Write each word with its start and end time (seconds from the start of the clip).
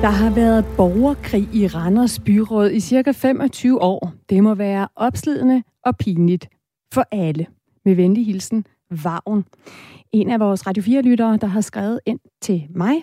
Der 0.00 0.10
har 0.10 0.34
været 0.34 0.64
borgerkrig 0.76 1.48
i 1.54 1.66
Randers 1.66 2.18
Byråd 2.18 2.70
i 2.70 2.80
cirka 2.80 3.12
25 3.12 3.82
år. 3.82 4.12
Det 4.30 4.42
må 4.42 4.54
være 4.54 4.88
opslidende 4.96 5.62
og 5.84 5.96
pinligt 5.96 6.48
for 6.94 7.04
alle. 7.10 7.46
Med 7.84 7.94
venlig 7.94 8.26
hilsen, 8.26 8.66
Vagn. 8.90 9.44
En 10.12 10.30
af 10.30 10.40
vores 10.40 10.66
Radio 10.66 10.82
4-lyttere, 10.82 11.36
der 11.36 11.46
har 11.46 11.60
skrevet 11.60 12.00
ind 12.06 12.18
til 12.42 12.66
mig, 12.70 13.02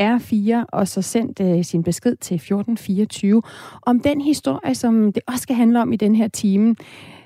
R4, 0.00 0.64
og 0.72 0.88
så 0.88 1.02
sendt 1.02 1.40
uh, 1.40 1.62
sin 1.62 1.82
besked 1.82 2.16
til 2.16 2.34
1424 2.34 3.42
om 3.82 4.00
den 4.00 4.20
historie, 4.20 4.74
som 4.74 5.12
det 5.12 5.22
også 5.26 5.42
skal 5.42 5.56
handle 5.56 5.82
om 5.82 5.92
i 5.92 5.96
den 5.96 6.14
her 6.14 6.28
time. 6.28 6.76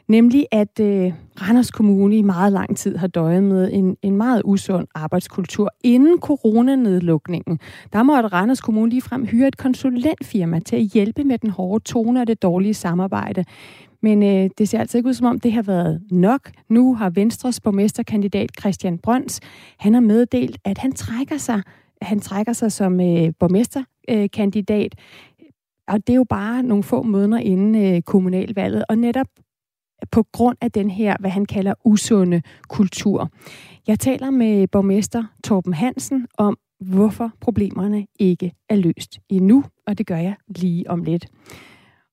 Nemlig, 0.09 0.47
at 0.51 0.81
øh, 0.81 1.13
Randers 1.43 1.71
Kommune 1.71 2.17
i 2.17 2.23
meget 2.23 2.53
lang 2.53 2.77
tid 2.77 2.97
har 2.97 3.07
døjet 3.07 3.43
med 3.43 3.71
en, 3.73 3.97
en 4.03 4.17
meget 4.17 4.43
usund 4.45 4.87
arbejdskultur. 4.95 5.71
Inden 5.85 6.21
coronanedlukningen, 6.21 7.59
der 7.93 8.03
måtte 8.03 8.29
Randers 8.29 8.61
Kommune 8.61 8.91
ligefrem 8.91 9.27
hyre 9.27 9.49
et 9.49 9.57
konsulentfirma 9.57 10.59
til 10.59 10.77
at 10.77 10.83
hjælpe 10.83 11.25
med 11.25 11.39
den 11.39 11.51
hårde 11.51 11.85
tone 11.85 12.21
og 12.21 12.27
det 12.27 12.43
dårlige 12.43 12.75
samarbejde. 12.75 13.45
Men 14.03 14.23
øh, 14.23 14.51
det 14.59 14.69
ser 14.69 14.81
altså 14.81 14.99
ikke 14.99 15.09
ud 15.09 15.15
som 15.15 15.27
om, 15.27 15.41
det 15.41 15.53
har 15.53 15.63
været 15.63 16.03
nok. 16.11 16.51
Nu 16.69 16.95
har 16.95 17.11
Venstres 17.11 17.61
borgmesterkandidat 17.61 18.51
Christian 18.61 18.99
Brøns, 18.99 19.41
han 19.79 19.95
har 19.95 20.01
meddelt, 20.01 20.59
at 20.65 20.79
han 20.79 20.93
trækker 20.93 21.37
sig, 21.37 21.63
han 22.03 22.21
trækker 22.21 22.53
sig 22.53 22.73
som 22.73 23.01
øh, 23.01 23.33
borgmesterkandidat. 23.41 24.95
Øh, 24.95 25.49
og 25.89 26.07
det 26.07 26.13
er 26.13 26.17
jo 26.17 26.25
bare 26.25 26.63
nogle 26.63 26.85
få 26.85 27.03
måneder 27.03 27.39
inden 27.39 27.75
øh, 27.75 28.03
kommunalvalget. 28.03 28.85
Og 28.89 28.99
netop 28.99 29.27
på 30.11 30.27
grund 30.33 30.57
af 30.61 30.73
den 30.73 30.91
her, 30.91 31.17
hvad 31.21 31.31
han 31.31 31.45
kalder 31.45 31.75
usunde 31.85 32.43
kultur. 32.69 33.31
Jeg 33.87 34.01
taler 34.01 34.31
med 34.31 34.69
borgmester 34.69 35.25
Torben 35.45 35.75
Hansen 35.75 36.27
om, 36.39 36.59
hvorfor 36.81 37.31
problemerne 37.41 38.07
ikke 38.19 38.53
er 38.69 38.77
løst 38.77 39.19
endnu, 39.29 39.65
og 39.87 39.99
det 39.99 40.07
gør 40.07 40.17
jeg 40.17 40.35
lige 40.49 40.91
om 40.91 41.05
lidt. 41.05 41.27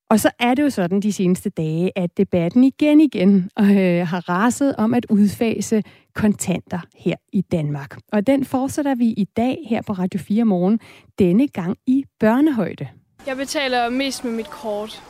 Og 0.09 0.20
så 0.20 0.31
er 0.40 0.54
det 0.54 0.64
jo 0.64 0.70
sådan 0.70 1.00
de 1.00 1.14
seneste 1.14 1.50
dage, 1.50 1.92
at 1.96 2.18
debatten 2.18 2.64
igen 2.64 3.02
igen 3.02 3.50
øh, 3.59 4.08
har 4.08 4.30
raset 4.30 4.76
om 4.76 4.94
at 4.94 5.06
udfase 5.09 5.84
kontanter 6.16 6.80
her 6.96 7.16
i 7.34 7.42
Danmark. 7.42 7.98
Og 8.12 8.28
den 8.28 8.46
fortsætter 8.46 8.96
vi 8.96 9.06
i 9.06 9.26
dag 9.38 9.58
her 9.70 9.81
på 9.81 9.94
Radio 9.94 10.20
4 10.20 10.46
Morgen, 10.46 10.80
denne 11.20 11.48
gang 11.48 11.78
i 11.88 12.06
børnehøjde. 12.20 12.88
Jeg 13.28 13.38
betaler 13.38 13.90
mest 13.90 14.24
med 14.24 14.31
mit 14.31 14.50
kort. 14.50 15.09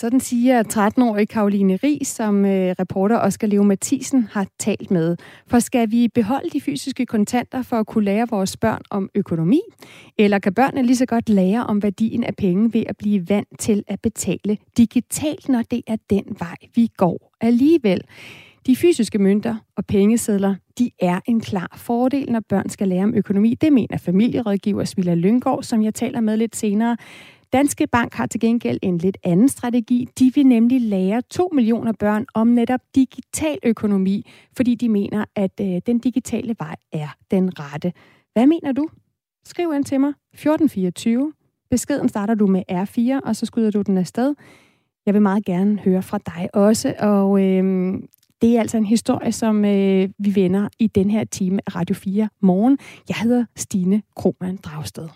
Sådan 0.00 0.20
siger 0.20 0.62
13-årige 0.62 1.26
Karoline 1.26 1.76
Ri, 1.76 2.00
som 2.04 2.44
øh, 2.44 2.74
reporter 2.78 3.18
Oskar 3.18 3.46
Leo 3.46 3.62
Mathisen 3.62 4.28
har 4.32 4.46
talt 4.58 4.90
med. 4.90 5.16
For 5.46 5.58
skal 5.58 5.90
vi 5.90 6.08
beholde 6.14 6.50
de 6.50 6.60
fysiske 6.60 7.06
kontanter 7.06 7.62
for 7.62 7.76
at 7.76 7.86
kunne 7.86 8.04
lære 8.04 8.26
vores 8.30 8.56
børn 8.56 8.82
om 8.90 9.10
økonomi? 9.14 9.60
Eller 10.18 10.38
kan 10.38 10.54
børnene 10.54 10.86
lige 10.86 10.96
så 10.96 11.06
godt 11.06 11.28
lære 11.28 11.66
om 11.66 11.82
værdien 11.82 12.24
af 12.24 12.36
penge 12.36 12.74
ved 12.74 12.82
at 12.86 12.96
blive 12.96 13.28
vant 13.28 13.58
til 13.58 13.84
at 13.88 14.00
betale 14.00 14.58
digitalt, 14.76 15.48
når 15.48 15.62
det 15.62 15.82
er 15.86 15.96
den 16.10 16.24
vej, 16.38 16.56
vi 16.74 16.90
går 16.96 17.34
alligevel? 17.40 18.00
De 18.66 18.76
fysiske 18.76 19.18
mønter 19.18 19.56
og 19.76 19.86
pengesedler, 19.86 20.54
de 20.78 20.90
er 21.00 21.20
en 21.26 21.40
klar 21.40 21.74
fordel, 21.76 22.32
når 22.32 22.40
børn 22.48 22.68
skal 22.68 22.88
lære 22.88 23.04
om 23.04 23.14
økonomi. 23.14 23.54
Det 23.54 23.72
mener 23.72 23.96
familierådgiver 23.96 24.84
Svilla 24.84 25.14
Lyngård, 25.14 25.62
som 25.62 25.82
jeg 25.82 25.94
taler 25.94 26.20
med 26.20 26.36
lidt 26.36 26.56
senere. 26.56 26.96
Danske 27.52 27.86
Bank 27.86 28.14
har 28.14 28.26
til 28.26 28.40
gengæld 28.40 28.78
en 28.82 28.98
lidt 28.98 29.18
anden 29.24 29.48
strategi. 29.48 30.08
De 30.18 30.32
vil 30.34 30.46
nemlig 30.46 30.80
lære 30.80 31.22
2 31.30 31.50
millioner 31.52 31.92
børn 31.92 32.26
om 32.34 32.46
netop 32.46 32.80
digital 32.94 33.58
økonomi, 33.62 34.30
fordi 34.56 34.74
de 34.74 34.88
mener, 34.88 35.24
at 35.34 35.60
øh, 35.60 35.80
den 35.86 35.98
digitale 35.98 36.56
vej 36.58 36.76
er 36.92 37.08
den 37.30 37.60
rette. 37.60 37.92
Hvad 38.32 38.46
mener 38.46 38.72
du? 38.72 38.88
Skriv 39.44 39.72
ind 39.74 39.84
til 39.84 40.00
mig 40.00 40.08
1424. 40.08 41.32
Beskeden 41.70 42.08
starter 42.08 42.34
du 42.34 42.46
med 42.46 42.62
R4, 42.72 43.28
og 43.28 43.36
så 43.36 43.46
skyder 43.46 43.70
du 43.70 43.82
den 43.82 43.98
afsted. 43.98 44.34
Jeg 45.06 45.14
vil 45.14 45.22
meget 45.22 45.44
gerne 45.44 45.78
høre 45.78 46.02
fra 46.02 46.18
dig 46.26 46.48
også, 46.54 46.94
og 46.98 47.44
øh, 47.44 47.94
det 48.42 48.56
er 48.56 48.60
altså 48.60 48.76
en 48.76 48.86
historie, 48.86 49.32
som 49.32 49.64
øh, 49.64 50.08
vi 50.18 50.34
vender 50.34 50.68
i 50.78 50.86
den 50.86 51.10
her 51.10 51.24
time 51.24 51.60
af 51.66 51.76
Radio 51.76 51.94
4 51.94 52.28
morgen. 52.40 52.78
Jeg 53.08 53.16
hedder 53.16 53.44
Stine 53.56 54.02
Krohmann 54.16 54.56
Dragsted. 54.56 55.08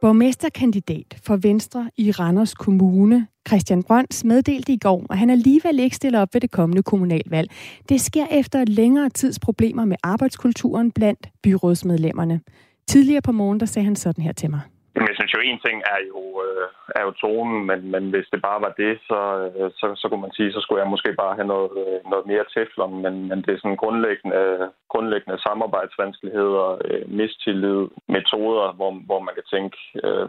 Borgmesterkandidat 0.00 1.18
for 1.22 1.36
Venstre 1.36 1.90
i 1.96 2.10
Randers 2.10 2.54
Kommune, 2.54 3.26
Christian 3.48 3.82
Brøns, 3.82 4.24
meddelte 4.24 4.72
i 4.72 4.78
går, 4.78 5.06
at 5.10 5.18
han 5.18 5.30
alligevel 5.30 5.78
ikke 5.78 5.96
stiller 5.96 6.20
op 6.20 6.34
ved 6.34 6.40
det 6.40 6.50
kommende 6.50 6.82
kommunalvalg. 6.82 7.50
Det 7.88 8.00
sker 8.00 8.26
efter 8.30 8.64
længere 8.64 9.10
tids 9.10 9.38
problemer 9.38 9.84
med 9.84 9.96
arbejdskulturen 10.02 10.90
blandt 10.90 11.28
byrådsmedlemmerne. 11.42 12.40
Tidligere 12.88 13.22
på 13.22 13.32
morgen, 13.32 13.60
der 13.60 13.66
sagde 13.66 13.84
han 13.84 13.96
sådan 13.96 14.24
her 14.24 14.32
til 14.32 14.50
mig. 14.50 14.60
Jamen, 14.94 15.08
jeg 15.08 15.16
synes 15.18 15.34
jo, 15.34 15.40
en 15.40 15.60
ting 15.66 15.76
er 15.94 16.00
jo, 16.12 16.20
øh, 16.46 16.66
er 16.98 17.02
jo 17.06 17.10
tonen, 17.10 17.66
men, 17.66 17.90
men 17.94 18.10
hvis 18.12 18.28
det 18.32 18.40
bare 18.48 18.60
var 18.66 18.72
det, 18.82 18.92
så, 19.08 19.20
øh, 19.46 19.70
så, 19.80 19.86
så 20.00 20.04
kunne 20.08 20.24
man 20.26 20.36
sige, 20.36 20.52
så 20.52 20.60
skulle 20.60 20.82
jeg 20.82 20.90
måske 20.90 21.12
bare 21.22 21.34
have 21.38 21.50
noget, 21.54 21.70
øh, 21.82 21.98
noget 22.12 22.26
mere 22.26 22.44
teflon, 22.54 23.02
men, 23.04 23.14
men 23.28 23.38
det 23.44 23.50
er 23.52 23.60
sådan 23.62 23.82
grundlæggende, 23.82 24.70
grundlæggende 24.92 25.42
samarbejdsvanskeligheder, 25.46 26.66
øh, 26.84 27.04
mistillid, 27.20 27.80
metoder, 28.16 28.66
hvor, 28.78 28.90
hvor 29.08 29.20
man 29.26 29.34
kan 29.38 29.46
tænke, 29.54 29.78
øh, 30.04 30.28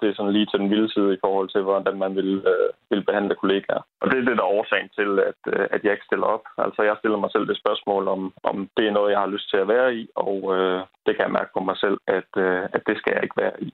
det 0.00 0.06
er 0.08 0.14
sådan 0.16 0.36
lige 0.36 0.48
til 0.48 0.60
den 0.60 0.70
vilde 0.70 0.92
side 0.92 1.14
i 1.14 1.22
forhold 1.24 1.48
til, 1.50 1.62
hvordan 1.62 1.98
man 2.04 2.12
vil, 2.16 2.32
øh, 2.52 2.68
vil 2.90 3.02
behandle 3.08 3.34
kollegaer. 3.34 3.82
Og 4.00 4.04
det 4.10 4.16
er 4.18 4.24
det, 4.28 4.36
der 4.38 4.44
er 4.44 4.56
årsagen 4.58 4.90
til, 4.98 5.10
at, 5.30 5.40
øh, 5.54 5.66
at 5.74 5.80
jeg 5.84 5.92
ikke 5.92 6.08
stiller 6.10 6.26
op. 6.26 6.44
Altså, 6.64 6.80
jeg 6.82 6.96
stiller 6.98 7.18
mig 7.18 7.30
selv 7.32 7.46
det 7.48 7.62
spørgsmål, 7.62 8.08
om, 8.08 8.32
om 8.42 8.56
det 8.76 8.84
er 8.86 8.96
noget, 8.98 9.12
jeg 9.12 9.20
har 9.20 9.34
lyst 9.34 9.50
til 9.50 9.56
at 9.56 9.68
være 9.68 9.94
i, 9.94 10.02
og 10.14 10.36
øh, 10.56 10.80
det 11.06 11.12
kan 11.14 11.24
jeg 11.26 11.36
mærke 11.38 11.50
på 11.56 11.60
mig 11.68 11.76
selv, 11.84 11.98
at, 12.18 12.30
øh, 12.36 12.62
at 12.76 12.82
det 12.88 12.96
skal 12.98 13.12
jeg 13.14 13.22
ikke 13.22 13.40
være 13.44 13.56
i. 13.62 13.72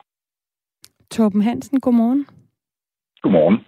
Torben 1.10 1.42
Hansen, 1.42 1.80
godmorgen. 1.80 2.26
Godmorgen. 3.22 3.58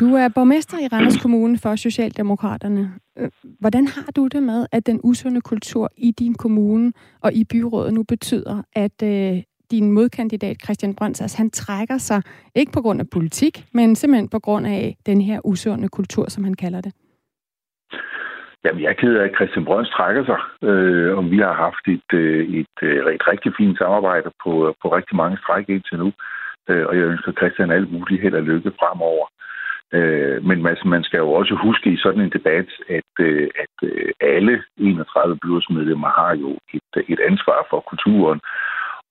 Du 0.00 0.14
er 0.14 0.28
borgmester 0.34 0.78
i 0.78 0.88
Randers 0.92 1.22
Kommune 1.22 1.58
for 1.62 1.76
Socialdemokraterne. 1.76 2.90
Øh, 3.18 3.30
hvordan 3.60 3.86
har 3.86 4.12
du 4.16 4.26
det 4.26 4.42
med, 4.42 4.66
at 4.72 4.86
den 4.86 5.00
usunde 5.04 5.40
kultur 5.40 5.88
i 5.96 6.10
din 6.10 6.34
kommune 6.34 6.92
og 7.22 7.32
i 7.32 7.44
byrådet 7.52 7.94
nu 7.94 8.02
betyder, 8.02 8.62
at 8.72 9.02
øh, 9.02 9.42
din 9.70 9.92
modkandidat 9.92 10.56
Christian 10.64 10.94
Brøndsas, 10.94 11.34
han 11.34 11.50
trækker 11.50 11.98
sig, 11.98 12.22
ikke 12.54 12.72
på 12.72 12.80
grund 12.80 13.00
af 13.00 13.06
politik, 13.12 13.64
men 13.74 13.96
simpelthen 13.96 14.28
på 14.28 14.38
grund 14.38 14.66
af 14.66 14.96
den 15.06 15.20
her 15.20 15.40
usunde 15.44 15.88
kultur, 15.88 16.24
som 16.28 16.44
han 16.44 16.54
kalder 16.54 16.80
det? 16.80 16.92
Jamen, 18.64 18.82
jeg 18.82 18.90
er 18.90 19.00
ked 19.02 19.14
af, 19.14 19.24
at 19.24 19.34
Christian 19.36 19.64
Brøns 19.64 19.90
trækker 19.90 20.24
sig, 20.24 20.68
øh, 20.68 21.16
og 21.18 21.30
vi 21.30 21.38
har 21.38 21.52
haft 21.52 21.84
et, 21.88 22.10
øh, 22.12 22.48
et, 22.48 22.60
et, 22.60 22.76
øh, 22.82 23.14
et 23.14 23.28
rigtig 23.32 23.52
fint 23.58 23.78
samarbejde 23.78 24.30
på, 24.44 24.74
på 24.82 24.86
rigtig 24.96 25.16
mange 25.16 25.38
stræk 25.42 25.68
indtil 25.68 25.98
nu 25.98 26.06
øh, 26.06 26.39
Øh, 26.70 26.86
og 26.88 26.96
jeg 26.96 27.04
ønsker 27.04 27.32
Christian 27.32 27.70
alt 27.70 27.92
muligt 27.92 28.22
held 28.22 28.34
og 28.34 28.42
lykke 28.42 28.72
fremover. 28.80 29.26
Øh, 29.92 30.44
men 30.44 30.66
altså, 30.66 30.88
man 30.88 31.04
skal 31.04 31.18
jo 31.18 31.32
også 31.32 31.54
huske 31.54 31.90
i 31.92 31.96
sådan 31.96 32.20
en 32.20 32.32
debat, 32.38 32.68
at, 32.88 33.12
øh, 33.20 33.48
at 33.62 33.74
øh, 33.88 34.10
alle 34.20 34.62
31 34.76 35.38
byrådsmedlemmer 35.42 36.08
har 36.08 36.36
jo 36.36 36.50
et, 36.74 37.04
et 37.08 37.20
ansvar 37.30 37.66
for 37.70 37.80
kulturen, 37.80 38.40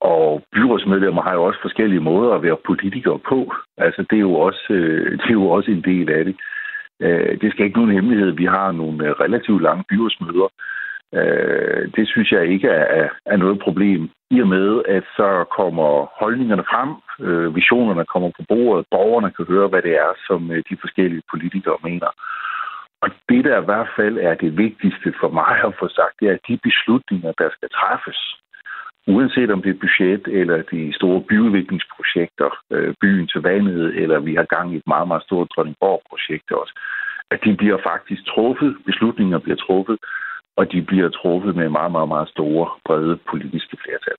og 0.02 0.44
byrådsmedlemmer 0.54 1.22
har 1.22 1.34
jo 1.34 1.44
også 1.44 1.60
forskellige 1.62 2.00
måder 2.10 2.34
at 2.34 2.44
være 2.44 2.66
politikere 2.66 3.20
på. 3.20 3.54
Altså, 3.78 4.02
det 4.10 4.16
er 4.16 4.28
jo 4.30 4.34
også, 4.34 4.66
øh, 4.70 5.12
det 5.22 5.30
er 5.30 5.40
jo 5.44 5.50
også 5.50 5.72
en 5.72 5.84
del 5.84 6.10
af 6.10 6.26
det. 6.26 6.36
Øh, 7.02 7.42
det 7.42 7.52
skal 7.52 7.66
ikke 7.66 7.78
nogen 7.78 7.96
hemmelighed. 7.96 8.32
Vi 8.32 8.46
har 8.46 8.72
nogle 8.72 9.08
øh, 9.08 9.12
relativt 9.12 9.62
lange 9.62 9.84
byrådsmøder, 9.90 10.50
Øh, 11.14 11.92
det 11.96 12.08
synes 12.08 12.32
jeg 12.32 12.48
ikke 12.48 12.68
er, 12.68 13.10
er 13.26 13.38
noget 13.38 13.60
problem. 13.60 14.10
I 14.32 14.42
og 14.42 14.48
med, 14.48 14.82
at 14.88 15.04
så 15.18 15.46
kommer 15.58 15.90
holdningerne 16.22 16.66
frem, 16.72 16.92
øh, 17.26 17.56
visionerne 17.56 18.06
kommer 18.06 18.30
på 18.38 18.44
bordet, 18.50 18.86
borgerne 18.92 19.32
kan 19.32 19.46
høre, 19.46 19.68
hvad 19.68 19.82
det 19.82 19.94
er, 20.06 20.12
som 20.28 20.52
øh, 20.52 20.64
de 20.70 20.78
forskellige 20.84 21.24
politikere 21.32 21.78
mener. 21.84 22.10
Og 23.04 23.10
det, 23.30 23.46
der 23.46 23.62
i 23.62 23.66
hvert 23.66 23.90
fald 23.96 24.18
er 24.18 24.36
det 24.36 24.58
vigtigste 24.58 25.14
for 25.20 25.30
mig 25.40 25.54
at 25.68 25.74
få 25.80 25.88
sagt, 25.88 26.16
det 26.20 26.28
er, 26.30 26.34
at 26.34 26.48
de 26.48 26.60
beslutninger, 26.68 27.32
der 27.42 27.50
skal 27.58 27.70
træffes, 27.80 28.20
uanset 29.08 29.52
om 29.52 29.62
det 29.62 29.72
er 29.72 29.84
budget 29.86 30.24
eller 30.40 30.58
de 30.74 30.94
store 30.94 31.22
byudviklingsprojekter, 31.30 32.50
øh, 32.72 32.94
byen 33.02 33.28
til 33.28 33.42
vandet, 33.42 33.86
eller 34.02 34.20
vi 34.20 34.36
har 34.36 34.48
gang 34.56 34.74
i 34.74 34.78
et 34.78 34.88
meget, 34.88 35.08
meget 35.08 35.24
stort 35.24 35.52
Dronningborg-projekt 35.56 36.52
også, 36.52 36.74
at 37.32 37.40
de 37.46 37.58
bliver 37.58 37.78
faktisk 37.92 38.22
truffet, 38.26 38.78
beslutninger 38.86 39.40
bliver 39.40 39.60
truffet 39.66 39.98
og 40.58 40.72
de 40.72 40.82
bliver 40.82 41.10
truffet 41.10 41.56
med 41.56 41.70
meget, 41.70 41.92
meget, 41.92 42.08
meget 42.08 42.30
store, 42.30 42.68
brede 42.86 43.20
politiske 43.32 43.78
flertal. 43.84 44.16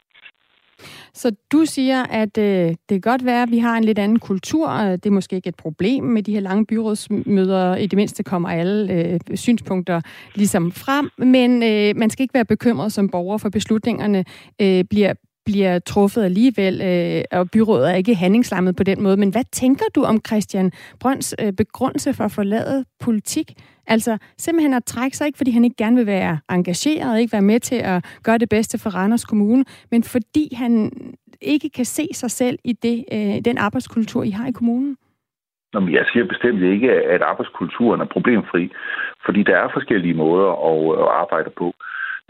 Så 1.14 1.36
du 1.52 1.64
siger, 1.64 2.02
at 2.10 2.38
øh, 2.38 2.68
det 2.68 2.76
kan 2.88 3.00
godt 3.00 3.24
være, 3.24 3.42
at 3.42 3.50
vi 3.50 3.58
har 3.58 3.76
en 3.76 3.84
lidt 3.84 3.98
anden 3.98 4.18
kultur. 4.18 4.68
Det 4.68 5.06
er 5.06 5.10
måske 5.10 5.36
ikke 5.36 5.48
et 5.48 5.56
problem 5.56 6.04
med 6.04 6.22
de 6.22 6.32
her 6.32 6.40
lange 6.40 6.66
byrådsmøder. 6.66 7.76
I 7.76 7.86
det 7.86 7.96
mindste 7.96 8.22
kommer 8.22 8.48
alle 8.48 8.92
øh, 8.92 9.20
synspunkter 9.34 10.00
ligesom 10.34 10.72
frem. 10.72 11.10
Men 11.18 11.62
øh, 11.62 11.96
man 11.96 12.10
skal 12.10 12.22
ikke 12.22 12.34
være 12.34 12.44
bekymret 12.44 12.92
som 12.92 13.08
borger, 13.08 13.38
for 13.38 13.48
beslutningerne 13.48 14.24
øh, 14.62 14.84
bliver 14.90 15.14
bliver 15.50 15.78
truffet 15.78 16.22
alligevel, 16.24 16.74
øh, 16.90 17.38
og 17.38 17.50
byrådet 17.50 17.90
er 17.90 17.94
ikke 17.94 18.14
handlingslammet 18.14 18.76
på 18.76 18.82
den 18.82 19.02
måde. 19.02 19.16
Men 19.16 19.30
hvad 19.30 19.44
tænker 19.52 19.84
du 19.94 20.02
om 20.02 20.20
Christian 20.28 20.72
Brøns 21.00 21.34
øh, 21.42 21.52
begrundelse 21.52 22.14
for 22.14 22.24
at 22.24 22.32
forlade 22.32 22.84
politik? 23.00 23.48
Altså 23.86 24.18
simpelthen 24.38 24.74
at 24.74 24.84
trække 24.84 25.16
sig, 25.16 25.26
ikke 25.26 25.36
fordi 25.36 25.50
han 25.50 25.64
ikke 25.64 25.76
gerne 25.76 25.96
vil 25.96 26.06
være 26.06 26.38
engageret, 26.50 27.20
ikke 27.20 27.32
være 27.32 27.50
med 27.52 27.60
til 27.60 27.80
at 27.92 28.04
gøre 28.22 28.38
det 28.38 28.48
bedste 28.48 28.78
for 28.78 28.90
Randers 28.90 29.24
Kommune, 29.24 29.64
men 29.90 30.02
fordi 30.04 30.54
han 30.54 30.92
ikke 31.40 31.70
kan 31.70 31.84
se 31.84 32.08
sig 32.14 32.30
selv 32.30 32.58
i 32.64 32.72
det, 32.72 33.04
øh, 33.12 33.44
den 33.44 33.58
arbejdskultur, 33.58 34.22
I 34.22 34.30
har 34.30 34.46
i 34.48 34.52
kommunen? 34.52 34.96
Nå, 35.72 35.88
jeg 35.88 36.04
siger 36.12 36.24
bestemt 36.26 36.62
ikke, 36.62 36.92
at 36.92 37.22
arbejdskulturen 37.22 38.00
er 38.00 38.04
problemfri, 38.04 38.72
fordi 39.24 39.42
der 39.42 39.56
er 39.56 39.68
forskellige 39.72 40.14
måder 40.14 40.50
at, 40.70 40.98
øh, 40.98 41.04
at 41.04 41.10
arbejde 41.22 41.50
på. 41.58 41.74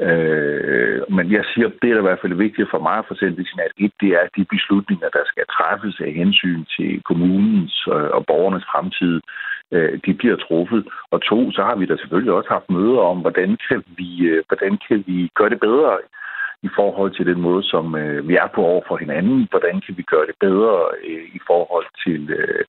Øh, 0.09 1.01
men 1.17 1.33
jeg 1.33 1.45
siger, 1.53 1.69
det 1.83 1.89
er 1.91 1.95
da 1.95 2.01
i 2.01 2.09
hvert 2.09 2.23
fald 2.23 2.35
vigtigt 2.35 2.71
for 2.71 2.81
mig 2.87 2.97
at 2.99 3.09
få 3.09 3.15
sendt 3.15 3.39
det 3.39 3.49
signal. 3.49 3.71
Et, 3.77 3.93
det 4.01 4.11
er 4.21 4.25
de 4.37 4.45
beslutninger, 4.55 5.09
der 5.09 5.25
skal 5.27 5.45
træffes 5.57 6.01
af 6.07 6.13
hensyn 6.13 6.65
til 6.77 7.03
kommunens 7.11 7.75
øh, 7.95 8.11
og 8.17 8.27
borgernes 8.27 8.67
fremtid, 8.73 9.21
øh, 9.75 10.01
de 10.07 10.15
bliver 10.15 10.37
truffet. 10.37 10.83
Og 11.11 11.19
to, 11.23 11.51
så 11.53 11.63
har 11.69 11.77
vi 11.77 11.87
da 11.87 11.97
selvfølgelig 11.97 12.33
også 12.33 12.51
haft 12.57 12.71
møder 12.71 13.01
om, 13.13 13.19
hvordan 13.25 13.59
kan 13.69 13.85
vi, 13.99 14.11
øh, 14.31 14.43
hvordan 14.49 14.79
kan 14.89 15.05
vi 15.07 15.31
gøre 15.39 15.51
det 15.51 15.61
bedre 15.61 15.99
i 16.63 16.71
forhold 16.77 17.11
til 17.15 17.27
den 17.27 17.41
måde, 17.41 17.63
som 17.63 17.97
øh, 17.97 18.29
vi 18.29 18.35
er 18.35 18.49
på 18.55 18.61
over 18.63 18.83
for 18.89 18.97
hinanden. 18.97 19.47
Hvordan 19.51 19.81
kan 19.81 19.95
vi 19.97 20.03
gøre 20.03 20.27
det 20.27 20.37
bedre 20.41 20.75
øh, 21.09 21.27
i 21.39 21.41
forhold 21.47 21.87
til, 22.05 22.31
øh, 22.31 22.65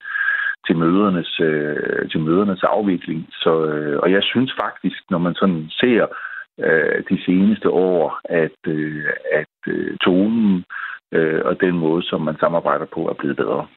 til, 0.66 0.76
mødernes, 0.78 1.40
øh, 1.40 2.10
til 2.12 2.20
mødernes 2.20 2.64
afvikling. 2.64 3.28
Så, 3.32 3.66
øh, 3.66 4.00
og 4.04 4.12
jeg 4.12 4.24
synes 4.24 4.52
faktisk, 4.64 5.00
når 5.10 5.18
man 5.18 5.36
sådan 5.36 5.70
ser 5.70 6.08
øh, 6.60 7.04
de 7.10 7.24
seneste 7.26 7.70
år, 7.70 8.20
at, 8.24 8.58
øh, 8.68 9.06
at 9.32 9.56
øh, 9.68 9.98
tonen 9.98 10.64
øh, 11.12 11.42
og 11.46 11.62
den 11.62 11.78
måde, 11.78 12.04
som 12.04 12.22
man 12.22 12.38
samarbejder 12.40 12.86
på, 12.86 13.10
er 13.10 13.14
blevet 13.14 13.38
bedre. 13.38 13.68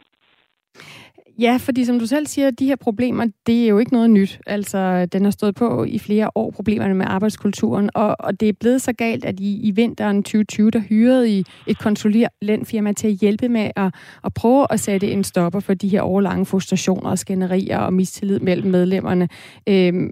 Ja, 1.39 1.57
fordi 1.61 1.85
som 1.85 1.99
du 1.99 2.07
selv 2.07 2.27
siger, 2.27 2.51
de 2.51 2.67
her 2.67 2.77
problemer, 2.77 3.27
det 3.47 3.65
er 3.65 3.69
jo 3.69 3.79
ikke 3.79 3.93
noget 3.93 4.11
nyt. 4.11 4.41
Altså, 4.47 5.07
den 5.07 5.25
har 5.25 5.31
stået 5.31 5.55
på 5.55 5.85
i 5.85 5.99
flere 5.99 6.31
år, 6.35 6.51
problemerne 6.51 6.95
med 6.95 7.07
arbejdskulturen, 7.09 7.91
og, 7.95 8.17
og 8.19 8.41
det 8.41 8.49
er 8.49 8.53
blevet 8.61 8.83
så 8.83 8.93
galt, 8.93 9.25
at 9.25 9.41
i, 9.41 9.61
i 9.67 9.71
vinteren 9.71 10.23
2020, 10.23 10.71
der 10.71 10.81
hyrede 10.81 11.31
I 11.31 11.45
et 11.67 11.79
konsulentfirma 11.79 12.93
til 12.93 13.09
at 13.09 13.15
hjælpe 13.15 13.49
med 13.49 13.71
at, 13.77 13.95
at 14.25 14.35
prøve 14.35 14.67
at 14.71 14.81
sætte 14.81 15.11
en 15.11 15.25
stopper 15.25 15.61
for 15.61 15.75
de 15.75 15.89
her 15.89 16.01
overlange 16.01 16.47
frustrationer 16.47 17.11
og 17.11 17.19
skænderier 17.19 17.79
og 17.79 17.93
mistillid 17.93 18.41
mellem 18.41 18.71
medlemmerne. 18.71 19.29
Øhm, 19.69 20.11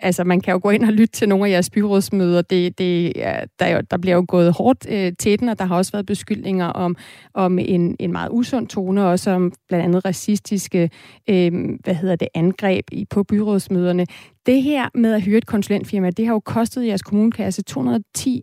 altså, 0.00 0.24
man 0.24 0.40
kan 0.40 0.52
jo 0.52 0.60
gå 0.62 0.70
ind 0.70 0.84
og 0.84 0.92
lytte 0.92 1.12
til 1.12 1.28
nogle 1.28 1.46
af 1.46 1.50
jeres 1.50 1.70
byrådsmøder. 1.70 2.42
Det, 2.42 2.78
det, 2.78 3.12
der, 3.58 3.80
der 3.80 3.98
bliver 3.98 4.16
jo 4.16 4.24
gået 4.28 4.52
hårdt 4.52 4.86
øh, 4.88 5.12
til 5.18 5.40
den, 5.40 5.48
og 5.48 5.58
der 5.58 5.64
har 5.64 5.76
også 5.76 5.92
været 5.92 6.06
beskyldninger 6.06 6.66
om, 6.66 6.96
om 7.34 7.58
en, 7.58 7.96
en 7.98 8.12
meget 8.12 8.28
usund 8.32 8.66
tone, 8.66 9.06
også 9.06 9.30
om 9.30 9.52
blandt 9.68 9.84
andet 9.84 10.04
racist 10.04 10.49
racistiske 10.50 10.90
øh, 11.30 11.52
hvad 11.84 11.94
hedder 11.94 12.16
det, 12.16 12.28
angreb 12.34 12.84
i, 12.92 13.06
på 13.14 13.22
byrådsmøderne. 13.24 14.06
Det 14.46 14.62
her 14.62 14.88
med 14.94 15.14
at 15.14 15.22
hyre 15.22 15.38
et 15.38 15.46
konsulentfirma, 15.46 16.10
det 16.10 16.26
har 16.26 16.32
jo 16.32 16.40
kostet 16.40 16.86
jeres 16.86 17.02
kommunekasse 17.02 17.62
210 17.62 18.42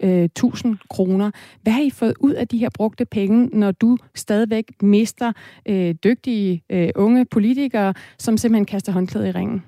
1000 0.00 0.72
øh, 0.72 0.78
kroner. 0.90 1.30
Hvad 1.62 1.72
har 1.72 1.82
I 1.82 1.90
fået 1.90 2.14
ud 2.20 2.32
af 2.32 2.48
de 2.48 2.58
her 2.58 2.68
brugte 2.76 3.04
penge, 3.04 3.48
når 3.52 3.72
du 3.72 3.96
stadigvæk 4.14 4.64
mister 4.82 5.32
øh, 5.68 5.94
dygtige 6.04 6.62
øh, 6.72 6.88
unge 6.96 7.26
politikere, 7.30 7.94
som 8.18 8.36
simpelthen 8.36 8.66
kaster 8.66 8.92
håndklædet 8.92 9.28
i 9.28 9.38
ringen? 9.38 9.64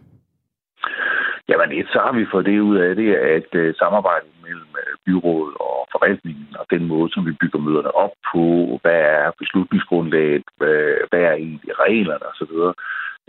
Jamen 1.49 1.79
et, 1.79 1.87
så 1.87 1.99
har 2.05 2.13
vi 2.19 2.25
fået 2.33 2.47
det 2.47 2.61
ud 2.61 2.77
af 2.77 2.97
det, 2.97 3.15
at 3.15 3.55
øh, 3.55 3.75
samarbejdet 3.75 4.31
mellem 4.55 4.99
byrådet 5.07 5.57
og 5.61 5.79
forvaltningen 5.93 6.49
og 6.61 6.67
den 6.71 6.85
måde, 6.93 7.13
som 7.13 7.27
vi 7.27 7.33
bygger 7.41 7.59
møderne 7.59 7.95
op 8.05 8.15
på, 8.33 8.45
hvad 8.83 9.01
er 9.19 9.31
beslutningsgrundlaget, 9.39 10.45
hvad, 10.57 11.23
er 11.29 11.33
egentlig 11.33 11.73
reglerne 11.85 12.27
osv., 12.33 12.55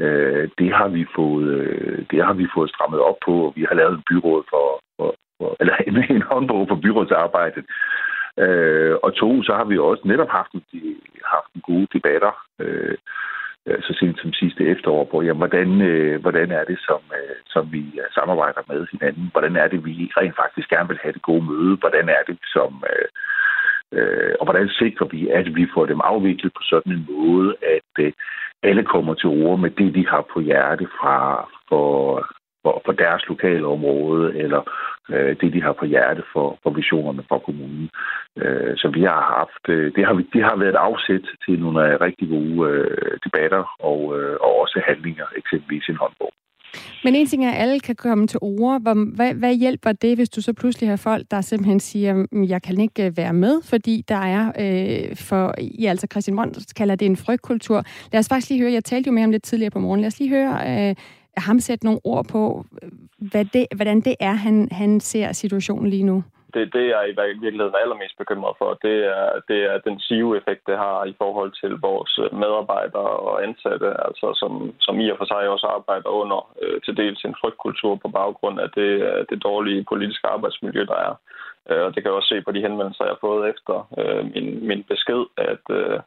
øh, 0.03 0.49
det 0.59 0.69
har 0.73 0.87
vi 0.87 1.05
fået, 1.15 1.47
øh, 1.47 2.05
det 2.11 2.25
har 2.25 2.33
vi 2.33 2.45
fået 2.55 2.69
strammet 2.69 2.99
op 2.99 3.19
på, 3.25 3.33
og 3.47 3.53
vi 3.55 3.63
har 3.69 3.75
lavet 3.75 3.93
en 3.93 4.07
byråd 4.09 4.43
for, 4.49 4.67
for, 4.97 5.15
for 5.37 5.55
eller 5.59 5.75
en, 5.87 5.95
en 6.15 6.21
håndbog 6.31 6.67
for 6.67 6.75
byrådsarbejdet. 6.75 7.65
Øh, 8.37 8.95
og 9.03 9.15
to, 9.15 9.43
så 9.43 9.53
har 9.53 9.65
vi 9.65 9.77
også 9.77 10.03
netop 10.05 10.29
haft, 10.29 10.51
haft 11.35 11.49
en 11.55 11.61
gode 11.61 11.87
debatter, 11.93 12.33
Øh, 12.59 12.97
Øh, 13.67 13.81
så 13.81 13.93
sent 13.99 14.19
som 14.21 14.33
sidste 14.33 14.63
efterår 14.73 15.03
på, 15.11 15.21
jamen, 15.21 15.37
hvordan, 15.43 15.81
øh, 15.81 16.21
hvordan 16.21 16.51
er 16.51 16.63
det, 16.63 16.79
som, 16.87 17.01
øh, 17.19 17.35
som 17.45 17.71
vi 17.71 17.83
øh, 18.01 18.07
samarbejder 18.13 18.61
med 18.67 18.87
hinanden? 18.91 19.29
Hvordan 19.31 19.55
er 19.55 19.67
det, 19.67 19.85
vi 19.85 20.11
rent 20.17 20.35
faktisk 20.35 20.69
gerne 20.69 20.89
vil 20.89 21.03
have 21.03 21.13
det 21.13 21.21
gode 21.21 21.45
møde? 21.51 21.75
Hvordan 21.77 22.09
er 22.09 22.23
det, 22.27 22.37
som... 22.53 22.83
Øh, 22.91 23.07
øh, 23.97 24.33
og 24.39 24.45
hvordan 24.45 24.69
sikrer 24.69 25.07
vi, 25.07 25.29
at 25.29 25.55
vi 25.55 25.67
får 25.73 25.85
dem 25.85 26.01
afviklet 26.03 26.53
på 26.53 26.61
sådan 26.63 26.91
en 26.93 27.07
måde, 27.09 27.55
at 27.75 28.05
øh, 28.05 28.11
alle 28.63 28.83
kommer 28.83 29.13
til 29.13 29.29
ord 29.29 29.59
med 29.59 29.69
det, 29.69 29.95
de 29.95 30.07
har 30.07 30.25
på 30.33 30.39
hjerte 30.39 30.87
fra 30.99 31.15
for, 31.69 31.87
for, 32.63 32.81
for 32.85 32.91
deres 32.91 33.23
lokale 33.27 33.65
område, 33.65 34.37
eller 34.43 34.61
øh, 35.09 35.35
det, 35.41 35.53
de 35.53 35.61
har 35.61 35.73
på 35.79 35.85
hjerte 35.85 36.23
for, 36.33 36.47
for 36.63 36.69
visionerne 36.69 37.23
for 37.29 37.39
kommunen. 37.39 37.89
Øh, 38.37 38.73
så 38.77 38.87
vi 38.97 39.01
har 39.01 39.21
haft, 39.37 39.63
øh, 39.75 39.95
det, 39.95 40.05
har, 40.05 40.13
det 40.33 40.43
har 40.43 40.55
været 40.55 40.73
et 40.75 40.85
afsæt 40.89 41.25
til 41.45 41.59
nogle 41.59 41.79
øh, 41.87 42.01
rigtig 42.01 42.27
gode 42.29 42.57
øh, 42.69 43.17
debatter 43.25 43.63
og, 43.79 43.99
øh, 44.17 44.35
og 44.45 44.51
også 44.61 44.81
handlinger, 44.87 45.25
eksempelvis 45.37 45.89
en 45.89 46.01
håndbog. 46.03 46.33
Men 47.03 47.15
en 47.15 47.27
ting 47.27 47.45
er, 47.45 47.51
at 47.51 47.61
alle 47.61 47.79
kan 47.79 47.95
komme 47.95 48.27
til 48.27 48.39
ord. 48.41 48.81
Hvad, 48.81 49.33
hvad 49.33 49.55
hjælper 49.55 49.91
det, 49.91 50.17
hvis 50.17 50.29
du 50.29 50.41
så 50.41 50.53
pludselig 50.53 50.89
har 50.89 50.95
folk, 50.95 51.25
der 51.31 51.41
simpelthen 51.41 51.79
siger, 51.79 52.13
mm, 52.13 52.43
jeg 52.43 52.61
kan 52.61 52.79
ikke 52.79 53.05
øh, 53.05 53.17
være 53.17 53.33
med, 53.33 53.61
fordi 53.69 54.03
der 54.07 54.15
er, 54.15 54.45
øh, 54.47 55.15
for 55.15 55.53
I 55.57 55.85
altså 55.85 56.07
Christian 56.11 56.35
Mons 56.35 56.73
kalder 56.73 56.95
det 56.95 57.05
en 57.05 57.17
frygtkultur. 57.17 57.83
Lad 58.11 58.19
os 58.19 58.29
faktisk 58.29 58.49
lige 58.49 58.61
høre, 58.61 58.71
jeg 58.71 58.83
talte 58.83 59.07
jo 59.07 59.13
med 59.13 59.21
ham 59.21 59.31
lidt 59.31 59.43
tidligere 59.43 59.71
på 59.71 59.79
morgen, 59.79 60.01
lad 60.01 60.07
os 60.07 60.19
lige 60.19 60.29
høre 60.29 60.89
øh, 60.89 60.95
ham 61.37 61.59
sætte 61.59 61.85
nogle 61.85 61.99
ord 62.03 62.25
på, 62.27 62.65
hvad 63.17 63.45
det, 63.45 63.67
hvordan 63.75 64.01
det 64.01 64.15
er, 64.19 64.33
han, 64.33 64.67
han 64.71 64.99
ser 64.99 65.31
situationen 65.31 65.89
lige 65.89 66.03
nu? 66.03 66.23
Det, 66.53 66.73
det 66.73 66.85
jeg 66.87 67.09
i 67.09 67.15
virkeligheden 67.45 67.73
er 67.75 67.83
allermest 67.83 68.17
bekymret 68.17 68.55
for, 68.57 68.79
det 68.85 68.97
er, 69.17 69.29
det 69.47 69.59
er 69.71 69.77
den 69.87 69.99
SIO-effekt, 69.99 70.67
det 70.67 70.77
har 70.77 71.05
i 71.05 71.15
forhold 71.17 71.51
til 71.61 71.71
vores 71.87 72.19
øh, 72.23 72.39
medarbejdere 72.43 73.13
og 73.27 73.43
ansatte, 73.43 73.89
altså 74.07 74.27
som, 74.41 74.73
som 74.79 74.99
i 74.99 75.09
og 75.11 75.17
for 75.17 75.25
sig 75.25 75.49
også 75.49 75.67
arbejder 75.77 76.09
under 76.09 76.39
øh, 76.61 76.81
til 76.81 76.97
dels 76.97 77.23
en 77.23 77.39
frygtkultur 77.41 77.95
på 77.95 78.07
baggrund 78.07 78.59
af 78.59 78.69
det, 78.69 78.91
øh, 79.09 79.25
det 79.29 79.43
dårlige 79.43 79.85
politiske 79.91 80.27
arbejdsmiljø, 80.27 80.85
der 80.85 80.99
er. 81.07 81.13
Øh, 81.69 81.83
og 81.85 81.89
det 81.95 81.99
kan 81.99 82.09
jeg 82.09 82.19
også 82.19 82.33
se 82.33 82.41
på 82.41 82.51
de 82.51 82.65
henvendelser, 82.67 83.03
jeg 83.03 83.15
har 83.15 83.27
fået 83.27 83.49
efter 83.53 83.75
øh, 83.99 84.23
min, 84.33 84.67
min 84.67 84.83
besked, 84.83 85.23
at 85.37 85.65
øh, 85.79 85.99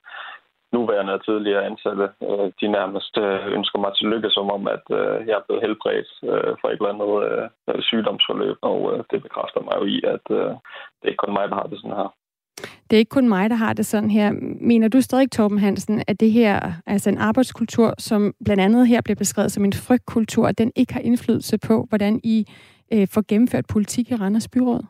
nuværende 0.85 1.17
og 1.19 1.25
tidligere 1.25 1.67
ansatte, 1.71 2.07
øh, 2.29 2.49
de 2.61 2.67
nærmest 2.79 3.15
øh, 3.27 3.41
ønsker 3.57 3.79
mig 3.85 3.93
til 3.95 4.07
lykke, 4.13 4.31
som 4.37 4.47
om, 4.57 4.63
at 4.77 4.87
øh, 4.99 5.17
jeg 5.29 5.35
er 5.37 5.47
blevet 5.47 5.65
helbredt 5.65 6.11
øh, 6.31 6.53
for 6.61 6.67
et 6.69 6.79
eller 6.79 6.95
andet 6.95 7.13
øh, 7.69 7.83
sygdomsforløb, 7.89 8.59
og 8.71 8.79
øh, 8.93 8.99
det 9.11 9.19
bekræfter 9.27 9.61
mig 9.67 9.75
jo 9.81 9.85
i, 9.95 9.97
at 10.15 10.25
det 10.99 11.05
er 11.05 11.13
ikke 11.13 11.25
kun 11.25 11.37
mig, 11.39 11.47
der 11.51 11.57
har 11.61 11.69
det 11.71 11.79
sådan 11.81 11.97
her. 12.01 12.11
Det 12.91 12.97
er 12.97 12.99
ikke 12.99 13.17
kun 13.19 13.29
mig, 13.29 13.51
der 13.51 13.57
har 13.57 13.73
det 13.73 13.87
sådan 13.87 14.11
her. 14.11 14.33
Mener 14.61 14.89
du 14.89 15.01
stadig, 15.01 15.31
Torben 15.31 15.59
Hansen, 15.59 16.03
at 16.07 16.21
det 16.21 16.33
her, 16.33 16.73
altså 16.87 17.11
en 17.11 17.19
arbejdskultur, 17.19 17.95
som 17.99 18.35
blandt 18.45 18.63
andet 18.63 18.89
her 18.89 19.01
bliver 19.05 19.17
beskrevet 19.17 19.53
som 19.53 19.65
en 19.65 19.73
frygtkultur, 19.73 20.47
at 20.49 20.59
den 20.59 20.73
ikke 20.77 20.93
har 20.93 21.01
indflydelse 21.01 21.59
på, 21.59 21.87
hvordan 21.89 22.21
I 22.25 22.47
øh, 22.93 23.09
får 23.15 23.25
gennemført 23.29 23.67
politik 23.67 24.11
i 24.11 24.15
Randers 24.15 24.49
Byråd? 24.49 24.85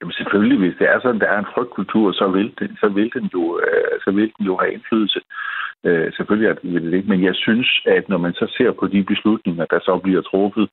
Jamen 0.00 0.12
selvfølgelig, 0.12 0.58
hvis 0.58 0.78
det 0.78 0.88
er 0.88 1.00
sådan, 1.00 1.20
der 1.20 1.26
er 1.26 1.38
en 1.38 1.52
frygtkultur, 1.54 2.12
så 2.12 2.28
vil 2.28 2.54
den, 2.58 2.76
så 2.80 2.88
vil 2.88 3.10
den, 3.14 3.30
jo, 3.34 3.60
øh, 3.66 3.94
så 4.04 4.10
vil 4.10 4.32
den 4.38 4.46
jo 4.46 4.56
have 4.60 4.72
indflydelse. 4.72 5.20
Øh, 5.84 6.12
selvfølgelig 6.16 6.48
er 6.48 6.54
det 6.54 6.82
det 6.82 6.94
ikke, 6.94 7.08
men 7.08 7.24
jeg 7.24 7.34
synes, 7.34 7.68
at 7.86 8.08
når 8.08 8.18
man 8.18 8.32
så 8.32 8.46
ser 8.56 8.72
på 8.72 8.86
de 8.86 9.02
beslutninger, 9.04 9.64
der 9.64 9.78
så 9.78 10.00
bliver 10.04 10.22
truffet, 10.22 10.68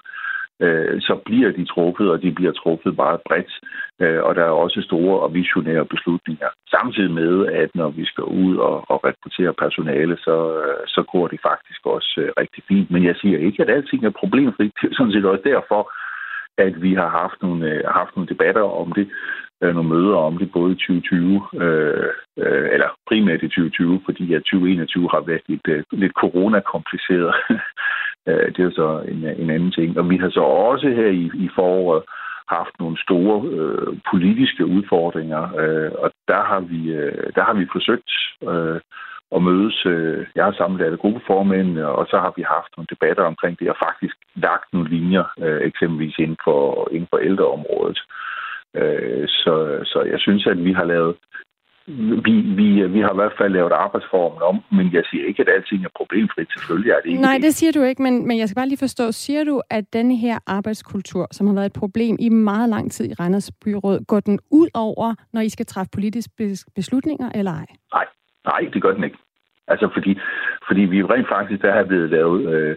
øh, 0.59 1.01
så 1.01 1.15
bliver 1.25 1.51
de 1.51 1.65
truffet, 1.65 2.11
og 2.11 2.21
de 2.21 2.31
bliver 2.31 2.51
truffet 2.51 2.97
meget 2.97 3.19
bredt. 3.27 3.53
Øh, 4.01 4.23
og 4.23 4.35
der 4.35 4.43
er 4.43 4.61
også 4.63 4.81
store 4.81 5.19
og 5.19 5.33
visionære 5.33 5.85
beslutninger. 5.85 6.47
Samtidig 6.69 7.11
med, 7.11 7.47
at 7.47 7.69
når 7.75 7.89
vi 7.89 8.05
skal 8.05 8.23
ud 8.23 8.55
og, 8.57 8.75
og 8.91 8.97
rekruttere 9.07 9.53
personale, 9.53 10.17
så, 10.17 10.37
øh, 10.63 10.87
så 10.87 11.03
går 11.11 11.27
det 11.27 11.39
faktisk 11.41 11.81
også 11.85 12.21
øh, 12.23 12.29
rigtig 12.37 12.63
fint. 12.67 12.91
Men 12.91 13.03
jeg 13.05 13.15
siger 13.21 13.39
ikke, 13.39 13.63
at 13.63 13.69
alting 13.69 14.05
er 14.05 14.19
problemfrit. 14.21 14.73
Det 14.81 14.91
er 14.91 14.95
sådan 14.95 15.13
set 15.13 15.25
også 15.25 15.43
derfor, 15.45 15.81
at 16.57 16.81
vi 16.81 16.93
har 16.93 17.09
haft 17.09 17.41
nogle, 17.41 17.71
øh, 17.71 17.83
haft 17.87 18.15
nogle 18.15 18.29
debatter 18.29 18.61
om 18.61 18.91
det, 18.91 19.09
øh, 19.61 19.73
nogle 19.73 19.89
møder 19.89 20.17
om 20.17 20.37
det, 20.37 20.51
både 20.51 20.71
i 20.71 20.75
2020, 20.75 21.41
øh, 21.53 22.09
øh, 22.37 22.67
eller 22.73 22.89
primært 23.09 23.43
i 23.43 23.47
2020, 23.47 24.01
fordi 24.05 24.33
at 24.33 24.43
2021 24.43 25.09
har 25.09 25.21
været 25.21 25.41
lidt, 25.47 25.67
øh, 25.67 25.83
lidt 25.91 26.13
corona-kompliceret. 26.13 27.35
Øh, 28.27 28.47
det 28.55 28.59
er 28.65 28.71
så 28.71 29.03
en, 29.07 29.23
en 29.43 29.49
anden 29.49 29.71
ting. 29.71 29.99
Og 29.99 30.09
vi 30.09 30.17
har 30.17 30.29
så 30.29 30.39
også 30.39 30.87
her 30.89 31.07
i, 31.07 31.31
i 31.33 31.49
foråret 31.55 32.03
haft 32.49 32.79
nogle 32.79 32.97
store 33.01 33.37
øh, 33.57 33.97
politiske 34.11 34.65
udfordringer, 34.65 35.43
øh, 35.61 35.91
og 36.03 36.11
der 36.27 36.43
har 36.43 36.59
vi, 36.59 36.81
øh, 36.91 37.33
der 37.35 37.43
har 37.43 37.53
vi 37.53 37.65
forsøgt 37.71 38.11
øh, 38.49 38.79
at 39.35 39.41
mødes. 39.41 39.85
Øh, 39.85 40.25
jeg 40.35 40.43
har 40.45 40.53
samlet 40.53 40.85
alle 40.85 40.97
gruppeformænd, 40.97 41.79
og 41.79 42.05
så 42.11 42.17
har 42.23 42.33
vi 42.35 42.43
haft 42.55 42.71
nogle 42.77 42.87
debatter 42.93 43.23
omkring 43.23 43.59
det, 43.59 43.69
og 43.69 43.77
faktisk 43.87 44.15
lagt 44.35 44.73
nogle 44.73 44.89
linjer, 44.89 45.25
øh, 45.45 45.61
eksempelvis 45.69 46.17
inden 46.19 46.37
for, 46.43 46.87
inden 46.91 47.07
for 47.11 47.17
ældreområdet. 47.17 47.99
Øh, 48.75 49.27
så, 49.27 49.53
så 49.91 49.99
jeg 50.11 50.19
synes, 50.19 50.47
at 50.47 50.63
vi 50.63 50.73
har 50.73 50.83
lavet 50.83 51.15
vi, 52.27 52.33
vi, 52.59 52.87
vi 52.87 52.99
har 52.99 53.11
i 53.13 53.15
hvert 53.15 53.37
fald 53.37 53.53
lavet 53.53 53.71
arbejdsformen 53.71 54.41
om, 54.41 54.55
men 54.71 54.93
jeg 54.93 55.03
siger 55.09 55.27
ikke, 55.27 55.41
at 55.41 55.49
alting 55.55 55.85
er 55.85 55.89
problemfrit. 55.95 56.47
Selvfølgelig 56.57 56.91
er 56.91 56.99
det 57.03 57.09
ikke 57.09 57.21
Nej, 57.21 57.33
det. 57.33 57.43
det 57.43 57.55
siger 57.55 57.71
du 57.71 57.81
ikke, 57.83 58.01
men, 58.01 58.27
men 58.27 58.37
jeg 58.37 58.47
skal 58.47 58.55
bare 58.55 58.67
lige 58.67 58.85
forstå, 58.87 59.11
siger 59.11 59.43
du, 59.43 59.61
at 59.69 59.93
denne 59.93 60.15
her 60.15 60.39
arbejdskultur, 60.47 61.27
som 61.31 61.47
har 61.47 61.53
været 61.53 61.65
et 61.65 61.73
problem 61.73 62.15
i 62.19 62.29
meget 62.29 62.69
lang 62.69 62.91
tid 62.91 63.05
i 63.11 63.13
Randers 63.13 63.51
Byråd, 63.63 64.05
går 64.05 64.19
den 64.19 64.39
ud 64.51 64.67
over, 64.73 65.15
når 65.33 65.41
I 65.41 65.49
skal 65.49 65.65
træffe 65.65 65.89
politiske 65.93 66.57
beslutninger, 66.75 67.29
eller 67.35 67.51
ej? 67.51 67.65
Nej, 67.93 68.05
nej, 68.45 68.69
det 68.73 68.81
gør 68.81 68.93
den 68.93 69.03
ikke. 69.03 69.17
Altså 69.67 69.89
fordi, 69.93 70.19
fordi 70.67 70.81
vi 70.81 71.03
rent 71.03 71.27
faktisk, 71.27 71.61
der 71.61 71.71
har 71.73 71.83
blevet 71.83 72.09
lavet 72.09 72.53
øh, 72.53 72.75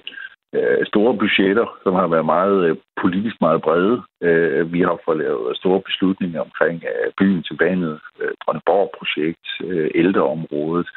øh, 0.54 0.86
store 0.86 1.16
budgetter, 1.18 1.66
som 1.82 1.94
har 1.94 2.06
været 2.06 2.24
meget 2.24 2.58
øh, 2.66 2.76
politisk 3.02 3.36
meget 3.40 3.62
brede. 3.62 4.02
Øh, 4.22 4.72
vi 4.72 4.80
har 4.80 4.98
fået 5.04 5.18
lavet 5.18 5.56
store 5.56 5.80
beslutninger 5.80 6.40
omkring 6.40 6.82
øh, 6.90 7.12
byen 7.18 7.42
til 7.42 7.56
banet, 7.56 8.00
øh, 8.20 8.30
Drønneborg-projekt, 8.42 9.46
øh, 9.64 9.90
ældreområdet, 9.94 10.88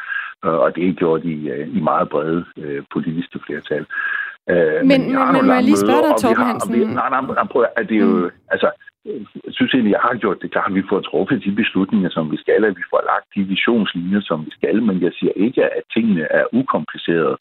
øh, 0.46 0.58
og 0.64 0.76
det 0.76 0.90
er 0.90 0.94
gjort 0.94 1.24
i, 1.24 1.50
øh, 1.50 1.68
i 1.78 1.80
meget 1.80 2.10
brede 2.10 2.46
øh, 2.58 2.84
politiske 2.94 3.40
flertal. 3.46 3.86
Øh, 4.50 4.86
men 4.86 4.88
men, 4.88 5.34
men 5.34 5.46
må 5.48 5.54
jeg 5.54 5.64
lige 5.64 5.84
spørge 5.86 6.04
dig, 6.08 6.14
Torben 6.22 6.46
Hansen? 6.46 6.80
Nej, 6.80 7.10
nej, 7.10 7.22
nej, 7.22 7.48
prøv 7.52 7.66
at 7.76 7.90
det 7.90 7.96
er 7.96 8.00
jo, 8.00 8.18
mm. 8.18 8.32
altså, 8.52 8.70
jeg 9.06 9.54
synes 9.58 9.74
egentlig, 9.74 9.92
jeg 9.92 10.06
har 10.08 10.16
gjort 10.16 10.42
det 10.42 10.52
klart, 10.52 10.72
at 10.72 10.76
vi 10.76 10.90
får 10.90 11.00
truffet 11.02 11.44
de 11.44 11.52
beslutninger, 11.52 12.10
som 12.10 12.32
vi 12.32 12.38
skal, 12.38 12.66
at 12.66 12.78
vi 12.78 12.84
får 12.90 13.02
lagt 13.12 13.28
de 13.36 13.42
visionslinjer, 13.54 14.22
som 14.22 14.46
vi 14.46 14.52
skal, 14.52 14.84
men 14.84 15.02
jeg 15.02 15.12
siger 15.20 15.32
ikke, 15.36 15.64
at 15.64 15.84
tingene 15.94 16.24
er 16.40 16.46
ukomplicerede. 16.54 17.38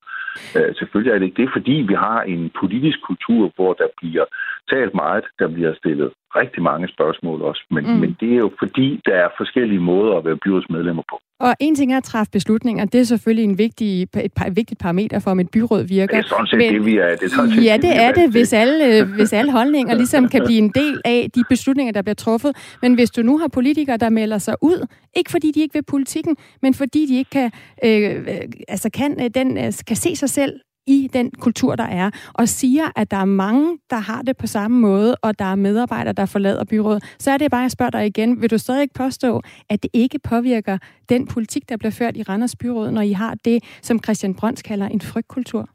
Øh, 0.57 0.75
selvfølgelig 0.79 1.12
er 1.12 1.19
det 1.19 1.26
ikke 1.26 1.43
det, 1.43 1.50
fordi 1.52 1.76
vi 1.90 1.95
har 1.95 2.23
en 2.23 2.50
politisk 2.61 2.99
kultur, 3.09 3.52
hvor 3.57 3.73
der 3.73 3.88
bliver 4.00 4.25
talt 4.71 4.95
meget, 4.95 5.25
der 5.38 5.49
bliver 5.49 5.75
stillet 5.75 6.11
rigtig 6.37 6.63
mange 6.63 6.89
spørgsmål 6.89 7.43
også, 7.43 7.63
men, 7.71 7.85
mm. 7.85 7.91
men 7.91 8.17
det 8.21 8.33
er 8.33 8.37
jo 8.37 8.51
fordi, 8.59 9.01
der 9.07 9.15
er 9.15 9.29
forskellige 9.37 9.81
måder 9.81 10.17
at 10.17 10.25
være 10.25 10.37
byrådsmedlemmer 10.37 11.03
på. 11.11 11.21
Og 11.41 11.55
en 11.61 11.75
ting 11.75 11.93
er 11.93 11.97
at 11.97 12.05
træffe 12.05 12.31
beslutninger, 12.31 12.85
det 12.85 13.01
er 13.01 13.05
selvfølgelig 13.05 13.45
en 13.45 13.59
vigtig, 13.59 14.03
et, 14.03 14.33
par, 14.37 14.45
et 14.45 14.57
vigtigt 14.57 14.81
parameter 14.81 15.19
for, 15.19 15.31
om 15.31 15.41
et 15.41 15.51
byråd 15.51 15.83
virker. 15.83 16.17
Det 16.17 16.25
er 16.25 16.29
sådan 16.29 16.47
set 16.47 16.59
men, 16.59 16.75
det, 16.75 16.85
vi 16.85 16.97
er. 16.97 17.11
Det 17.17 17.23
er 17.23 17.29
sådan 17.29 17.51
set, 17.51 17.65
ja, 17.65 17.75
det, 17.75 17.83
det 17.83 17.97
er 17.97 18.13
det, 18.13 18.31
hvis 18.31 18.53
alle, 18.53 19.05
hvis 19.05 19.33
alle 19.33 19.53
holdninger 19.53 19.95
ligesom 19.95 20.29
kan 20.29 20.43
blive 20.45 20.59
en 20.59 20.73
del 20.75 21.01
af 21.05 21.29
de 21.35 21.45
beslutninger, 21.49 21.93
der 21.93 22.03
bliver 22.03 22.15
truffet. 22.15 22.77
Men 22.83 22.95
hvis 22.95 23.11
du 23.11 23.23
nu 23.23 23.39
har 23.39 23.49
politikere, 23.49 23.97
der 23.97 24.09
melder 24.09 24.39
sig 24.39 24.55
ud, 24.63 24.87
ikke 25.17 25.31
fordi 25.31 25.53
de 25.55 25.61
ikke 25.61 25.75
vil 25.75 25.83
politikken, 25.83 26.37
men 26.63 26.75
fordi 26.75 27.07
de 27.07 27.19
ikke 27.19 27.31
kan, 27.31 27.51
øh, 27.85 28.27
altså 28.69 28.91
kan, 28.95 29.25
øh, 29.25 29.31
den, 29.35 29.59
øh, 29.59 29.73
kan 29.87 29.97
se 29.97 30.17
sig 30.17 30.31
selv 30.31 30.61
i 30.95 31.09
den 31.13 31.31
kultur, 31.41 31.73
der 31.77 31.89
er, 32.03 32.11
og 32.35 32.49
siger, 32.49 32.87
at 32.97 33.11
der 33.11 33.17
er 33.17 33.25
mange, 33.45 33.79
der 33.91 34.01
har 34.11 34.23
det 34.23 34.37
på 34.37 34.47
samme 34.47 34.81
måde, 34.81 35.17
og 35.23 35.39
der 35.39 35.45
er 35.45 35.55
medarbejdere, 35.55 36.15
der 36.21 36.27
forlader 36.27 36.65
byrådet, 36.71 37.03
så 37.19 37.31
er 37.31 37.39
det 37.39 37.51
bare, 37.51 37.61
jeg 37.61 37.71
spørger 37.71 37.91
dig 37.91 38.07
igen, 38.07 38.43
vil 38.43 38.51
du 38.51 38.59
stadig 38.59 38.83
ikke 38.83 38.95
påstå, 38.95 39.43
at 39.71 39.83
det 39.83 39.91
ikke 39.95 40.19
påvirker 40.31 40.79
den 41.09 41.27
politik, 41.35 41.69
der 41.69 41.77
bliver 41.77 41.97
ført 41.99 42.17
i 42.17 42.23
Randers 42.23 42.57
Byråd, 42.57 42.91
når 42.91 43.03
I 43.03 43.13
har 43.13 43.35
det, 43.45 43.59
som 43.83 44.03
Christian 44.05 44.35
Brøns 44.35 44.63
kalder 44.63 44.89
en 44.89 45.01
frygtkultur? 45.01 45.69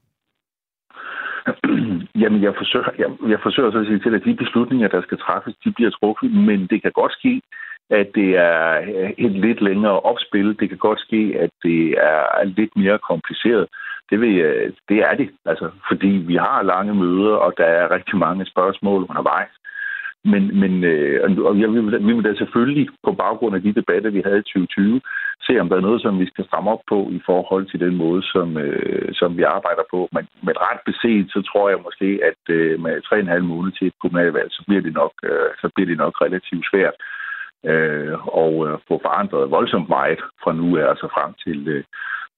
Jamen, 2.22 2.44
jeg 2.44 2.54
forsøger, 2.58 2.90
jeg, 2.98 3.10
jeg 3.30 3.40
forsøger 3.44 3.72
så 3.72 3.80
at 3.80 3.88
sige 3.88 4.00
til, 4.00 4.16
at 4.16 4.26
de 4.26 4.36
beslutninger, 4.44 4.88
der 4.88 5.02
skal 5.02 5.18
træffes, 5.18 5.56
de 5.64 5.72
bliver 5.72 5.92
truffet, 5.92 6.32
men 6.32 6.68
det 6.68 6.82
kan 6.82 6.92
godt 6.92 7.14
ske, 7.20 7.42
at 7.90 8.08
det 8.16 8.30
er 8.38 8.82
øh, 8.82 9.10
et 9.18 9.32
lidt 9.32 9.62
længere 9.62 10.00
opspil. 10.00 10.60
Det 10.60 10.70
kan 10.70 10.78
godt 10.78 11.00
ske, 11.00 11.36
at 11.40 11.50
det 11.64 11.82
er 12.12 12.44
lidt 12.44 12.74
mere 12.76 13.00
kompliceret. 13.10 13.68
Det, 14.10 14.22
vil, 14.22 14.36
øh, 14.40 14.74
det 14.90 14.98
er 14.98 15.16
det, 15.16 15.30
altså, 15.46 15.70
fordi 15.90 16.08
vi 16.08 16.36
har 16.36 16.64
lange 16.64 16.94
møder, 16.96 17.36
og 17.36 17.54
der 17.58 17.66
er 17.66 17.92
rigtig 17.92 18.18
mange 18.18 18.46
spørgsmål 18.46 19.06
undervejs. 19.10 19.54
Men, 20.32 20.60
men 20.60 20.84
øh, 20.84 21.46
og 21.50 21.60
jeg 21.62 21.70
vil, 21.74 22.08
vi 22.08 22.14
vil 22.14 22.24
da 22.24 22.34
selvfølgelig 22.36 22.88
på 23.04 23.12
baggrund 23.12 23.56
af 23.56 23.62
de 23.62 23.74
debatter, 23.74 24.10
vi 24.10 24.22
havde 24.26 24.40
i 24.40 24.50
2020, 24.50 25.02
se 25.42 25.60
om 25.60 25.70
der 25.70 25.78
er 25.78 25.88
noget, 25.88 26.02
som 26.02 26.20
vi 26.20 26.26
skal 26.28 26.46
stramme 26.46 26.72
op 26.72 26.84
på 26.90 27.10
i 27.12 27.22
forhold 27.26 27.66
til 27.66 27.80
den 27.80 27.96
måde, 27.96 28.22
som, 28.34 28.58
øh, 28.58 29.10
som 29.14 29.38
vi 29.38 29.44
arbejder 29.44 29.84
på. 29.94 30.10
Men, 30.12 30.28
men 30.46 30.56
ret 30.68 30.82
beset, 30.86 31.26
så 31.34 31.40
tror 31.50 31.70
jeg 31.70 31.80
måske, 31.84 32.10
at 32.30 32.42
øh, 32.56 32.80
med 32.80 32.96
3,5 33.06 33.40
måneder 33.40 33.76
til 33.76 33.88
et 33.88 34.00
kommunalvalg, 34.02 34.50
så 34.52 34.64
bliver 34.68 34.82
det 34.82 34.94
nok, 34.94 35.14
øh, 35.24 35.50
så 35.62 35.70
bliver 35.76 35.88
det 35.92 35.98
nok 35.98 36.22
relativt 36.22 36.66
svært 36.72 36.96
øh, 37.72 38.16
og 38.44 38.54
øh, 38.68 38.74
få 38.88 38.96
forandret 39.06 39.52
voldsomt 39.52 39.90
meget 39.90 40.20
fra 40.44 40.54
nu 40.54 40.78
af, 40.78 40.90
altså 40.90 41.08
frem 41.16 41.32
til, 41.46 41.68
øh, 41.68 41.84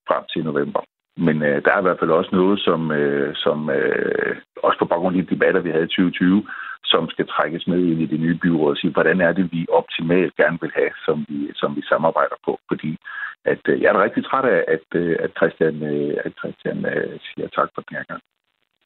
frem 0.07 0.23
til 0.33 0.43
november. 0.43 0.81
Men 1.17 1.37
øh, 1.43 1.57
der 1.65 1.71
er 1.71 1.79
i 1.79 1.87
hvert 1.87 1.99
fald 1.99 2.19
også 2.19 2.29
noget, 2.33 2.59
som, 2.59 2.91
øh, 2.91 3.35
som 3.35 3.69
øh, 3.69 4.35
også 4.63 4.79
på 4.79 4.85
baggrund 4.85 5.17
af 5.17 5.23
de 5.23 5.33
debatter, 5.33 5.61
vi 5.61 5.71
havde 5.71 5.89
i 5.89 5.95
2020, 5.95 6.47
som 6.83 7.09
skal 7.09 7.27
trækkes 7.27 7.67
med 7.67 7.79
ind 7.91 8.01
i 8.01 8.11
det 8.13 8.19
nye 8.19 8.39
byråd 8.43 8.71
og 8.71 8.77
sige, 8.77 8.91
hvordan 8.91 9.21
er 9.21 9.31
det, 9.31 9.51
vi 9.51 9.65
optimalt 9.79 10.35
gerne 10.35 10.57
vil 10.61 10.71
have, 10.75 10.93
som 11.05 11.25
vi, 11.29 11.51
som 11.55 11.75
vi 11.75 11.81
samarbejder 11.81 12.37
på. 12.45 12.59
Fordi 12.67 12.97
at, 13.45 13.61
øh, 13.69 13.81
jeg 13.81 13.89
er 13.89 14.03
rigtig 14.03 14.25
træt 14.25 14.45
af, 14.45 14.63
at, 14.75 14.87
øh, 15.01 15.15
at 15.19 15.31
Christian, 15.37 15.75
øh, 15.83 16.17
at 16.25 16.33
Christian 16.39 16.85
øh, 16.85 17.19
siger 17.27 17.47
tak 17.47 17.69
for 17.75 17.81
den 17.81 17.97
her 17.97 18.05
gang. 18.11 18.21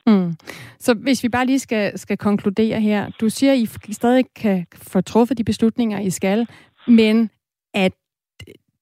Mm. 0.07 0.31
Så 0.79 0.93
hvis 0.93 1.23
vi 1.23 1.29
bare 1.29 1.45
lige 1.45 1.59
skal, 1.59 1.99
skal 1.99 2.17
konkludere 2.17 2.81
her. 2.81 3.09
Du 3.21 3.29
siger, 3.29 3.51
at 3.53 3.87
I 3.89 3.93
stadig 3.93 4.25
kan 4.35 4.65
få 4.93 5.01
truffet 5.01 5.37
de 5.37 5.43
beslutninger, 5.43 5.99
I 5.99 6.09
skal, 6.09 6.47
men 6.87 7.29
at 7.73 7.93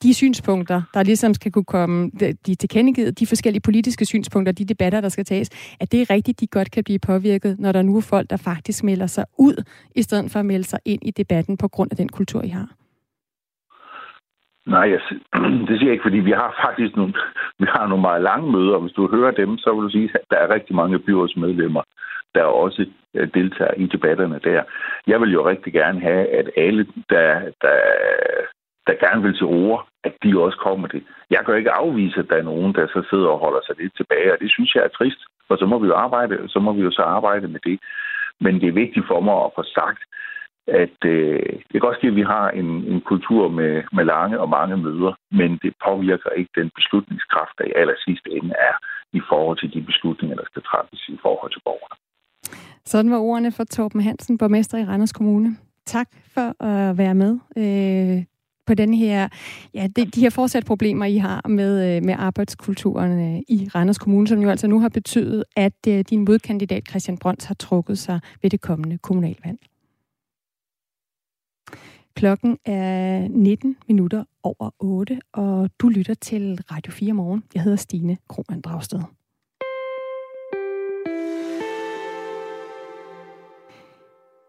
de 0.03 0.13
synspunkter, 0.13 0.81
der 0.93 1.03
ligesom 1.03 1.33
skal 1.33 1.51
kunne 1.51 1.71
komme, 1.77 2.11
de 2.47 2.55
tilkendegivet, 2.55 3.19
de 3.19 3.27
forskellige 3.27 3.61
politiske 3.61 4.05
synspunkter, 4.05 4.53
de 4.53 4.65
debatter, 4.65 5.01
der 5.01 5.09
skal 5.09 5.25
tages, 5.25 5.49
at 5.79 5.91
det 5.91 6.01
er 6.01 6.09
rigtigt, 6.09 6.39
de 6.39 6.47
godt 6.47 6.71
kan 6.71 6.83
blive 6.83 6.99
påvirket, 6.99 7.59
når 7.59 7.71
der 7.71 7.81
nu 7.81 7.97
er 7.97 8.01
folk, 8.09 8.29
der 8.29 8.37
faktisk 8.37 8.83
melder 8.83 9.07
sig 9.07 9.25
ud, 9.39 9.63
i 9.95 10.01
stedet 10.01 10.31
for 10.31 10.39
at 10.39 10.45
melde 10.45 10.63
sig 10.63 10.79
ind 10.85 11.01
i 11.03 11.11
debatten 11.11 11.57
på 11.57 11.67
grund 11.67 11.91
af 11.91 11.97
den 11.97 12.09
kultur, 12.09 12.41
I 12.41 12.47
har? 12.47 12.69
Nej, 14.65 14.85
jeg, 14.93 14.99
det 15.67 15.75
siger 15.75 15.89
jeg 15.89 15.95
ikke, 15.95 16.07
fordi 16.07 16.19
vi 16.19 16.31
har 16.31 16.49
faktisk 16.65 16.95
nogle, 16.95 17.13
vi 17.59 17.65
har 17.75 17.87
nogle 17.87 18.01
meget 18.01 18.21
lange 18.21 18.51
møder, 18.51 18.75
og 18.75 18.81
hvis 18.81 18.93
du 18.93 19.07
hører 19.15 19.31
dem, 19.31 19.57
så 19.57 19.73
vil 19.73 19.83
du 19.83 19.89
sige, 19.89 20.09
at 20.13 20.25
der 20.31 20.37
er 20.37 20.53
rigtig 20.53 20.75
mange 20.75 20.99
byrådsmedlemmer, 20.99 21.83
der 22.35 22.43
også 22.43 22.85
øh, 23.15 23.27
deltager 23.33 23.73
i 23.73 23.85
debatterne 23.85 24.39
der. 24.43 24.63
Jeg 25.07 25.21
vil 25.21 25.31
jo 25.33 25.49
rigtig 25.49 25.73
gerne 25.73 25.99
have, 25.99 26.27
at 26.39 26.49
alle, 26.57 26.87
der, 27.09 27.39
der, 27.61 27.77
der 28.89 29.03
gerne 29.05 29.21
vil 29.23 29.37
til 29.37 29.49
ord, 29.65 29.81
at 30.07 30.13
de 30.23 30.29
også 30.45 30.57
kommer 30.67 30.87
det. 30.87 31.01
Jeg 31.29 31.39
kan 31.39 31.51
jo 31.53 31.57
ikke 31.61 31.77
afvise, 31.83 32.19
at 32.19 32.29
der 32.29 32.37
er 32.39 32.49
nogen, 32.51 32.73
der 32.77 32.87
så 32.87 32.99
sidder 33.09 33.29
og 33.35 33.39
holder 33.45 33.61
sig 33.63 33.75
lidt 33.79 33.93
tilbage, 33.97 34.33
og 34.33 34.39
det 34.41 34.49
synes 34.51 34.75
jeg 34.75 34.83
er 34.83 34.97
trist, 34.99 35.21
for 35.47 35.55
så 35.55 35.65
må 35.65 35.79
vi 35.79 35.87
jo 35.87 35.95
arbejde, 36.05 36.35
så 36.53 36.59
må 36.59 36.71
vi 36.73 36.81
jo 36.87 36.91
så 36.91 37.01
arbejde 37.01 37.47
med 37.47 37.59
det. 37.67 37.79
Men 38.43 38.53
det 38.61 38.67
er 38.67 38.81
vigtigt 38.83 39.07
for 39.11 39.19
mig 39.27 39.37
at 39.45 39.51
få 39.57 39.63
sagt, 39.79 40.01
at 40.83 40.97
øh, 41.05 41.53
det 41.69 41.75
kan 41.77 41.89
også 41.89 42.01
ske, 42.01 42.07
at 42.13 42.19
vi 42.21 42.25
har 42.35 42.49
en, 42.49 42.69
en 42.93 43.01
kultur 43.11 43.43
med, 43.59 43.73
med 43.97 44.05
lange 44.13 44.39
og 44.43 44.49
mange 44.49 44.77
møder, 44.77 45.13
men 45.31 45.49
det 45.63 45.73
påvirker 45.87 46.29
ikke 46.39 46.51
den 46.59 46.69
beslutningskraft, 46.77 47.53
der 47.57 47.65
i 47.67 47.73
allersidste 47.81 48.29
ende 48.37 48.53
er 48.69 48.75
i 49.19 49.21
forhold 49.29 49.57
til 49.59 49.73
de 49.73 49.81
beslutninger, 49.81 50.35
der 50.35 50.47
skal 50.51 50.63
træffes 50.69 51.01
i 51.09 51.17
forhold 51.21 51.51
til 51.51 51.61
borgerne. 51.67 51.95
Sådan 52.85 53.11
var 53.11 53.17
ordene 53.17 53.51
for 53.51 53.63
Torben 53.63 54.01
Hansen, 54.01 54.37
borgmester 54.37 54.77
i 54.77 54.85
Randers 54.85 55.13
Kommune. 55.13 55.49
Tak 55.85 56.07
for 56.33 56.63
at 56.63 56.97
være 56.97 57.15
med 57.15 57.31
øh, 57.57 58.23
på 58.69 58.73
den 58.73 58.93
her, 58.93 59.27
ja, 59.73 59.87
de, 59.95 60.05
de 60.05 60.21
her 60.21 60.29
fortsat 60.29 60.65
problemer, 60.65 61.05
I 61.05 61.17
har 61.17 61.47
med, 61.47 61.95
øh, 61.95 62.03
med 62.03 62.15
arbejdskulturen 62.17 63.35
øh, 63.35 63.41
i 63.47 63.69
Randers 63.75 63.97
Kommune, 63.97 64.27
som 64.27 64.41
jo 64.41 64.49
altså 64.49 64.67
nu 64.67 64.79
har 64.79 64.89
betydet, 64.89 65.43
at 65.55 65.87
øh, 65.87 66.05
din 66.09 66.25
modkandidat 66.25 66.89
Christian 66.89 67.17
Brøns 67.17 67.43
har 67.43 67.55
trukket 67.55 67.99
sig 67.99 68.19
ved 68.41 68.49
det 68.49 68.61
kommende 68.61 68.97
kommunalvalg. 68.97 69.57
Klokken 72.15 72.57
er 72.65 73.27
19 73.27 73.77
minutter 73.87 74.23
over 74.43 74.69
8, 74.79 75.19
og 75.33 75.69
du 75.79 75.89
lytter 75.89 76.13
til 76.13 76.61
Radio 76.71 76.91
4 76.91 77.13
morgen. 77.13 77.43
Jeg 77.53 77.63
hedder 77.63 77.77
Stine 77.77 78.17
Krohmann 78.29 78.61
Dragsted. 78.61 79.18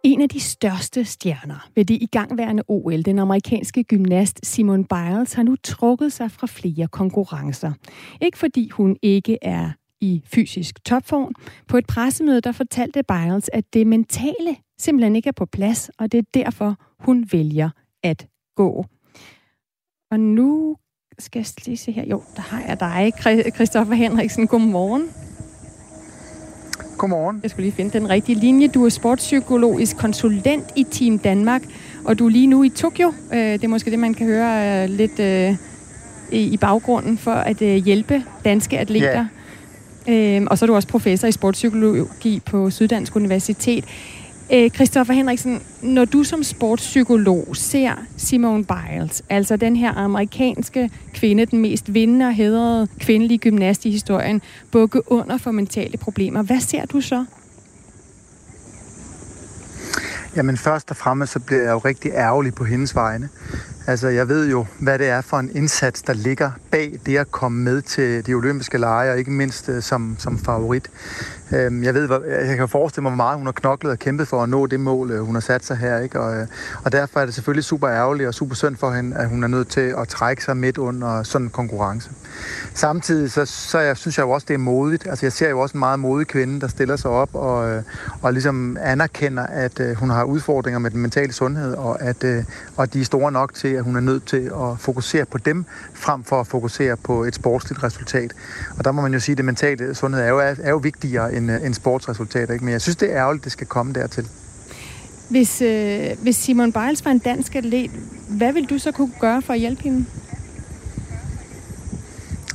En 0.05 0.23
af 0.23 0.29
de 0.29 0.41
største 0.41 1.05
stjerner 1.05 1.69
ved 1.75 1.85
det 1.85 2.03
igangværende 2.03 2.63
OL, 2.69 3.03
den 3.03 3.19
amerikanske 3.19 3.85
gymnast 3.85 4.41
Simone 4.47 4.85
Biles, 4.85 5.33
har 5.33 5.43
nu 5.43 5.57
trukket 5.65 6.13
sig 6.13 6.31
fra 6.31 6.47
flere 6.47 6.89
konkurrencer. 6.89 7.73
Ikke 8.21 8.39
fordi 8.39 8.69
hun 8.69 8.97
ikke 9.03 9.39
er 9.43 9.71
i 10.01 10.23
fysisk 10.25 10.85
topform. 10.85 11.35
På 11.69 11.77
et 11.77 11.87
pressemøde, 11.87 12.41
der 12.41 12.53
fortalte 12.53 13.03
Biles, 13.03 13.51
at 13.53 13.65
det 13.75 13.87
mentale 13.87 14.57
simpelthen 14.79 15.17
ikke 15.17 15.29
er 15.29 15.33
på 15.33 15.47
plads, 15.47 15.91
og 15.99 16.13
det 16.13 16.19
er 16.19 16.23
derfor, 16.35 16.77
hun 16.99 17.29
vælger 17.33 17.71
at 18.03 18.27
gå. 18.57 18.85
Og 20.11 20.21
nu 20.21 20.77
skal 21.19 21.39
jeg 21.39 21.47
lige 21.67 21.77
se 21.77 21.93
her. 21.93 22.07
Jo, 22.07 22.23
der 22.37 22.43
har 22.43 22.61
jeg 22.61 22.81
dig, 22.81 23.13
Christoffer 23.55 23.95
Henriksen. 23.95 24.47
Godmorgen. 24.47 25.30
Godmorgen. 27.01 27.41
Jeg 27.43 27.51
skulle 27.51 27.67
lige 27.67 27.77
finde 27.77 27.99
den 27.99 28.11
rigtige 28.11 28.41
linje. 28.41 28.69
Du 28.69 28.85
er 28.85 28.89
sportspsykologisk 28.89 29.97
konsulent 29.97 30.65
i 30.77 30.87
Team 30.91 31.19
Danmark, 31.19 31.63
og 32.05 32.19
du 32.19 32.27
er 32.27 32.31
lige 32.31 32.47
nu 32.47 32.63
i 32.63 32.69
Tokyo. 32.69 33.13
Øh, 33.33 33.39
det 33.39 33.65
er 33.65 33.69
måske 33.69 33.91
det, 33.91 33.99
man 33.99 34.15
kan 34.15 34.27
høre 34.27 34.83
øh, 34.83 34.91
lidt 34.91 35.21
øh, 35.21 35.55
i 36.33 36.57
baggrunden 36.57 37.19
for 37.19 37.31
at 37.31 37.57
hjælpe 37.57 38.23
danske 38.45 38.79
atleter. 38.79 39.27
Yeah. 40.09 40.47
Og 40.51 40.59
så 40.59 40.65
er 40.65 40.67
du 40.67 40.75
også 40.75 40.89
professor 40.89 41.29
i 41.29 41.33
sportspsykologi 41.33 42.41
på 42.47 42.71
Syddansk 42.71 43.17
Universitet. 43.17 43.85
Øh, 44.53 44.71
Christoffer 44.71 45.15
Henriksen, 45.15 45.63
når 45.83 46.05
du 46.05 46.25
som 46.25 46.43
sportspsykolog 46.43 47.57
ser 47.57 47.93
Simone 48.17 48.65
Biles, 48.65 49.23
altså 49.29 49.57
den 49.57 49.77
her 49.77 49.95
amerikanske 49.95 50.91
kvinde, 51.15 51.47
den 51.47 51.59
mest 51.59 51.95
vindende 51.95 52.27
og 52.27 52.35
hedrede 52.35 52.89
kvindelige 53.01 53.39
gymnast 53.39 53.85
i 53.85 53.91
historien, 53.91 54.43
bukke 54.73 55.13
under 55.13 55.39
for 55.39 55.51
mentale 55.51 55.99
problemer, 55.99 56.43
hvad 56.43 56.61
ser 56.61 56.87
du 56.87 57.01
så? 57.01 57.25
Jamen 60.37 60.57
først 60.57 60.91
og 60.91 60.97
fremmest 60.97 61.33
så 61.33 61.41
bliver 61.41 61.63
jeg 61.63 61.71
jo 61.71 61.79
rigtig 61.79 62.11
ærgerlig 62.15 62.55
på 62.55 62.65
hendes 62.65 62.95
vegne. 62.95 63.29
Altså 63.87 64.09
jeg 64.09 64.29
ved 64.29 64.51
jo, 64.51 64.67
hvad 64.79 64.99
det 64.99 65.09
er 65.09 65.21
for 65.21 65.37
en 65.37 65.51
indsats, 65.55 66.03
der 66.03 66.13
ligger 66.13 66.51
bag 66.71 67.01
det 67.07 67.17
at 67.17 67.31
komme 67.31 67.63
med 67.63 67.83
til 67.83 68.27
de 68.27 68.35
olympiske 68.35 68.79
lege, 68.79 69.13
og 69.13 69.19
ikke 69.19 69.31
mindst 69.31 69.69
øh, 69.69 69.83
som, 69.83 70.17
som 70.19 70.39
favorit. 70.39 70.91
Øhm, 71.53 71.83
jeg 71.85 71.95
ved, 71.95 72.09
jeg 72.49 72.57
kan 72.57 72.69
forestille 72.69 73.03
mig, 73.03 73.11
hvor 73.11 73.17
meget 73.17 73.39
hun 73.39 73.47
har 73.47 73.53
knoklet 73.53 73.93
og 73.93 73.99
kæmpet 73.99 74.29
for 74.29 74.43
at 74.43 74.49
nå 74.49 74.67
det 74.67 74.81
mål, 74.81 75.11
øh, 75.11 75.21
hun 75.21 75.35
har 75.35 75.41
sat 75.41 75.65
sig 75.65 75.77
her. 75.77 75.99
Ikke? 75.99 76.21
Og, 76.21 76.37
øh, 76.37 76.47
og 76.85 76.93
derfor 76.93 77.21
er 77.21 77.25
det 77.25 77.35
selvfølgelig 77.35 77.65
super 77.65 77.89
ærgerligt 77.89 78.29
og 78.29 78.35
super 78.35 78.55
synd 78.55 78.77
for 78.77 78.91
hende, 78.91 79.17
at 79.17 79.29
hun 79.29 79.45
er 79.45 79.49
nødt 79.49 79.69
til 79.69 79.95
at 79.99 80.09
trække 80.09 80.45
sig 80.45 80.57
midt 80.57 80.79
under 80.79 81.23
sådan 81.23 81.47
en 81.47 81.51
konkurrence. 81.51 82.11
Samtidig 82.75 83.33
så, 83.33 83.45
så 83.45 83.79
jeg, 83.79 83.97
synes 83.97 84.19
jeg 84.19 84.25
jo 84.25 84.31
også, 84.31 84.45
det 84.49 84.55
er 84.55 84.59
modigt. 84.59 85.07
Altså 85.07 85.27
jeg 85.27 85.33
ser 85.33 85.49
jo 85.49 85.61
også 85.61 85.73
en 85.75 85.79
meget 85.79 85.99
modig 85.99 86.27
kvinde, 86.27 86.61
der 86.61 86.69
stiller 86.69 86.97
sig 86.97 87.11
op 87.11 87.35
og, 87.35 87.71
øh, 87.71 87.83
og 88.23 88.33
ligesom 88.33 88.77
anerkender, 88.81 89.47
at 89.47 89.81
øh, 89.81 89.97
hun 89.97 90.11
har 90.11 90.25
udfordringer 90.25 90.79
med 90.79 90.91
den 90.91 91.01
mentale 91.01 91.33
sundhed, 91.33 91.75
og 91.75 92.03
at 92.03 92.25
øh, 92.25 92.45
og 92.77 92.93
de 92.93 93.01
er 93.01 93.05
store 93.05 93.33
nok 93.33 93.55
til, 93.55 93.70
at 93.75 93.85
hun 93.85 93.97
er 93.97 94.01
nødt 94.01 94.27
til 94.27 94.37
at 94.37 94.79
fokusere 94.79 95.25
på 95.25 95.39
dem, 95.39 95.65
frem 95.95 96.25
for 96.25 96.41
at 96.41 96.47
fokusere 96.47 96.97
på 96.97 97.25
et 97.25 97.35
sportsligt 97.35 97.83
resultat. 97.83 98.33
Og 98.79 98.85
der 98.85 98.93
må 98.93 99.03
man 99.03 99.13
jo 99.13 99.21
sige, 99.21 99.33
at 99.33 99.37
det 99.37 99.45
mentale 99.45 99.95
sundhed 99.95 100.23
er 100.23 100.29
jo, 100.29 100.39
er 100.39 100.71
jo 100.71 100.77
vigtigere 100.77 101.35
end, 101.35 101.51
øh, 101.51 101.67
end 101.67 101.75
sportsresultater. 101.75 102.53
Ikke? 102.53 102.65
Men 102.65 102.73
jeg 102.73 102.81
synes, 102.81 102.97
det 102.97 103.13
er 103.13 103.17
ærgerligt, 103.17 103.45
det 103.45 103.53
skal 103.53 103.67
komme 103.67 103.93
dertil. 103.93 104.29
Hvis, 105.31 105.63
øh, 105.63 106.07
hvis 106.23 106.37
Simon 106.37 106.73
Biles 106.73 107.05
var 107.05 107.11
en 107.11 107.19
dansk 107.19 107.57
atlet, 107.57 107.91
hvad 108.29 108.53
vil 108.53 108.65
du 108.71 108.79
så 108.79 108.93
kunne 108.93 109.13
gøre 109.21 109.43
for 109.43 109.53
at 109.53 109.59
hjælpe 109.59 109.83
hende? 109.83 110.05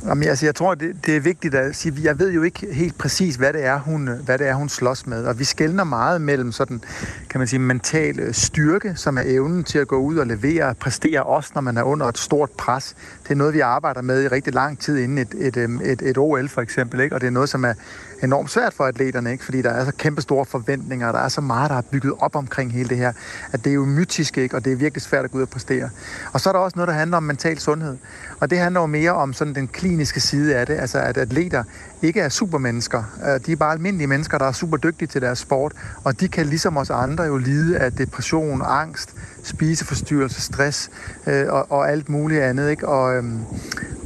Jamen, 0.06 0.28
altså, 0.28 0.46
jeg 0.46 0.54
tror, 0.54 0.74
det, 0.74 1.06
det 1.06 1.16
er 1.16 1.20
vigtigt 1.20 1.54
at 1.54 1.76
sige, 1.76 1.94
jeg 2.02 2.18
ved 2.18 2.32
jo 2.32 2.42
ikke 2.42 2.74
helt 2.74 2.98
præcis, 2.98 3.36
hvad 3.36 3.52
det 3.52 3.64
er, 3.64 3.78
hun, 3.78 4.08
hvad 4.24 4.38
det 4.38 4.48
er, 4.48 4.54
hun 4.54 4.68
slås 4.68 5.06
med. 5.06 5.24
Og 5.24 5.38
vi 5.38 5.44
skældner 5.44 5.84
meget 5.84 6.20
mellem 6.20 6.52
sådan, 6.52 6.82
kan 7.30 7.38
man 7.38 7.48
sige, 7.48 7.60
mental 7.60 8.20
øh, 8.20 8.34
styrke, 8.34 8.92
som 8.96 9.18
er 9.18 9.22
evnen 9.24 9.64
til 9.64 9.78
at 9.78 9.88
gå 9.88 9.96
ud 9.96 10.16
og 10.16 10.26
levere 10.26 10.64
og 10.64 10.76
præstere, 10.76 11.22
også 11.22 11.50
når 11.54 11.60
man 11.60 11.76
er 11.76 11.82
under 11.82 12.06
et 12.06 12.18
stort 12.18 12.50
pres. 12.50 12.94
Det 13.22 13.30
er 13.30 13.34
noget, 13.34 13.54
vi 13.54 13.60
arbejder 13.60 14.02
med 14.02 14.22
i 14.22 14.28
rigtig 14.28 14.54
lang 14.54 14.78
tid 14.78 14.98
inden 14.98 15.18
et, 15.18 15.34
et, 15.38 15.56
øhm, 15.56 15.80
et, 15.84 16.02
et 16.02 16.18
OL 16.18 16.48
for 16.48 16.60
eksempel. 16.60 17.00
Ikke? 17.00 17.14
Og 17.14 17.20
det 17.20 17.26
er 17.26 17.30
noget, 17.30 17.48
som 17.48 17.64
er 17.64 17.74
enormt 18.22 18.50
svært 18.50 18.74
for 18.74 18.84
atleterne, 18.84 19.32
ikke? 19.32 19.44
fordi 19.44 19.62
der 19.62 19.70
er 19.70 19.84
så 19.84 19.92
kæmpe 19.92 20.22
store 20.22 20.44
forventninger, 20.44 21.06
og 21.06 21.14
der 21.14 21.20
er 21.20 21.28
så 21.28 21.40
meget, 21.40 21.70
der 21.70 21.76
er 21.76 21.82
bygget 21.90 22.12
op 22.18 22.36
omkring 22.36 22.72
hele 22.72 22.88
det 22.88 22.96
her, 22.96 23.12
at 23.52 23.64
det 23.64 23.70
er 23.70 23.74
jo 23.74 23.84
mytisk, 23.84 24.38
ikke? 24.38 24.56
og 24.56 24.64
det 24.64 24.72
er 24.72 24.76
virkelig 24.76 25.02
svært 25.02 25.24
at 25.24 25.30
gå 25.30 25.38
ud 25.38 25.42
og 25.42 25.48
præstere. 25.48 25.90
Og 26.32 26.40
så 26.40 26.48
er 26.48 26.52
der 26.52 26.60
også 26.60 26.76
noget, 26.76 26.88
der 26.88 26.94
handler 26.94 27.16
om 27.16 27.22
mental 27.22 27.58
sundhed, 27.58 27.96
og 28.40 28.50
det 28.50 28.58
handler 28.58 28.80
jo 28.80 28.86
mere 28.86 29.12
om 29.12 29.32
sådan 29.32 29.54
den 29.54 29.68
kliniske 29.68 30.20
side 30.20 30.56
af 30.56 30.66
det, 30.66 30.74
altså 30.74 30.98
at 30.98 31.16
atleter 31.16 31.64
ikke 32.02 32.20
er 32.20 32.28
supermennesker. 32.28 33.02
Øh, 33.28 33.40
de 33.46 33.52
er 33.52 33.56
bare 33.56 33.72
almindelige 33.72 34.06
mennesker, 34.06 34.38
der 34.38 34.44
er 34.44 34.52
super 34.52 34.76
dygtige 34.76 35.08
til 35.08 35.22
deres 35.22 35.38
sport, 35.38 35.72
og 36.04 36.20
de 36.20 36.28
kan 36.28 36.46
ligesom 36.46 36.76
os 36.76 36.90
andre 36.90 37.24
jo 37.24 37.36
lide 37.36 37.78
af 37.78 37.92
depression, 37.92 38.62
angst, 38.64 39.14
spiseforstyrrelse, 39.42 40.42
stress 40.42 40.90
øh, 41.26 41.46
og, 41.48 41.72
og 41.72 41.90
alt 41.90 42.08
muligt 42.08 42.42
andet. 42.42 42.70
Ikke? 42.70 42.88
Og, 42.88 43.16
øhm, 43.16 43.40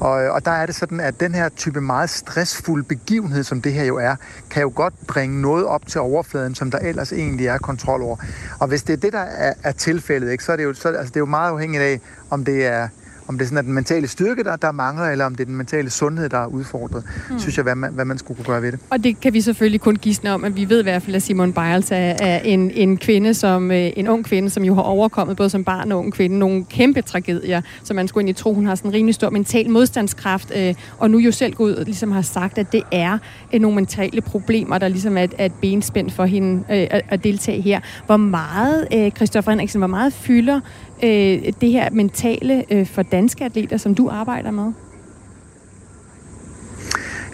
og, 0.01 0.11
og 0.11 0.45
der 0.45 0.51
er 0.51 0.67
det 0.67 0.75
sådan, 0.75 1.01
at 1.01 1.21
den 1.21 1.35
her 1.35 1.49
type 1.49 1.81
meget 1.81 2.11
stressfuld 2.11 2.85
begivenhed, 2.85 3.45
som 3.45 3.63
det 3.63 3.73
her 3.73 3.85
jo 3.85 3.97
er, 3.97 4.17
kan 4.51 4.63
jo 4.63 4.73
godt 4.75 4.95
bringe 5.07 5.41
noget 5.41 5.65
op 5.65 5.87
til 5.87 6.01
overfladen, 6.01 6.55
som 6.55 6.71
der 6.71 6.79
ellers 6.79 7.13
egentlig 7.13 7.47
er 7.47 7.59
kontrol 7.59 8.03
over. 8.03 8.17
Og 8.59 8.69
hvis 8.69 8.83
det 8.83 8.93
er 8.93 8.97
det, 8.97 9.13
der 9.13 9.19
er, 9.19 9.55
er 9.63 9.73
tilfældet, 9.73 10.33
ikke, 10.33 10.45
så 10.45 10.53
er 10.53 10.57
det 10.57 10.65
jo, 10.65 10.75
så, 10.75 10.89
altså, 10.89 11.09
det 11.09 11.17
er 11.17 11.21
jo 11.21 11.27
meget 11.27 11.51
afhængigt 11.51 11.83
af, 11.83 12.01
om 12.31 12.45
det 12.45 12.67
er 12.67 12.89
om 13.31 13.39
det 13.39 13.45
er 13.45 13.49
sådan, 13.49 13.59
at 13.59 13.65
den 13.65 13.75
mentale 13.75 14.09
styrke, 14.09 14.45
der, 14.45 14.57
der 14.57 14.73
mangler, 14.73 15.07
eller 15.07 15.25
om 15.25 15.35
det 15.35 15.41
er 15.41 15.47
den 15.47 15.57
mentale 15.57 15.91
sundhed, 15.91 16.29
der 16.29 16.39
er 16.39 16.47
udfordret, 16.47 17.05
mm. 17.31 17.39
synes 17.39 17.57
jeg, 17.57 17.63
hvad 17.63 17.75
man, 17.75 17.93
hvad 17.93 18.05
man 18.05 18.19
skulle 18.19 18.37
kunne 18.37 18.55
gøre 18.55 18.63
ved 18.63 18.73
det. 18.73 18.81
Og 18.91 19.05
det 19.05 19.21
kan 19.21 19.33
vi 19.33 19.41
selvfølgelig 19.41 19.81
kun 19.81 19.97
gisne 19.97 20.33
om, 20.33 20.45
at 20.45 20.57
vi 20.57 20.69
ved 20.69 20.81
i 20.81 20.83
hvert 20.83 21.03
fald, 21.03 21.17
at 21.17 21.23
Simon 21.23 21.53
Biles 21.53 21.91
er, 21.91 21.97
er 21.97 22.39
en, 22.39 22.71
en 22.71 22.97
kvinde, 22.97 23.35
som 23.35 23.71
øh, 23.71 23.91
en 23.97 24.09
ung 24.09 24.25
kvinde, 24.25 24.51
som 24.51 24.65
jo 24.65 24.75
har 24.75 24.83
overkommet 24.83 25.37
både 25.37 25.51
som 25.51 25.65
barn 25.65 25.93
og 25.93 25.99
ung 25.99 26.13
kvinde 26.13 26.39
nogle 26.39 26.65
kæmpe 26.65 27.03
tragedier, 27.03 27.61
så 27.83 27.95
man 27.95 28.09
skulle 28.09 28.23
egentlig 28.23 28.37
tro, 28.37 28.55
hun 28.55 28.67
har 28.67 28.75
sådan 28.75 28.91
en 28.91 28.95
rimelig 28.95 29.15
stor 29.15 29.31
mental 29.31 29.71
modstandskraft, 29.71 30.53
øh, 30.57 30.75
og 30.99 31.11
nu 31.11 31.19
jo 31.19 31.33
selv 31.33 31.55
gå 31.55 31.65
ud 31.65 31.73
og 31.73 31.85
ligesom 31.85 32.13
har 32.13 32.23
sagt, 32.23 32.59
at 32.59 32.73
det 32.73 32.83
er 32.93 33.19
øh, 33.55 33.61
nogle 33.61 33.75
mentale 33.75 34.21
problemer, 34.21 34.79
der 34.79 34.89
ligesom 34.89 35.17
er 35.17 35.27
er 35.39 35.45
et 35.45 35.53
benspænd 35.61 36.11
for 36.11 36.25
hende 36.25 36.65
øh, 36.71 36.87
at, 36.91 37.03
at 37.09 37.25
deltage 37.25 37.61
her. 37.61 37.81
Hvor 38.07 38.17
meget, 38.17 38.89
øh, 38.95 39.11
Christoffer 39.11 39.51
Henriksen, 39.51 39.79
hvor 39.79 39.87
meget 39.87 40.13
fylder 40.13 40.61
øh, 41.03 41.53
det 41.61 41.73
her 41.73 41.91
mentale 41.91 42.65
øh, 42.71 42.87
for 42.87 43.03
danske 43.03 43.45
atleter, 43.45 43.77
som 43.77 43.95
du 43.95 44.09
arbejder 44.09 44.51
med? 44.51 44.73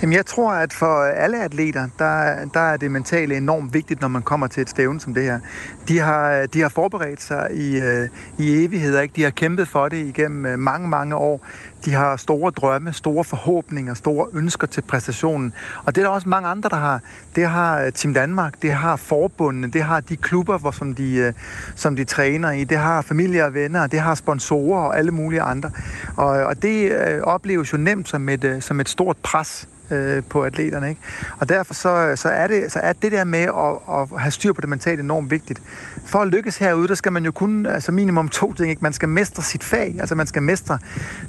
Jamen, 0.03 0.17
jeg 0.17 0.27
tror, 0.27 0.53
at 0.53 0.73
for 0.73 1.03
alle 1.03 1.45
atleter, 1.45 1.89
der, 1.99 2.45
der 2.55 2.61
er 2.61 2.77
det 2.77 2.91
mentale 2.91 3.37
enormt 3.37 3.75
vigtigt, 3.75 4.01
når 4.01 4.09
man 4.09 4.23
kommer 4.23 4.47
til 4.47 4.61
et 4.61 4.71
stævne 4.71 5.01
som 5.01 5.15
det 5.15 5.23
her. 5.23 5.41
De 5.89 5.99
har, 5.99 6.47
de 6.47 6.61
har 6.61 6.69
forberedt 6.69 7.23
sig 7.23 7.49
i, 7.55 7.81
øh, 7.81 8.09
i 8.39 8.65
evigheder, 8.65 9.01
ikke? 9.01 9.13
De 9.17 9.23
har 9.23 9.31
kæmpet 9.31 9.69
for 9.69 9.89
det 9.89 9.97
igennem 9.97 10.47
øh, 10.47 10.59
mange, 10.59 10.89
mange 10.89 11.17
år. 11.17 11.47
De 11.85 11.93
har 11.93 12.17
store 12.17 12.51
drømme, 12.51 12.93
store 12.93 13.25
forhåbninger, 13.25 13.95
store 13.95 14.27
ønsker 14.33 14.67
til 14.67 14.81
præstationen. 14.81 15.53
Og 15.85 15.95
det 15.95 16.01
er 16.01 16.07
der 16.07 16.13
også 16.15 16.29
mange 16.29 16.49
andre, 16.49 16.69
der 16.69 16.77
har. 16.77 17.01
Det 17.37 17.47
har 17.47 17.81
øh, 17.83 17.93
Team 17.93 18.15
Danmark, 18.15 18.63
det 18.63 18.73
har 18.73 18.97
forbundene, 18.97 19.71
det 19.71 19.83
har 19.83 20.01
de 20.01 20.17
klubber, 20.17 20.59
hvor, 20.59 20.71
som, 20.71 20.95
de, 20.95 21.15
øh, 21.15 21.33
som 21.75 21.97
de 21.97 22.05
træner 22.05 22.51
i, 22.51 22.65
det 22.65 22.79
har 22.79 23.03
familie 23.03 23.45
og 23.45 23.55
venner, 23.55 23.87
det 23.87 24.01
har 24.01 24.15
sponsorer 24.15 24.81
og 24.81 24.99
alle 24.99 25.11
mulige 25.11 25.43
andre. 25.43 25.71
Og, 26.17 26.29
og 26.29 26.63
det 26.63 26.93
øh, 26.93 27.21
opleves 27.23 27.73
jo 27.73 27.79
nemt 27.79 28.09
som 28.09 28.29
et, 28.29 28.57
som 28.61 28.81
et 28.81 28.89
stort 28.89 29.17
pres 29.17 29.69
øh, 29.91 30.23
på 30.29 30.43
atleterne. 30.43 30.89
Ikke? 30.89 31.01
Og 31.39 31.49
derfor 31.49 31.75
så, 31.75 32.13
så, 32.17 32.29
er 32.29 32.47
det, 32.47 32.73
så 32.73 32.79
er 32.79 32.93
det 32.93 33.13
der 33.13 33.25
med 33.25 33.41
at, 33.41 34.01
at 34.01 34.21
have 34.21 34.31
styr 34.31 34.53
på 34.53 34.61
det 34.61 34.69
mentale 34.69 35.03
enormt 35.03 35.31
vigtigt. 35.31 35.63
For 36.07 36.19
at 36.19 36.29
lykkes 36.29 36.57
herude, 36.57 36.89
der 36.89 36.95
skal 36.95 37.13
man 37.13 37.25
jo 37.25 37.33
kun 37.33 37.67
altså 37.67 37.93
minimum 37.93 38.29
to 38.29 38.53
ting. 38.53 38.71
Ikke? 38.71 38.83
Man 38.83 38.93
skal 38.93 39.09
mestre 39.09 39.43
sit 39.43 39.65
fag, 39.65 39.97
altså 40.01 40.15
man 40.15 40.27
skal 40.27 40.43
mestre 40.43 40.79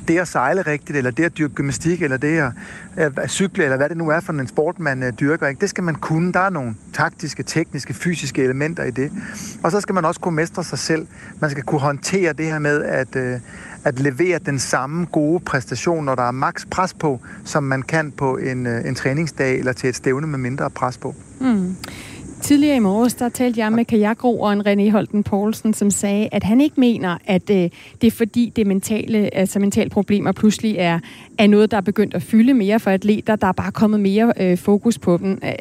det 0.08 0.20
at 0.20 0.28
sejle 0.28 0.62
rigtigt, 0.62 0.98
eller 0.98 1.12
det 1.12 1.24
at 1.24 1.38
dyrke 1.38 1.54
gymnastik, 1.54 2.02
eller 2.02 2.18
det 2.18 2.38
at, 2.38 2.52
øh, 2.98 3.12
at 3.18 3.30
cykle, 3.30 3.64
eller 3.64 3.78
hvad 3.78 3.90
det 3.90 3.98
nu 3.98 4.10
er 4.10 4.20
for 4.20 4.34
en 4.34 4.48
sport, 4.48 4.80
man 4.80 5.04
uh, 5.04 5.10
dyrker. 5.10 5.48
Ikke? 5.48 5.62
Det 5.62 5.70
skal 5.70 5.84
man 5.84 5.96
kunne. 5.96 6.34
Der 6.34 6.40
er 6.40 6.50
nogle 6.50 6.76
taktiske, 6.94 7.44
tekniske, 7.44 7.94
fysiske 7.94 8.44
elementer 8.44 8.84
i 8.84 8.92
det. 8.92 9.12
Og 9.64 9.72
så 9.72 9.82
skal 9.82 9.96
man 9.96 10.06
også 10.06 10.20
kunne 10.20 10.36
mestre 10.36 10.64
sig 10.64 10.80
selv. 10.80 11.08
Man 11.40 11.50
skal 11.50 11.64
kunne 11.64 11.82
håndtere 11.82 12.34
det 12.34 12.46
her 12.46 12.60
med, 12.60 12.84
at, 12.84 13.16
øh, 13.16 13.40
at 13.84 14.00
levere 14.00 14.40
den 14.46 14.60
samme 14.60 15.06
gode 15.06 15.40
præstation, 15.40 16.06
når 16.06 16.16
der 16.16 16.24
er 16.24 16.32
maks 16.32 16.68
pres 16.72 16.94
på, 16.94 17.20
som 17.46 17.64
man 17.64 17.82
kan 17.82 18.12
på 18.12 18.38
en, 18.38 18.68
øh, 18.68 18.86
en 18.86 18.96
træningsdag 18.96 19.60
eller 19.60 19.74
til 19.74 19.90
et 19.90 19.96
stævne 19.96 20.28
med 20.28 20.40
mindre 20.40 20.70
pres 20.70 20.98
på. 20.98 21.16
Mm. 21.40 21.76
Tidligere 22.42 22.76
i 22.76 22.80
morges, 22.80 23.14
der 23.14 23.30
talte 23.30 23.60
jeg 23.60 23.72
med 23.72 23.86
kajakroeren 23.86 24.68
René 24.68 24.92
Holten 24.92 25.24
Poulsen, 25.24 25.74
som 25.74 25.92
sagde, 25.92 26.30
at 26.32 26.44
han 26.44 26.62
ikke 26.62 26.80
mener, 26.80 27.18
at 27.26 27.50
øh, 27.50 27.70
det 28.02 28.08
er 28.08 28.12
fordi 28.12 28.54
det 28.56 28.68
mentale, 28.68 29.36
altså 29.36 29.60
mentale 29.60 29.90
problemer 29.90 30.32
pludselig 30.32 30.76
er, 30.78 31.00
er 31.38 31.48
noget, 31.48 31.72
der 31.72 31.78
er 31.78 31.82
begyndt 31.82 32.14
at 32.14 32.24
fylde 32.24 32.54
mere 32.54 32.80
for 32.80 32.92
atleter. 32.92 33.36
Der 33.36 33.48
er 33.48 33.52
bare 33.52 33.72
kommet 33.72 34.00
mere 34.00 34.34
øh, 34.40 34.58
fokus 34.58 35.00
på, 35.00 35.18
dem, 35.18 35.40
øh, 35.44 35.52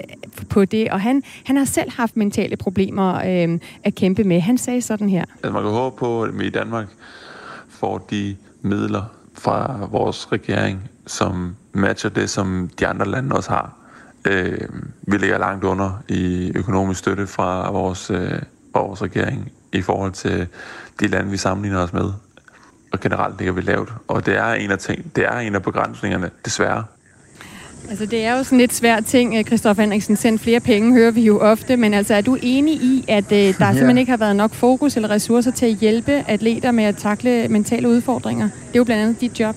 på 0.49 0.65
det. 0.65 0.91
Og 0.91 1.01
han, 1.01 1.23
han 1.45 1.57
har 1.57 1.65
selv 1.65 1.91
haft 1.91 2.17
mentale 2.17 2.57
problemer 2.57 3.15
øh, 3.15 3.59
at 3.85 3.95
kæmpe 3.95 4.25
med. 4.25 4.41
Han 4.41 4.59
sagde 4.59 4.83
sådan 4.83 5.09
her. 5.09 5.25
Altså, 5.35 5.53
man 5.53 5.63
kan 5.63 5.73
håbe 5.73 5.97
på, 5.97 6.23
at 6.23 6.39
vi 6.39 6.47
i 6.47 6.51
Danmark 6.51 6.87
får 7.77 7.99
de 7.99 8.37
midler 8.63 9.05
fra 9.39 9.89
vores 9.91 10.33
regering, 10.33 10.91
som 11.07 11.57
matcher 11.73 12.11
det, 12.11 12.31
som 12.31 12.71
de 12.79 12.87
andre 12.87 13.07
lande 13.07 13.37
også 13.37 13.51
har. 13.51 13.73
Øh, 14.25 14.69
vi 15.03 15.19
ligger 15.19 15.39
langt 15.39 15.65
under 15.65 16.03
i 16.09 16.53
økonomisk 16.55 17.01
støtte 17.01 17.27
fra 17.27 17.71
vores, 17.71 18.11
øh, 18.11 18.43
vores 18.75 19.03
regering 19.03 19.53
i 19.73 19.83
forhold 19.83 20.13
til 20.13 20.49
de 21.01 21.07
lande, 21.07 21.31
vi 21.31 21.37
sammenligner 21.37 21.83
os 21.83 21.93
med. 21.93 22.13
Og 22.93 23.01
generelt 23.01 23.39
ligger 23.39 23.53
vi 23.53 23.61
lavt. 23.61 23.93
Og 24.09 24.27
det 24.27 24.37
er 24.37 24.53
en 24.53 24.71
af, 24.71 24.79
ting, 24.79 25.17
det 25.17 25.25
er 25.25 25.39
en 25.39 25.55
af 25.55 25.63
begrænsningerne, 25.63 26.31
desværre. 26.45 26.85
Altså, 27.91 28.07
det 28.07 28.25
er 28.25 28.39
jo 28.39 28.45
sådan 28.45 28.59
lidt 28.59 28.75
svært 28.75 29.05
ting, 29.05 29.47
Kristoffer 29.47 29.83
øh, 29.83 29.85
Henriksen. 29.85 30.17
Send 30.17 30.39
flere 30.39 30.61
penge, 30.61 30.93
hører 30.93 31.11
vi 31.11 31.21
jo 31.21 31.39
ofte. 31.39 31.77
Men 31.77 31.95
altså, 31.95 32.15
er 32.15 32.21
du 32.21 32.37
enig 32.43 32.75
i, 32.75 33.05
at 33.09 33.33
øh, 33.33 33.39
der 33.39 33.45
ja. 33.61 33.73
simpelthen 33.73 33.99
ikke 33.99 34.11
har 34.11 34.17
været 34.17 34.37
nok 34.37 34.55
fokus 34.55 34.97
eller 34.97 35.11
ressourcer 35.11 35.51
til 35.51 35.67
at 35.67 35.73
hjælpe 35.73 36.25
atleter 36.29 36.71
med 36.71 36.85
at 36.85 36.97
takle 36.97 37.49
mentale 37.49 37.89
udfordringer? 37.89 38.45
Det 38.45 38.75
er 38.75 38.79
jo 38.79 38.85
blandt 38.85 39.03
andet 39.03 39.21
dit 39.21 39.41
job. 39.41 39.57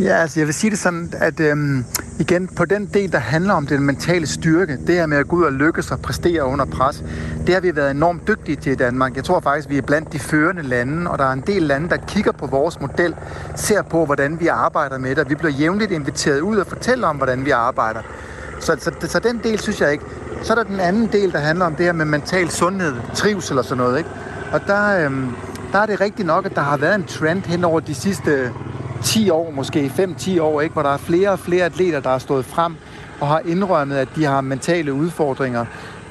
Ja, 0.00 0.16
altså 0.16 0.40
jeg 0.40 0.46
vil 0.46 0.54
sige 0.54 0.70
det 0.70 0.78
sådan, 0.78 1.12
at 1.12 1.40
øhm, 1.40 1.84
igen 2.18 2.48
på 2.48 2.64
den 2.64 2.86
del, 2.94 3.12
der 3.12 3.18
handler 3.18 3.54
om 3.54 3.66
den 3.66 3.82
mentale 3.82 4.26
styrke, 4.26 4.78
det 4.86 4.94
her 4.94 5.06
med 5.06 5.18
at 5.18 5.28
gå 5.28 5.36
ud 5.36 5.44
og 5.44 5.52
lykkes 5.52 5.90
og 5.90 6.00
præstere 6.00 6.44
under 6.44 6.64
pres, 6.64 7.04
det 7.46 7.54
har 7.54 7.60
vi 7.60 7.76
været 7.76 7.90
enormt 7.90 8.28
dygtige 8.28 8.56
til 8.56 8.72
i 8.72 8.74
Danmark. 8.74 9.16
Jeg 9.16 9.24
tror 9.24 9.40
faktisk, 9.40 9.70
vi 9.70 9.78
er 9.78 9.82
blandt 9.82 10.12
de 10.12 10.18
førende 10.18 10.62
lande, 10.62 11.10
og 11.10 11.18
der 11.18 11.24
er 11.24 11.32
en 11.32 11.42
del 11.46 11.62
lande, 11.62 11.88
der 11.88 11.96
kigger 11.96 12.32
på 12.32 12.46
vores 12.46 12.80
model, 12.80 13.14
ser 13.54 13.82
på, 13.82 14.04
hvordan 14.04 14.40
vi 14.40 14.46
arbejder 14.46 14.98
med 14.98 15.10
det, 15.10 15.18
og 15.18 15.30
vi 15.30 15.34
bliver 15.34 15.52
jævnligt 15.52 15.92
inviteret 15.92 16.40
ud 16.40 16.56
og 16.56 16.66
fortæller 16.66 17.08
om, 17.08 17.16
hvordan 17.16 17.44
vi 17.44 17.50
arbejder. 17.50 18.00
Så, 18.60 18.76
så, 18.80 19.08
så 19.08 19.18
den 19.18 19.40
del 19.44 19.58
synes 19.58 19.80
jeg 19.80 19.92
ikke. 19.92 20.04
Så 20.42 20.52
er 20.52 20.56
der 20.56 20.64
den 20.64 20.80
anden 20.80 21.08
del, 21.12 21.32
der 21.32 21.38
handler 21.38 21.64
om 21.64 21.74
det 21.74 21.86
her 21.86 21.92
med 21.92 22.04
mental 22.04 22.50
sundhed, 22.50 22.94
trivsel 23.14 23.58
og 23.58 23.64
sådan 23.64 23.84
noget. 23.84 23.98
Ikke? 23.98 24.10
Og 24.52 24.60
der, 24.66 25.04
øhm, 25.04 25.28
der 25.72 25.78
er 25.78 25.86
det 25.86 26.00
rigtigt 26.00 26.26
nok, 26.26 26.46
at 26.46 26.54
der 26.54 26.60
har 26.60 26.76
været 26.76 26.94
en 26.94 27.04
trend 27.04 27.42
hen 27.42 27.64
over 27.64 27.80
de 27.80 27.94
sidste 27.94 28.52
10 29.04 29.30
år, 29.30 29.50
måske 29.50 29.92
5-10 29.98 30.40
år, 30.40 30.60
ikke? 30.60 30.72
hvor 30.72 30.82
der 30.82 30.90
er 30.90 30.96
flere 30.96 31.30
og 31.30 31.38
flere 31.38 31.64
atleter, 31.64 32.00
der 32.00 32.10
har 32.10 32.18
stået 32.18 32.44
frem 32.44 32.76
og 33.20 33.28
har 33.28 33.42
indrømmet, 33.44 33.96
at 33.96 34.08
de 34.16 34.24
har 34.24 34.40
mentale 34.40 34.92
udfordringer. 34.92 35.64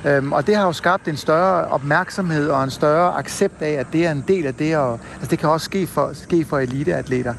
Øhm, 0.06 0.34
og 0.34 0.48
det 0.48 0.56
har 0.56 0.66
jo 0.66 0.74
skabt 0.74 1.08
en 1.08 1.18
større 1.18 1.66
opmærksomhed 1.68 2.50
og 2.50 2.64
en 2.64 2.70
større 2.70 3.18
accept 3.18 3.62
af, 3.62 3.72
at 3.72 3.88
det 3.94 4.06
er 4.06 4.12
en 4.12 4.24
del 4.28 4.46
af 4.46 4.54
det, 4.54 4.78
og 4.78 5.00
altså, 5.14 5.28
det 5.30 5.40
kan 5.40 5.50
også 5.50 5.66
ske 5.66 5.88
for, 5.88 6.12
ske 6.14 6.46
for 6.46 6.60
eliteatleter. 6.60 7.34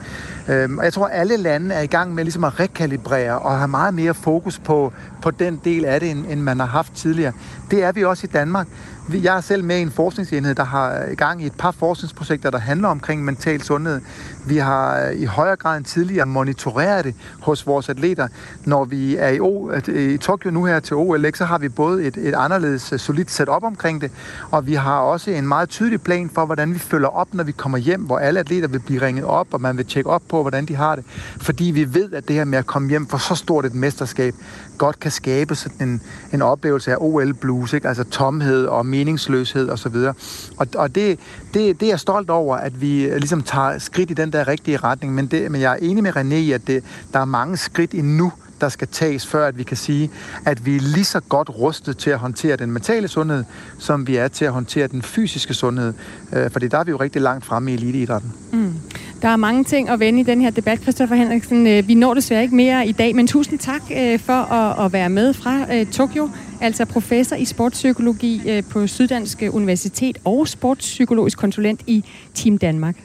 Øhm, 0.49 0.79
og 0.79 0.85
jeg 0.85 0.93
tror, 0.93 1.07
at 1.07 1.21
alle 1.21 1.37
lande 1.37 1.75
er 1.75 1.81
i 1.81 1.87
gang 1.87 2.15
med 2.15 2.25
ligesom 2.25 2.45
at 2.45 2.61
rekalibrere 2.61 3.39
og 3.39 3.57
have 3.57 3.69
meget 3.69 3.95
mere 3.95 4.15
fokus 4.15 4.59
på, 4.59 4.93
på 5.23 5.31
den 5.31 5.61
del 5.65 5.85
af 5.85 6.01
det, 6.01 6.11
end, 6.11 6.27
end 6.29 6.41
man 6.41 6.61
har 6.61 6.67
haft 6.67 6.93
tidligere. 6.95 7.33
Det 7.71 7.85
er 7.85 7.93
vi 7.93 8.05
også 8.05 8.27
i 8.27 8.31
Danmark. 8.33 8.67
Jeg 9.15 9.37
er 9.37 9.41
selv 9.41 9.65
med 9.65 9.79
i 9.79 9.83
en 9.83 9.91
forskningsenhed, 9.91 10.55
der 10.55 10.65
har 10.65 11.03
øh, 11.05 11.13
i 11.13 11.15
gang 11.15 11.43
i 11.43 11.47
et 11.47 11.53
par 11.59 11.71
forskningsprojekter, 11.71 12.51
der 12.51 12.59
handler 12.59 12.89
omkring 12.89 13.25
mental 13.25 13.63
sundhed. 13.63 14.01
Vi 14.47 14.57
har 14.57 15.01
øh, 15.01 15.15
i 15.15 15.25
højere 15.25 15.57
grad 15.57 15.77
end 15.77 15.85
tidligere 15.85 16.27
monitoreret 16.27 17.05
det 17.05 17.15
hos 17.41 17.67
vores 17.67 17.89
atleter. 17.89 18.29
Når 18.65 18.85
vi 18.85 19.17
er 19.17 19.29
i, 19.29 19.41
o, 19.41 19.71
øh, 19.71 20.13
i 20.13 20.17
Tokyo 20.19 20.51
nu 20.51 20.65
her 20.65 20.81
til 20.81 20.97
OL, 20.97 21.35
så 21.35 21.45
har 21.45 21.59
vi 21.59 21.69
både 21.69 22.05
et, 22.05 22.17
et 22.17 22.35
anderledes 22.35 22.95
solidt 22.97 23.31
setup 23.31 23.63
omkring 23.63 24.01
det, 24.01 24.11
og 24.51 24.67
vi 24.67 24.75
har 24.75 24.99
også 24.99 25.31
en 25.31 25.49
meget 25.49 25.69
tydelig 25.69 26.03
plan 26.03 26.31
for, 26.35 26.47
hvordan 26.47 26.75
vi 26.75 26.79
følger 26.79 27.09
op, 27.09 27.35
når 27.35 27.45
vi 27.45 27.53
kommer 27.53 27.79
hjem, 27.79 28.01
hvor 28.01 28.19
alle 28.19 28.41
atleter 28.41 28.69
vil 28.69 28.79
blive 28.79 29.03
ringet 29.03 29.25
op, 29.25 29.47
og 29.55 29.61
man 29.61 29.77
vil 29.77 29.87
tjekke 29.87 30.11
op 30.11 30.23
på, 30.29 30.43
hvordan 30.43 30.67
de 30.67 30.75
har 30.75 30.97
det. 30.97 31.05
Fordi 31.41 31.65
vi 31.65 31.95
ved, 31.95 32.13
at 32.13 32.29
det 32.29 32.37
her 32.37 32.45
med 32.45 32.59
at 32.59 32.67
komme 32.67 32.89
hjem 32.89 33.07
for 33.07 33.19
så 33.19 33.35
stort 33.35 33.65
et 33.65 33.75
mesterskab, 33.75 34.35
godt 34.79 35.01
kan 35.01 35.11
skabe 35.11 35.55
sådan 35.55 35.89
en, 35.89 36.03
en 36.33 36.43
oplevelse 36.43 36.93
af 36.93 36.97
OL-blues, 37.01 37.73
ikke? 37.73 37.89
altså 37.89 38.05
tomhed 38.05 38.67
og 38.67 38.87
meningsløshed 38.87 39.71
osv. 39.71 39.95
Og, 39.97 40.15
og, 40.57 40.67
og 40.77 40.95
det, 40.95 41.19
det, 41.55 41.81
det 41.81 41.87
er 41.87 41.91
jeg 41.91 42.01
stolt 42.01 42.31
over, 42.31 42.57
at 42.57 42.81
vi 42.81 43.05
øh, 43.05 43.17
ligesom 43.17 43.43
tager 43.43 43.79
skridt 43.79 44.11
i 44.11 44.15
den 44.15 44.33
der 44.33 44.49
rigtige 44.49 44.77
retning, 44.77 45.15
men, 45.15 45.27
det, 45.27 45.51
men 45.51 45.61
jeg 45.61 45.73
er 45.73 45.77
enig 45.77 46.03
med 46.03 46.17
René 46.17 46.35
i, 46.35 46.53
at 46.53 46.67
det, 46.67 46.85
der 47.13 47.19
er 47.19 47.25
mange 47.25 47.57
skridt 47.57 47.95
endnu, 47.95 48.33
der 48.61 48.69
skal 48.69 48.89
tages, 48.89 49.27
før 49.27 49.47
at 49.47 49.59
vi 49.59 49.63
kan 49.63 49.77
sige, 49.77 50.11
at 50.47 50.67
vi 50.67 50.77
er 50.77 50.81
lige 50.81 51.05
så 51.05 51.21
godt 51.21 51.51
rustet 51.51 51.97
til 51.97 52.11
at 52.11 52.19
håndtere 52.19 52.57
den 52.57 52.73
mentale 52.73 53.09
sundhed, 53.09 53.45
som 53.79 54.07
vi 54.07 54.17
er 54.17 54.29
til 54.29 54.45
at 54.45 54.53
håndtere 54.53 54.87
den 54.87 55.03
fysiske 55.03 55.55
sundhed. 55.55 55.95
Øh, 56.33 56.51
fordi 56.51 56.69
der 56.69 56.79
er 56.79 56.85
vi 56.85 56.91
jo 56.91 56.97
rigtig 56.97 57.23
langt 57.23 57.45
fremme 57.45 57.71
i 57.71 57.75
eliteidrætten. 57.75 58.33
Mm. 58.53 58.75
Der 59.23 59.29
er 59.29 59.37
mange 59.37 59.65
ting 59.65 59.89
at 59.89 60.01
vende 60.01 60.21
i 60.21 60.23
den 60.23 60.41
her 60.41 60.51
debat, 60.51 60.83
Christoffer 60.83 61.17
Henriksen. 61.17 61.67
Øh, 61.67 61.89
vi 61.89 61.95
når 61.95 62.15
desværre 62.15 62.43
ikke 62.43 62.57
mere 62.57 62.87
i 62.87 62.93
dag, 62.93 63.17
men 63.17 63.27
tusind 63.27 63.59
tak 63.59 63.83
øh, 63.97 64.19
for 64.19 64.53
at 64.81 64.93
være 64.93 65.11
med 65.11 65.35
fra 65.35 65.85
Tokyo. 65.85 66.31
Altså 66.61 66.85
professor 66.85 67.37
i 67.37 67.45
sportspsykologi 67.45 68.63
på 68.71 68.87
Syddansk 68.87 69.43
Universitet 69.53 70.19
og 70.25 70.49
sportspsykologisk 70.49 71.39
konsulent 71.39 71.81
i 71.87 72.05
Team 72.35 72.59
Danmark. 72.59 72.97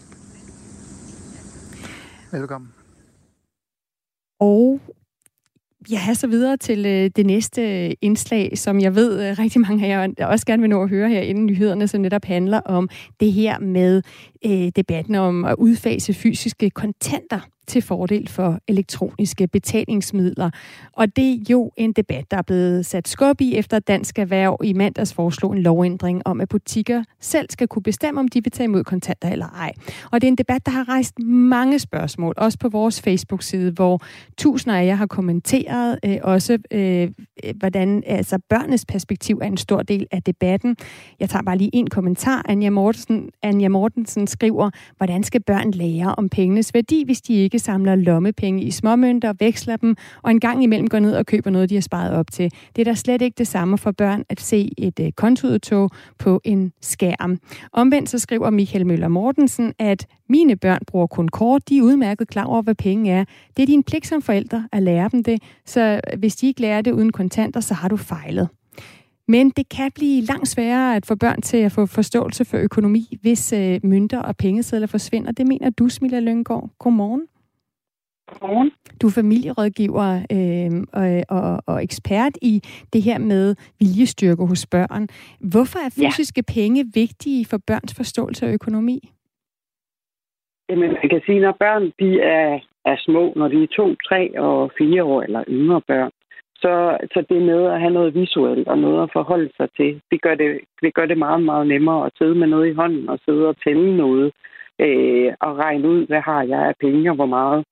Velkommen. 2.32 2.70
Og 4.40 4.80
jeg 5.90 6.18
så 6.18 6.28
videre 6.28 6.58
til 6.58 6.86
øh, 6.86 7.12
det 7.16 7.26
næste 7.26 7.86
øh, 7.86 7.92
indslag, 8.02 8.58
som 8.58 8.80
jeg 8.80 8.96
ved 8.96 9.30
øh, 9.30 9.40
rigtig 9.40 9.62
mange 9.62 9.86
af 9.86 10.08
jer 10.18 10.26
også 10.26 10.46
gerne 10.46 10.62
vil 10.62 10.70
nå 10.70 10.84
at 10.84 10.90
høre 10.90 11.10
her 11.10 11.22
inden 11.22 11.46
nyhederne, 11.46 11.88
som 11.88 12.02
netop 12.02 12.26
handler 12.26 12.60
om 12.60 12.90
det 13.20 13.34
her 13.34 13.60
med 13.60 14.02
øh, 14.46 14.72
debatten 14.76 15.16
om 15.16 15.46
at 15.46 15.56
udfase 15.58 16.14
fysiske 16.14 16.70
kontanter 16.70 17.40
til 17.68 17.82
fordel 17.82 18.28
for 18.28 18.60
elektroniske 18.68 19.48
betalingsmidler. 19.48 20.50
Og 20.94 21.16
det 21.16 21.34
er 21.34 21.38
jo 21.50 21.72
en 21.78 21.94
debat, 21.94 22.32
der 22.32 22.38
er 22.38 22.42
blevet 22.42 22.86
sat 22.86 23.08
skub 23.08 23.42
i, 23.42 23.56
efter 23.56 23.80
Dansk 23.80 24.20
Erhverv 24.20 24.58
i 24.64 24.74
mandags 24.74 25.14
foreslog 25.14 25.54
en 25.54 25.62
lovændring 25.62 26.22
om, 26.26 26.42
at 26.42 26.50
butikker 26.50 27.04
selv 27.20 27.48
skal 27.50 27.68
kunne 27.68 27.84
bestemme, 27.84 28.20
om 28.20 28.28
de 28.28 28.44
vil 28.44 28.52
tage 28.52 28.66
imod 28.66 28.84
kontanter 28.84 29.30
eller 29.30 29.48
ej. 29.48 29.74
Og 30.12 30.22
det 30.22 30.28
er 30.28 30.32
en 30.32 30.38
debat, 30.38 30.66
der 30.66 30.72
har 30.72 30.90
rejst 30.90 31.20
mange 31.20 31.80
spørgsmål, 31.80 32.34
også 32.38 32.58
på 32.60 32.70
vores 32.70 33.02
Facebook-side, 33.02 33.72
hvor 33.72 34.02
tusinder 34.38 34.78
af 34.78 34.86
jer 34.86 34.96
har 34.96 35.08
kommenteret 35.08 36.00
øh, 36.06 36.18
også, 36.24 36.58
øh, 36.72 37.10
hvordan 37.56 38.04
altså, 38.06 38.40
børnenes 38.50 38.86
perspektiv 38.86 39.40
er 39.42 39.48
en 39.48 39.58
stor 39.58 39.82
del 39.82 40.08
af 40.12 40.24
debatten. 40.24 40.76
Jeg 41.20 41.30
tager 41.30 41.44
bare 41.44 41.58
lige 41.58 41.70
en 41.74 41.90
kommentar. 41.90 42.46
Anja 42.50 42.70
Mortensen, 42.70 43.30
Anja 43.44 43.70
Mortensen 43.70 44.28
skriver, 44.28 44.70
hvordan 44.98 45.24
skal 45.24 45.42
børn 45.44 45.72
lære 45.72 46.16
om 46.16 46.30
pengenes 46.30 46.74
værdi, 46.74 47.04
hvis 47.06 47.22
de 47.22 47.34
ikke 47.34 47.60
samler 47.62 47.96
lommepenge 47.96 48.64
i 48.64 48.72
småmønter, 48.72 49.34
veksler 49.40 49.76
dem, 49.76 49.96
og 50.22 50.32
en 50.32 50.40
gang 50.40 50.64
imellem 50.64 50.88
går 50.88 51.00
ned 51.00 51.16
og 51.16 51.26
køber 51.26 51.50
noget, 51.50 51.70
de 51.70 51.76
har 51.76 51.82
sparet 51.82 52.14
op 52.14 52.32
til. 52.32 52.52
Det 52.76 52.82
er 52.82 52.86
da 52.86 52.94
slet 52.94 53.22
ikke 53.22 53.38
det 53.38 53.48
samme 53.48 53.78
for 53.78 53.92
børn 53.92 54.24
at 54.30 54.42
se 54.42 54.72
et 54.78 55.00
øh, 55.00 55.12
kontoudtog 55.12 55.90
på 56.20 56.42
en 56.44 56.74
skærm. 56.82 57.38
Omvendt 57.74 58.10
så 58.10 58.20
skriver 58.20 58.50
Michael 58.50 58.86
Møller 58.86 59.08
Mortensen, 59.08 59.74
at 59.80 60.08
mine 60.30 60.56
børn 60.56 60.80
bruger 60.88 61.08
kun 61.08 61.28
kort, 61.28 61.70
de 61.70 61.78
er 61.78 61.82
udmærket 61.82 62.28
klar 62.28 62.46
over, 62.46 62.62
hvad 62.62 62.76
penge 62.76 63.12
er. 63.12 63.26
Det 63.58 63.64
er 63.64 63.68
din 63.68 63.84
pligt 63.84 64.08
som 64.08 64.22
forældre 64.22 64.68
at 64.72 64.84
lære 64.84 65.10
dem 65.12 65.24
det, 65.24 65.44
så 65.66 65.82
øh, 65.82 66.20
hvis 66.20 66.36
de 66.36 66.48
ikke 66.48 66.62
lærer 66.62 66.82
det 66.82 66.92
uden 66.92 67.12
kontanter, 67.12 67.60
så 67.60 67.74
har 67.74 67.88
du 67.88 67.98
fejlet. 67.98 68.50
Men 69.28 69.50
det 69.50 69.70
kan 69.70 69.92
blive 69.96 70.22
langt 70.22 70.48
sværere 70.48 70.96
at 70.96 71.06
få 71.06 71.16
børn 71.16 71.42
til 71.42 71.58
at 71.58 71.72
få 71.72 71.86
forståelse 71.86 72.46
for 72.46 72.58
økonomi, 72.58 73.18
hvis 73.22 73.54
øh, 73.54 73.80
mønter 73.84 74.20
og 74.20 74.38
pengesedler 74.38 74.88
forsvinder. 74.88 75.32
Det 75.32 75.48
mener 75.48 75.70
du, 75.70 75.90
Smilla 75.90 76.20
Lyngård. 76.20 76.70
Godmorgen. 76.80 77.22
Godmorgen. 78.40 78.72
Du 79.02 79.08
er 79.08 79.12
familierådgiver 79.22 80.10
øh, 80.36 80.72
og, 81.00 81.38
og, 81.38 81.64
og 81.68 81.84
ekspert 81.84 82.36
i 82.42 82.62
det 82.94 83.02
her 83.02 83.18
med 83.18 83.56
viljestyrke 83.80 84.46
hos 84.46 84.68
børn. 84.68 85.08
Hvorfor 85.52 85.80
er 85.80 85.90
fysiske 86.02 86.44
ja. 86.48 86.54
penge 86.54 86.86
vigtige 86.94 87.46
for 87.50 87.58
børns 87.68 87.94
forståelse 87.96 88.48
af 88.48 88.54
økonomi? 88.54 89.00
Jamen, 90.70 90.92
man 90.92 91.10
kan 91.10 91.22
sige, 91.26 91.40
når 91.40 91.56
børn 91.60 91.84
de 92.00 92.10
er, 92.22 92.60
er 92.86 92.96
små, 93.00 93.34
når 93.36 93.48
de 93.48 93.64
er 93.64 93.68
to, 93.68 93.96
tre 94.08 94.40
og 94.40 94.72
fire 94.78 95.04
år 95.04 95.22
eller 95.22 95.44
yngre 95.48 95.82
børn, 95.88 96.12
så, 96.56 96.98
så 97.14 97.26
det 97.30 97.42
med 97.42 97.66
at 97.66 97.80
have 97.80 97.94
noget 97.94 98.16
visuelt 98.16 98.68
og 98.68 98.78
noget 98.78 99.04
at 99.04 99.10
forholde 99.14 99.50
sig 99.58 99.70
til, 99.78 100.02
det 100.12 100.22
gør 100.22 100.36
det, 100.36 100.60
det 100.82 100.94
gør 100.94 101.06
det 101.06 101.18
meget, 101.18 101.44
meget 101.44 101.68
nemmere 101.68 102.06
at 102.06 102.12
sidde 102.18 102.36
med 102.36 102.48
noget 102.48 102.68
i 102.70 102.74
hånden 102.74 103.10
og 103.10 103.20
sidde 103.26 103.48
og 103.48 103.56
tælle 103.64 103.98
noget 103.98 104.32
øh, 104.80 105.34
og 105.40 105.58
regne 105.58 105.90
ud, 105.90 106.08
hvad 106.08 106.22
har 106.22 106.44
jeg 106.44 106.60
af 106.60 106.76
penge 106.80 107.10
og 107.10 107.16
hvor 107.16 107.26
meget 107.26 107.66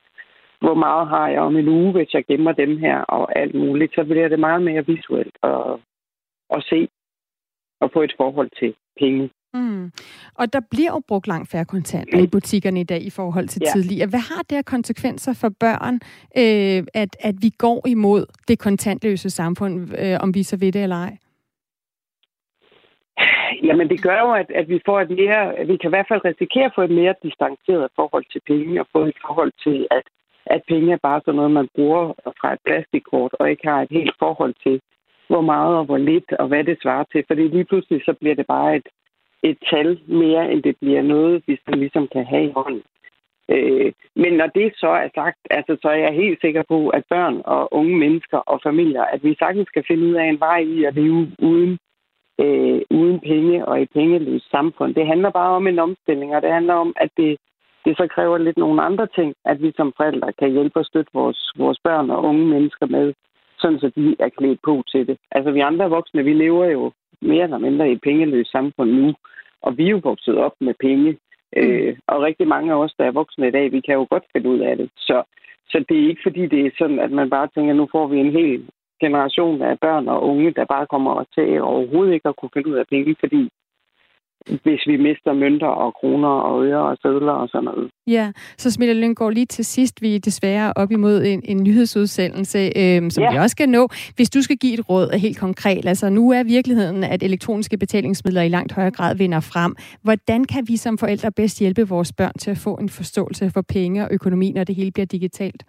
hvor 0.61 0.73
meget 0.73 1.07
har 1.07 1.27
jeg 1.27 1.41
om 1.41 1.55
en 1.57 1.67
uge, 1.67 1.91
hvis 1.91 2.13
jeg 2.13 2.25
gemmer 2.25 2.51
dem 2.51 2.77
her 2.77 2.97
og 2.99 3.39
alt 3.39 3.55
muligt, 3.55 3.95
så 3.95 4.03
bliver 4.03 4.27
det 4.27 4.39
meget 4.39 4.61
mere 4.61 4.85
visuelt 4.85 5.35
at, 5.43 5.79
at 6.55 6.63
se 6.69 6.89
og 7.81 7.89
få 7.93 8.01
et 8.01 8.13
forhold 8.17 8.49
til 8.59 8.75
penge. 8.99 9.29
Mm. 9.53 9.91
Og 10.35 10.53
der 10.53 10.61
bliver 10.71 10.91
jo 10.91 11.01
brugt 11.07 11.27
langt 11.27 11.51
færre 11.51 11.65
kontanter 11.65 12.17
mm. 12.17 12.23
i 12.23 12.27
butikkerne 12.27 12.79
i 12.79 12.83
dag 12.83 13.01
i 13.01 13.09
forhold 13.09 13.47
til 13.47 13.61
ja. 13.65 13.71
tidligere. 13.71 14.09
Hvad 14.09 14.19
har 14.19 14.41
det 14.41 14.57
her 14.57 14.61
konsekvenser 14.61 15.33
for 15.41 15.49
børn, 15.59 15.95
øh, 16.41 16.87
at, 16.93 17.17
at 17.19 17.35
vi 17.41 17.49
går 17.57 17.87
imod 17.87 18.25
det 18.47 18.59
kontantløse 18.59 19.29
samfund, 19.29 19.73
øh, 19.99 20.17
om 20.23 20.35
vi 20.35 20.43
så 20.43 20.57
ved 20.59 20.71
det 20.71 20.83
eller 20.83 20.95
ej? 20.95 21.17
Jamen 23.63 23.89
det 23.89 24.03
gør 24.03 24.19
jo, 24.19 24.31
at, 24.31 24.51
at 24.51 24.69
vi 24.69 24.79
får 24.85 25.01
et 25.01 25.09
mere, 25.09 25.67
vi 25.67 25.77
kan 25.77 25.89
i 25.89 25.95
hvert 25.95 26.09
fald 26.09 26.25
risikere 26.25 26.65
at 26.65 26.71
få 26.75 26.81
et 26.81 26.91
mere 26.91 27.15
distanceret 27.23 27.87
forhold 27.95 28.25
til 28.31 28.41
penge, 28.47 28.81
og 28.81 28.87
få 28.91 28.99
et 29.05 29.19
forhold 29.27 29.51
til, 29.65 29.87
at 29.91 30.03
at 30.49 30.61
penge 30.67 30.93
er 30.93 30.97
bare 31.07 31.21
sådan 31.25 31.35
noget, 31.35 31.51
man 31.51 31.69
bruger 31.75 32.13
fra 32.41 32.53
et 32.53 32.59
plastikkort, 32.65 33.33
og 33.39 33.49
ikke 33.49 33.67
har 33.67 33.81
et 33.81 33.91
helt 33.91 34.15
forhold 34.19 34.53
til, 34.63 34.81
hvor 35.27 35.41
meget 35.41 35.77
og 35.77 35.85
hvor 35.85 35.97
lidt, 35.97 36.31
og 36.31 36.47
hvad 36.47 36.63
det 36.63 36.81
svarer 36.81 37.03
til. 37.11 37.23
Fordi 37.27 37.47
lige 37.47 37.65
pludselig 37.65 38.01
så 38.05 38.13
bliver 38.13 38.35
det 38.35 38.47
bare 38.47 38.75
et, 38.75 38.87
et 39.43 39.57
tal 39.69 39.99
mere, 40.07 40.51
end 40.51 40.63
det 40.63 40.75
bliver 40.81 41.01
noget, 41.01 41.43
hvis 41.45 41.59
man 41.67 41.79
ligesom 41.79 42.07
kan 42.07 42.25
have 42.25 42.45
i 42.45 42.51
hånden. 42.51 42.83
Øh, 43.49 43.91
men 44.15 44.33
når 44.33 44.47
det 44.47 44.73
så 44.75 44.87
er 44.87 45.09
sagt, 45.15 45.37
altså, 45.49 45.77
så 45.81 45.87
er 45.89 45.99
jeg 46.05 46.13
helt 46.13 46.41
sikker 46.41 46.63
på, 46.67 46.89
at 46.89 47.03
børn 47.09 47.41
og 47.45 47.73
unge 47.73 47.97
mennesker 47.97 48.37
og 48.37 48.59
familier, 48.63 49.03
at 49.03 49.23
vi 49.23 49.35
sagtens 49.39 49.67
skal 49.67 49.83
finde 49.87 50.07
ud 50.07 50.13
af 50.13 50.25
en 50.25 50.39
vej 50.39 50.59
i 50.59 50.83
at 50.83 50.95
leve 50.95 51.31
uden, 51.39 51.77
øh, 52.39 52.81
uden 52.89 53.19
penge 53.19 53.65
og 53.65 53.81
i 53.81 53.85
pengeløst 53.85 54.51
samfund. 54.51 54.95
Det 54.95 55.07
handler 55.07 55.29
bare 55.29 55.55
om 55.55 55.67
en 55.67 55.79
omstilling, 55.79 56.35
og 56.35 56.41
det 56.41 56.51
handler 56.51 56.73
om, 56.73 56.93
at 56.95 57.09
det, 57.17 57.37
det 57.89 57.97
så 57.97 58.07
kræver 58.15 58.37
lidt 58.37 58.57
nogle 58.57 58.81
andre 58.81 59.07
ting, 59.17 59.29
at 59.45 59.61
vi 59.61 59.71
som 59.75 59.93
forældre 59.97 60.33
kan 60.39 60.51
hjælpe 60.51 60.79
og 60.79 60.85
støtte 60.85 61.11
vores, 61.13 61.51
vores 61.57 61.79
børn 61.83 62.09
og 62.09 62.23
unge 62.23 62.45
mennesker 62.45 62.85
med, 62.85 63.13
sådan 63.59 63.79
så 63.79 63.91
de 63.95 64.15
er 64.19 64.29
klædt 64.37 64.59
på 64.63 64.83
til 64.91 65.07
det. 65.07 65.17
Altså 65.31 65.51
vi 65.51 65.59
andre 65.59 65.89
voksne, 65.89 66.23
vi 66.23 66.33
lever 66.33 66.65
jo 66.65 66.91
mere 67.21 67.43
eller 67.43 67.57
mindre 67.57 67.89
i 67.89 67.91
et 67.91 68.01
pengeløst 68.01 68.51
samfund 68.51 68.91
nu, 68.91 69.13
og 69.61 69.77
vi 69.77 69.85
er 69.85 69.89
jo 69.89 70.01
vokset 70.03 70.37
op 70.37 70.55
med 70.61 70.73
penge. 70.79 71.11
Mm. 71.11 71.61
Øh, 71.61 71.97
og 72.07 72.21
rigtig 72.21 72.47
mange 72.47 72.71
af 72.73 72.77
os, 72.83 72.93
der 72.97 73.05
er 73.05 73.11
voksne 73.21 73.47
i 73.47 73.51
dag, 73.51 73.71
vi 73.71 73.81
kan 73.81 73.95
jo 73.95 74.07
godt 74.09 74.23
finde 74.33 74.49
ud 74.49 74.59
af 74.59 74.77
det. 74.77 74.89
Så, 74.97 75.23
så 75.69 75.85
det 75.89 75.97
er 75.97 76.09
ikke 76.09 76.25
fordi, 76.27 76.47
det 76.47 76.65
er 76.65 76.71
sådan, 76.77 76.99
at 76.99 77.11
man 77.11 77.29
bare 77.29 77.47
tænker, 77.55 77.73
nu 77.73 77.87
får 77.91 78.07
vi 78.07 78.17
en 78.19 78.31
hel 78.31 78.69
generation 79.01 79.61
af 79.61 79.79
børn 79.79 80.07
og 80.07 80.23
unge, 80.23 80.51
der 80.51 80.65
bare 80.65 80.87
kommer 80.87 81.23
til 81.35 81.61
overhovedet 81.61 82.13
ikke 82.13 82.29
at 82.29 82.35
kunne 82.35 82.53
finde 82.53 82.69
ud 82.69 82.75
af 82.75 82.87
penge, 82.89 83.15
fordi 83.19 83.49
hvis 84.47 84.87
vi 84.87 84.97
mister 84.97 85.33
mønter 85.33 85.67
og 85.67 85.93
kroner 85.93 86.29
og 86.29 86.65
øre 86.65 86.81
og 86.81 86.97
sædler 87.01 87.31
og 87.31 87.49
sådan 87.49 87.63
noget. 87.63 87.89
Ja, 88.07 88.31
så 88.57 88.71
Smille 88.71 88.93
Lyngård, 89.01 89.33
lige 89.33 89.45
til 89.45 89.65
sidst, 89.65 90.01
vi 90.01 90.15
er 90.15 90.19
desværre 90.19 90.73
op 90.75 90.91
imod 90.91 91.23
en, 91.23 91.41
en 91.45 91.63
nyhedsudsendelse, 91.63 92.59
øhm, 92.81 93.09
som 93.09 93.23
ja. 93.23 93.31
vi 93.31 93.37
også 93.37 93.51
skal 93.57 93.69
nå. 93.69 93.87
Hvis 94.15 94.29
du 94.29 94.41
skal 94.41 94.57
give 94.57 94.73
et 94.73 94.89
råd 94.89 95.19
helt 95.19 95.39
konkret, 95.39 95.85
altså 95.85 96.09
nu 96.09 96.31
er 96.31 96.43
virkeligheden, 96.43 97.03
at 97.03 97.23
elektroniske 97.23 97.77
betalingsmidler 97.77 98.41
i 98.41 98.49
langt 98.49 98.71
højere 98.75 98.91
grad 98.91 99.15
vinder 99.15 99.39
frem. 99.39 99.75
Hvordan 100.03 100.45
kan 100.45 100.63
vi 100.67 100.77
som 100.77 100.97
forældre 100.97 101.31
bedst 101.31 101.59
hjælpe 101.59 101.87
vores 101.87 102.13
børn 102.13 102.33
til 102.39 102.51
at 102.51 102.61
få 102.63 102.75
en 102.75 102.89
forståelse 102.89 103.51
for 103.53 103.63
penge 103.73 104.03
og 104.03 104.09
økonomi, 104.11 104.51
når 104.51 104.63
det 104.63 104.75
hele 104.75 104.91
bliver 104.91 105.05
digitalt? 105.05 105.63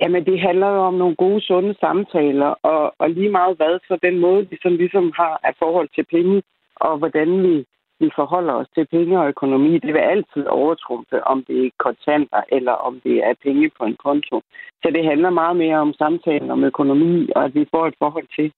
Jamen, 0.00 0.24
det 0.24 0.40
handler 0.40 0.68
jo 0.76 0.80
om 0.90 0.94
nogle 0.94 1.16
gode, 1.16 1.40
sunde 1.40 1.74
samtaler, 1.80 2.46
og, 2.46 2.94
og 2.98 3.10
lige 3.10 3.30
meget 3.30 3.56
hvad, 3.56 3.78
så 3.88 3.98
den 4.02 4.18
måde, 4.18 4.46
vi 4.50 4.56
sådan 4.62 4.78
ligesom 4.78 5.12
har 5.16 5.40
af 5.44 5.54
forhold 5.58 5.88
til 5.94 6.04
penge, 6.16 6.42
og 6.80 6.98
hvordan 6.98 7.42
vi, 7.42 7.64
vi 8.00 8.08
forholder 8.16 8.54
os 8.54 8.68
til 8.74 8.86
penge 8.86 9.20
og 9.20 9.28
økonomi, 9.28 9.78
det 9.78 9.92
vil 9.94 10.10
altid 10.14 10.46
overtrumfe, 10.46 11.24
om 11.24 11.44
det 11.48 11.66
er 11.66 11.70
kontanter, 11.78 12.42
eller 12.56 12.72
om 12.72 13.00
det 13.04 13.16
er 13.28 13.34
penge 13.42 13.70
på 13.78 13.84
en 13.84 13.96
konto. 14.06 14.36
Så 14.82 14.90
det 14.94 15.04
handler 15.04 15.30
meget 15.30 15.56
mere 15.56 15.76
om 15.76 15.92
samtalen 15.92 16.50
om 16.50 16.64
økonomi, 16.64 17.28
og 17.36 17.44
at 17.44 17.54
vi 17.54 17.66
får 17.72 17.86
et 17.86 17.94
forhold 17.98 18.28
til, 18.38 18.52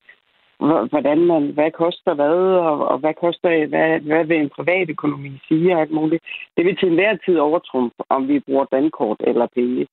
hvordan 0.93 1.19
man, 1.27 1.43
hvad 1.57 1.71
koster 1.71 2.15
hvad, 2.15 2.39
og, 2.71 2.89
og 2.89 2.99
hvad 2.99 3.15
koster, 3.21 3.67
hvad, 3.67 4.01
hvad 4.01 4.25
vil 4.25 4.37
en 4.41 4.51
privat 4.57 4.91
økonomi 4.91 5.33
sige, 5.49 5.75
og 5.75 5.81
alt 5.81 5.91
muligt. 5.91 6.23
Det 6.57 6.65
vil 6.65 6.77
til 6.77 6.89
enhver 6.89 7.17
tid 7.27 7.39
overtrumfe, 7.39 7.97
om 8.09 8.29
vi 8.29 8.41
bruger 8.41 8.65
dankort 8.65 9.21
eller 9.21 9.47
penge. 9.55 9.87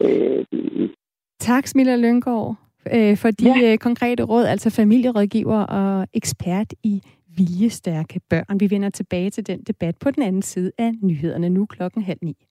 Øh, 0.00 0.44
tak, 1.40 1.66
Smilla 1.66 1.96
Lyngård, 1.96 2.56
øh, 2.94 3.16
for 3.16 3.30
de 3.30 3.48
ja. 3.48 3.72
Øh, 3.72 3.78
konkrete 3.78 4.22
råd, 4.22 4.44
altså 4.44 4.70
familierådgiver 4.70 5.60
og 5.78 6.06
ekspert 6.14 6.70
i 6.82 7.02
viljestærke 7.36 8.20
børn. 8.28 8.60
Vi 8.60 8.70
vender 8.70 8.90
tilbage 8.90 9.30
til 9.30 9.46
den 9.46 9.62
debat 9.62 9.96
på 9.98 10.10
den 10.10 10.22
anden 10.22 10.42
side 10.42 10.72
af 10.78 10.92
nyhederne 11.02 11.48
nu 11.50 11.66
klokken 11.66 12.02
halv 12.02 12.18
ni. 12.22 12.46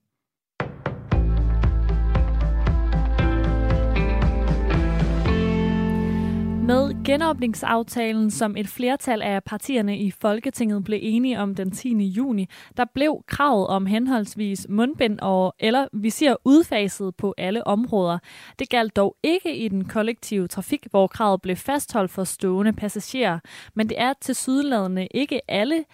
Med 6.66 7.04
genåbningsaftalen, 7.06 8.32
som 8.32 8.58
et 8.58 8.68
flertal 8.68 9.22
af 9.22 9.44
partierne 9.44 9.98
i 9.98 10.12
Folketinget 10.12 10.84
blev 10.84 11.00
enige 11.02 11.40
om 11.40 11.56
den 11.56 11.72
10. 11.72 12.04
juni, 12.04 12.50
der 12.78 12.86
blev 12.94 13.24
kravet 13.28 13.68
om 13.68 13.86
henholdsvis 13.86 14.66
mundbind 14.70 15.20
og 15.20 15.54
eller 15.60 15.88
visir 15.94 16.36
udfaset 16.46 17.16
på 17.16 17.34
alle 17.38 17.68
områder. 17.68 18.20
Det 18.60 18.70
galt 18.70 18.96
dog 18.96 19.16
ikke 19.24 19.58
i 19.58 19.68
den 19.68 19.86
kollektive 19.86 20.48
trafik, 20.48 20.88
hvor 20.90 21.08
kravet 21.08 21.42
blev 21.42 21.56
fastholdt 21.56 22.12
for 22.12 22.24
stående 22.24 22.74
passagerer, 22.74 23.40
men 23.76 23.90
det 23.90 24.02
er 24.02 24.14
til 24.22 24.36
sydladende 24.36 25.08
ikke 25.08 25.52
alle 25.52 25.86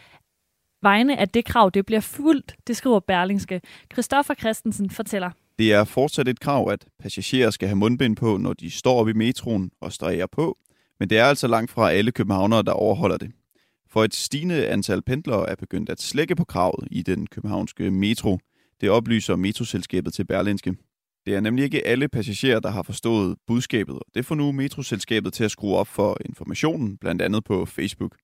vegne, 0.82 1.18
at 1.18 1.34
det 1.34 1.46
krav 1.46 1.72
det 1.74 1.86
bliver 1.86 2.02
fuldt, 2.02 2.56
det 2.68 2.78
skriver 2.78 3.00
Berlingske. 3.00 3.62
Christoffer 3.94 4.34
Christensen 4.34 4.90
fortæller. 4.90 5.32
Det 5.60 5.74
er 5.74 5.84
fortsat 5.84 6.28
et 6.28 6.40
krav, 6.40 6.70
at 6.72 6.86
passagerer 7.00 7.50
skal 7.50 7.68
have 7.68 7.76
mundbind 7.76 8.16
på, 8.16 8.38
når 8.38 8.54
de 8.54 8.72
står 8.72 9.00
op 9.00 9.10
i 9.10 9.14
metroen 9.14 9.72
og 9.82 9.94
stræger 9.94 10.28
på, 10.32 10.58
men 11.00 11.10
det 11.10 11.18
er 11.18 11.26
altså 11.26 11.48
langt 11.48 11.72
fra 11.72 11.92
alle 11.92 12.12
københavnere, 12.12 12.64
der 12.64 12.72
overholder 12.72 13.18
det. 13.18 13.32
For 13.90 14.04
et 14.04 14.16
stigende 14.16 14.68
antal 14.68 15.02
pendlere 15.02 15.50
er 15.50 15.56
begyndt 15.56 15.90
at 15.90 16.02
slække 16.02 16.36
på 16.36 16.44
kravet 16.44 16.88
i 16.92 17.02
den 17.02 17.28
københavnske 17.28 17.92
metro. 17.92 18.40
Det 18.82 18.90
oplyser 18.90 19.36
metroselskabet 19.36 20.14
til 20.14 20.26
Berlinske. 20.26 20.76
Det 21.26 21.36
er 21.36 21.40
nemlig 21.40 21.64
ikke 21.66 21.88
alle 21.88 22.08
passagerer, 22.08 22.60
der 22.60 22.70
har 22.70 22.84
forstået 22.84 23.36
budskabet, 23.48 23.96
og 23.96 24.06
det 24.16 24.26
får 24.26 24.36
nu 24.36 24.52
metroselskabet 24.52 25.34
til 25.34 25.44
at 25.44 25.52
skrue 25.52 25.76
op 25.76 25.88
for 25.88 26.18
informationen, 26.26 26.98
blandt 26.98 27.22
andet 27.22 27.44
på 27.44 27.66
Facebook. 27.66 28.16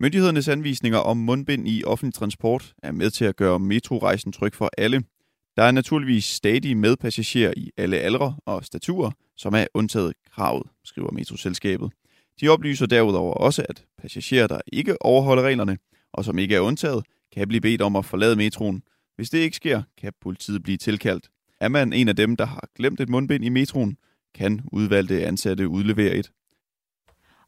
Myndighedernes 0.00 0.48
anvisninger 0.48 0.98
om 0.98 1.16
mundbind 1.16 1.68
i 1.68 1.84
offentlig 1.84 2.14
transport 2.14 2.74
er 2.82 2.92
med 2.92 3.10
til 3.10 3.24
at 3.24 3.36
gøre 3.36 3.58
metrorejsen 3.58 4.32
tryg 4.32 4.54
for 4.54 4.70
alle– 4.78 5.02
der 5.56 5.62
er 5.62 5.70
naturligvis 5.70 6.24
stadig 6.24 6.76
medpassagerer 6.76 7.52
i 7.56 7.70
alle 7.76 7.96
aldre 7.98 8.36
og 8.46 8.64
staturer, 8.64 9.10
som 9.36 9.54
er 9.54 9.66
undtaget 9.74 10.12
kravet, 10.34 10.66
skriver 10.84 11.12
metroselskabet. 11.12 11.92
De 12.40 12.48
oplyser 12.48 12.86
derudover 12.86 13.34
også, 13.34 13.66
at 13.68 13.84
passagerer, 13.98 14.46
der 14.46 14.60
ikke 14.72 15.02
overholder 15.02 15.42
reglerne, 15.42 15.78
og 16.12 16.24
som 16.24 16.38
ikke 16.38 16.54
er 16.54 16.60
undtaget, 16.60 17.04
kan 17.34 17.48
blive 17.48 17.60
bedt 17.60 17.82
om 17.82 17.96
at 17.96 18.04
forlade 18.04 18.36
metroen. 18.36 18.82
Hvis 19.16 19.30
det 19.30 19.38
ikke 19.38 19.56
sker, 19.56 19.82
kan 19.98 20.12
politiet 20.20 20.62
blive 20.62 20.76
tilkaldt. 20.76 21.28
Er 21.60 21.68
man 21.68 21.92
en 21.92 22.08
af 22.08 22.16
dem, 22.16 22.36
der 22.36 22.44
har 22.46 22.68
glemt 22.74 23.00
et 23.00 23.08
mundbind 23.08 23.44
i 23.44 23.48
metroen, 23.48 23.96
kan 24.34 24.60
udvalgte 24.72 25.26
ansatte 25.26 25.68
udlevere 25.68 26.14
et. 26.14 26.30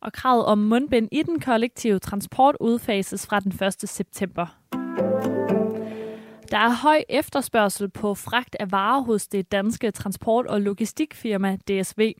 Og 0.03 0.12
kravet 0.12 0.44
om 0.44 0.59
mundbind 0.59 1.09
i 1.12 1.23
den 1.23 1.40
kollektive 1.40 1.99
transport 1.99 2.57
udfases 2.61 3.27
fra 3.27 3.40
den 3.40 3.53
1. 3.83 3.88
september. 3.88 4.47
Der 6.50 6.58
er 6.58 6.82
høj 6.82 7.02
efterspørgsel 7.08 7.88
på 7.88 8.14
fragt 8.14 8.56
af 8.61 8.72
varer 8.72 9.00
hos 9.00 9.26
det 9.26 9.52
danske 9.52 9.90
transport- 9.90 10.46
og 10.46 10.61
logistikfirma 10.61 11.56
DSV. 11.56 12.14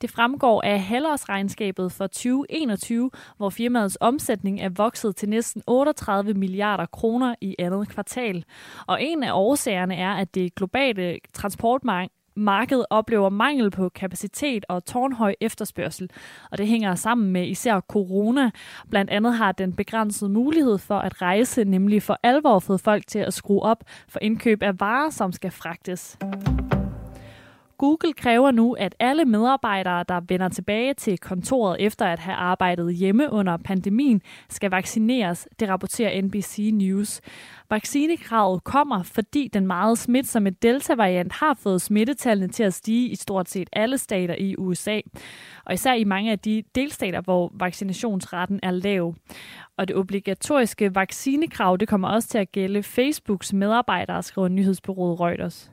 Det 0.00 0.10
fremgår 0.10 0.62
af 0.62 0.82
halvårsregnskabet 0.82 1.92
for 1.92 2.06
2021, 2.06 3.10
hvor 3.36 3.50
firmaets 3.50 3.98
omsætning 4.00 4.60
er 4.60 4.68
vokset 4.68 5.16
til 5.16 5.28
næsten 5.28 5.62
38 5.66 6.34
milliarder 6.34 6.86
kroner 6.86 7.34
i 7.40 7.56
andet 7.58 7.88
kvartal. 7.88 8.44
Og 8.86 9.02
en 9.02 9.22
af 9.22 9.32
årsagerne 9.32 9.96
er, 9.96 10.12
at 10.12 10.34
det 10.34 10.54
globale 10.54 11.18
transportmarked 11.34 12.10
markedet 12.36 12.86
oplever 12.90 13.28
mangel 13.28 13.70
på 13.70 13.88
kapacitet 13.88 14.64
og 14.68 14.84
tårnhøj 14.84 15.34
efterspørgsel, 15.40 16.10
og 16.50 16.58
det 16.58 16.66
hænger 16.66 16.94
sammen 16.94 17.32
med 17.32 17.48
især 17.48 17.80
corona. 17.80 18.50
Blandt 18.90 19.10
andet 19.10 19.34
har 19.34 19.52
den 19.52 19.72
begrænset 19.72 20.30
mulighed 20.30 20.78
for 20.78 20.98
at 20.98 21.22
rejse, 21.22 21.64
nemlig 21.64 22.02
for 22.02 22.18
alvor 22.22 22.58
fået 22.58 22.80
folk 22.80 23.06
til 23.06 23.18
at 23.18 23.34
skrue 23.34 23.62
op 23.62 23.84
for 24.08 24.18
indkøb 24.22 24.62
af 24.62 24.80
varer, 24.80 25.10
som 25.10 25.32
skal 25.32 25.50
fragtes. 25.50 26.18
Google 27.84 28.12
kræver 28.12 28.50
nu, 28.50 28.72
at 28.72 28.94
alle 28.98 29.24
medarbejdere, 29.24 30.04
der 30.08 30.20
vender 30.28 30.48
tilbage 30.48 30.94
til 30.94 31.18
kontoret 31.18 31.76
efter 31.80 32.06
at 32.06 32.18
have 32.18 32.34
arbejdet 32.34 32.94
hjemme 32.94 33.32
under 33.32 33.56
pandemien, 33.56 34.22
skal 34.50 34.70
vaccineres, 34.70 35.48
det 35.60 35.68
rapporterer 35.68 36.22
NBC 36.22 36.70
News. 36.74 37.20
Vaccinekravet 37.70 38.64
kommer, 38.64 39.02
fordi 39.02 39.50
den 39.52 39.66
meget 39.66 39.98
smitsomme 39.98 40.50
Delta-variant 40.50 41.32
har 41.32 41.54
fået 41.54 41.82
smittetallene 41.82 42.48
til 42.48 42.62
at 42.62 42.74
stige 42.74 43.08
i 43.08 43.14
stort 43.14 43.50
set 43.50 43.68
alle 43.72 43.98
stater 43.98 44.34
i 44.34 44.56
USA. 44.56 45.00
Og 45.66 45.74
især 45.74 45.94
i 45.94 46.04
mange 46.04 46.32
af 46.32 46.38
de 46.38 46.62
delstater, 46.74 47.20
hvor 47.20 47.52
vaccinationsraten 47.54 48.60
er 48.62 48.70
lav. 48.70 49.14
Og 49.78 49.88
det 49.88 49.96
obligatoriske 49.96 50.94
vaccinekrav 50.94 51.76
det 51.76 51.88
kommer 51.88 52.08
også 52.08 52.28
til 52.28 52.38
at 52.38 52.52
gælde 52.52 52.82
Facebooks 52.82 53.52
medarbejdere, 53.52 54.22
skriver 54.22 54.48
nyhedsbyrået 54.48 55.20
Reuters. 55.20 55.70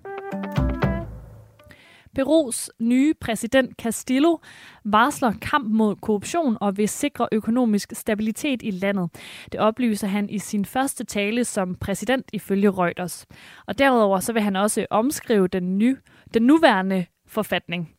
Perus 2.16 2.70
nye 2.80 3.14
præsident 3.14 3.78
Castillo 3.82 4.38
varsler 4.84 5.34
kamp 5.42 5.68
mod 5.70 5.96
korruption 5.96 6.58
og 6.62 6.78
vil 6.78 6.90
sikre 6.90 7.28
økonomisk 7.32 7.94
stabilitet 7.94 8.62
i 8.64 8.72
landet. 8.72 9.10
Det 9.52 9.60
oplyser 9.60 10.08
han 10.08 10.30
i 10.30 10.40
sin 10.40 10.66
første 10.66 11.04
tale 11.04 11.46
som 11.46 11.76
præsident 11.76 12.26
ifølge 12.34 12.70
Reuters. 12.70 13.26
Og 13.68 13.78
derudover 13.78 14.20
så 14.20 14.34
vil 14.34 14.42
han 14.42 14.56
også 14.56 14.86
omskrive 14.90 15.48
den, 15.48 15.78
ny, 15.78 15.98
den 16.34 16.44
nuværende 16.44 17.06
forfatning. 17.28 17.90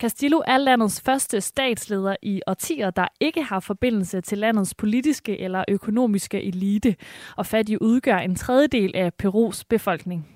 Castillo 0.00 0.42
er 0.46 0.58
landets 0.58 1.00
første 1.00 1.40
statsleder 1.40 2.16
i 2.22 2.40
årtier, 2.46 2.90
der 2.90 3.06
ikke 3.20 3.42
har 3.42 3.60
forbindelse 3.60 4.20
til 4.20 4.38
landets 4.38 4.74
politiske 4.74 5.40
eller 5.40 5.64
økonomiske 5.68 6.42
elite, 6.42 6.96
og 7.36 7.46
fattige 7.46 7.82
udgør 7.82 8.16
en 8.16 8.34
tredjedel 8.34 8.92
af 8.94 9.14
Perus 9.14 9.64
befolkning. 9.64 10.28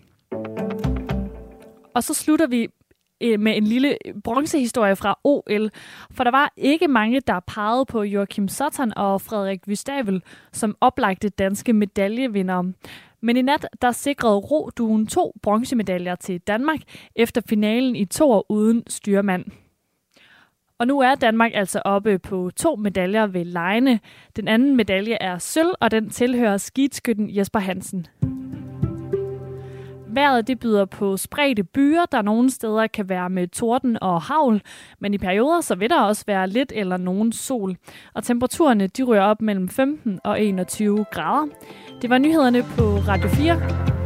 Og 1.95 2.05
så 2.05 2.15
slutter 2.15 2.47
vi 2.47 2.69
Øh, 3.21 3.41
med 3.41 3.57
en 3.57 3.65
lille 3.65 3.97
bronzehistorie 4.25 4.97
fra 4.97 5.19
OL, 5.25 5.71
for 6.11 6.25
der 6.25 6.31
var 6.31 6.53
ikke 6.57 6.89
mange, 6.89 7.21
der 7.21 7.41
pegede 7.41 7.85
på 7.87 8.03
Joachim 8.03 8.49
Sutton 8.49 8.93
og 8.97 9.21
Frederik 9.21 9.69
Vystavel 9.69 10.23
som 10.53 10.77
oplagte 10.81 11.29
danske 11.29 11.73
medaljevindere. 11.73 12.73
Men 13.21 13.37
i 13.37 13.43
nat, 13.43 13.69
der 13.83 13.93
sikrede 13.93 14.37
roduen 14.37 15.07
to 15.07 15.35
bronzemedaljer 15.43 16.15
til 16.15 16.41
Danmark 16.41 16.81
efter 17.17 17.41
finalen 17.49 17.97
i 17.97 18.05
to 18.05 18.31
år 18.31 18.47
uden 18.49 18.83
styrmand. 18.87 19.45
Og 20.79 20.87
nu 20.87 21.01
er 21.01 21.15
Danmark 21.15 21.51
altså 21.55 21.83
oppe 21.85 22.19
på 22.19 22.51
to 22.57 22.77
medaljer 22.77 23.27
ved 23.27 23.45
lejene. 23.45 24.01
Den 24.37 24.49
anden 24.49 24.77
medalje 24.77 25.17
er 25.21 25.39
sølv, 25.39 25.71
og 25.81 25.91
den 25.91 26.11
tilhører 26.11 26.57
skidskytten 26.57 27.37
Jesper 27.37 27.59
Hansen. 27.59 28.07
Vejret 30.19 30.47
det 30.47 30.61
byder 30.61 30.85
på 30.85 31.17
spredte 31.17 31.65
byer, 31.65 32.05
der 32.13 32.23
nogle 32.23 32.51
steder 32.51 32.87
kan 32.87 33.09
være 33.09 33.31
med 33.31 33.49
torden 33.49 33.99
og 34.03 34.23
havl, 34.23 34.63
men 35.01 35.15
i 35.15 35.19
perioder 35.19 35.61
så 35.61 35.75
vil 35.75 35.91
der 35.91 36.01
også 36.01 36.25
være 36.27 36.49
lidt 36.49 36.73
eller 36.77 36.97
nogen 36.97 37.33
sol. 37.33 37.77
Og 38.15 38.25
temperaturerne 38.25 38.87
de 38.87 39.03
rører 39.03 39.23
op 39.23 39.43
mellem 39.43 39.69
15 39.69 40.21
og 40.25 40.43
21 40.43 41.05
grader. 41.13 41.47
Det 42.03 42.11
var 42.11 42.19
nyhederne 42.19 42.63
på 42.63 42.83
Radio 42.83 43.29
4. 43.29 43.98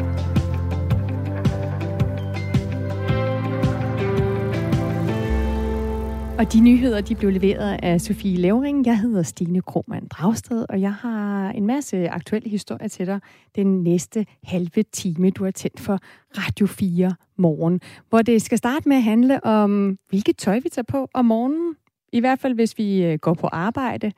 Og 6.43 6.53
de 6.53 6.61
nyheder, 6.61 7.01
de 7.01 7.15
blev 7.15 7.31
leveret 7.31 7.79
af 7.83 8.01
Sofie 8.01 8.37
Levering. 8.37 8.87
Jeg 8.87 8.99
hedder 8.99 9.23
Stine 9.23 9.63
Kromand 9.63 10.09
Dragsted, 10.09 10.67
og 10.69 10.81
jeg 10.81 10.95
har 10.95 11.51
en 11.51 11.67
masse 11.67 12.09
aktuelle 12.09 12.51
historier 12.51 12.89
til 12.89 13.07
dig 13.07 13.21
den 13.57 13.83
næste 13.83 14.27
halve 14.45 14.83
time, 14.93 15.31
du 15.31 15.45
har 15.45 15.51
tændt 15.51 15.81
for 15.81 15.99
Radio 16.39 16.67
4 16.67 17.15
morgen, 17.39 17.81
hvor 18.09 18.23
det 18.23 18.43
skal 18.43 18.59
starte 18.59 18.89
med 18.89 18.97
at 18.97 19.03
handle 19.03 19.45
om, 19.45 19.97
hvilket 20.09 20.37
tøj 20.37 20.59
vi 20.59 20.69
tager 20.69 20.85
på 20.89 21.09
om 21.15 21.25
morgenen. 21.25 21.75
I 22.13 22.21
hvert 22.21 22.39
fald, 22.39 22.55
hvis 22.55 22.79
vi 22.79 23.05
øh, 23.05 23.19
går 23.19 23.35
på 23.35 23.47
arbejde. 23.47 24.13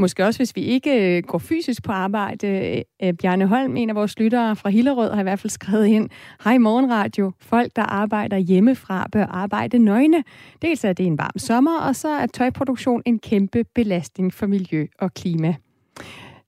Måske 0.00 0.26
også, 0.26 0.38
hvis 0.38 0.56
vi 0.56 0.62
ikke 0.62 1.16
øh, 1.16 1.22
går 1.22 1.38
fysisk 1.38 1.82
på 1.82 1.92
arbejde. 1.92 2.46
Øh, 2.46 3.08
øh, 3.08 3.14
Bjarne 3.14 3.46
Holm, 3.46 3.76
en 3.76 3.90
af 3.90 3.96
vores 3.96 4.18
lyttere 4.18 4.56
fra 4.56 4.70
Hillerød, 4.70 5.12
har 5.12 5.20
i 5.20 5.22
hvert 5.22 5.38
fald 5.38 5.50
skrevet 5.50 5.86
ind, 5.86 6.10
Hej 6.44 6.58
morgenradio, 6.58 7.32
folk, 7.40 7.76
der 7.76 7.82
arbejder 7.82 8.36
hjemmefra, 8.36 9.06
bør 9.12 9.24
arbejde 9.24 9.78
nøgne. 9.78 10.24
Dels 10.62 10.84
er 10.84 10.92
det 10.92 11.06
en 11.06 11.18
varm 11.18 11.38
sommer, 11.38 11.80
og 11.80 11.96
så 11.96 12.08
er 12.08 12.26
tøjproduktion 12.26 13.02
en 13.06 13.18
kæmpe 13.18 13.64
belastning 13.74 14.34
for 14.34 14.46
miljø 14.46 14.86
og 14.98 15.14
klima. 15.14 15.54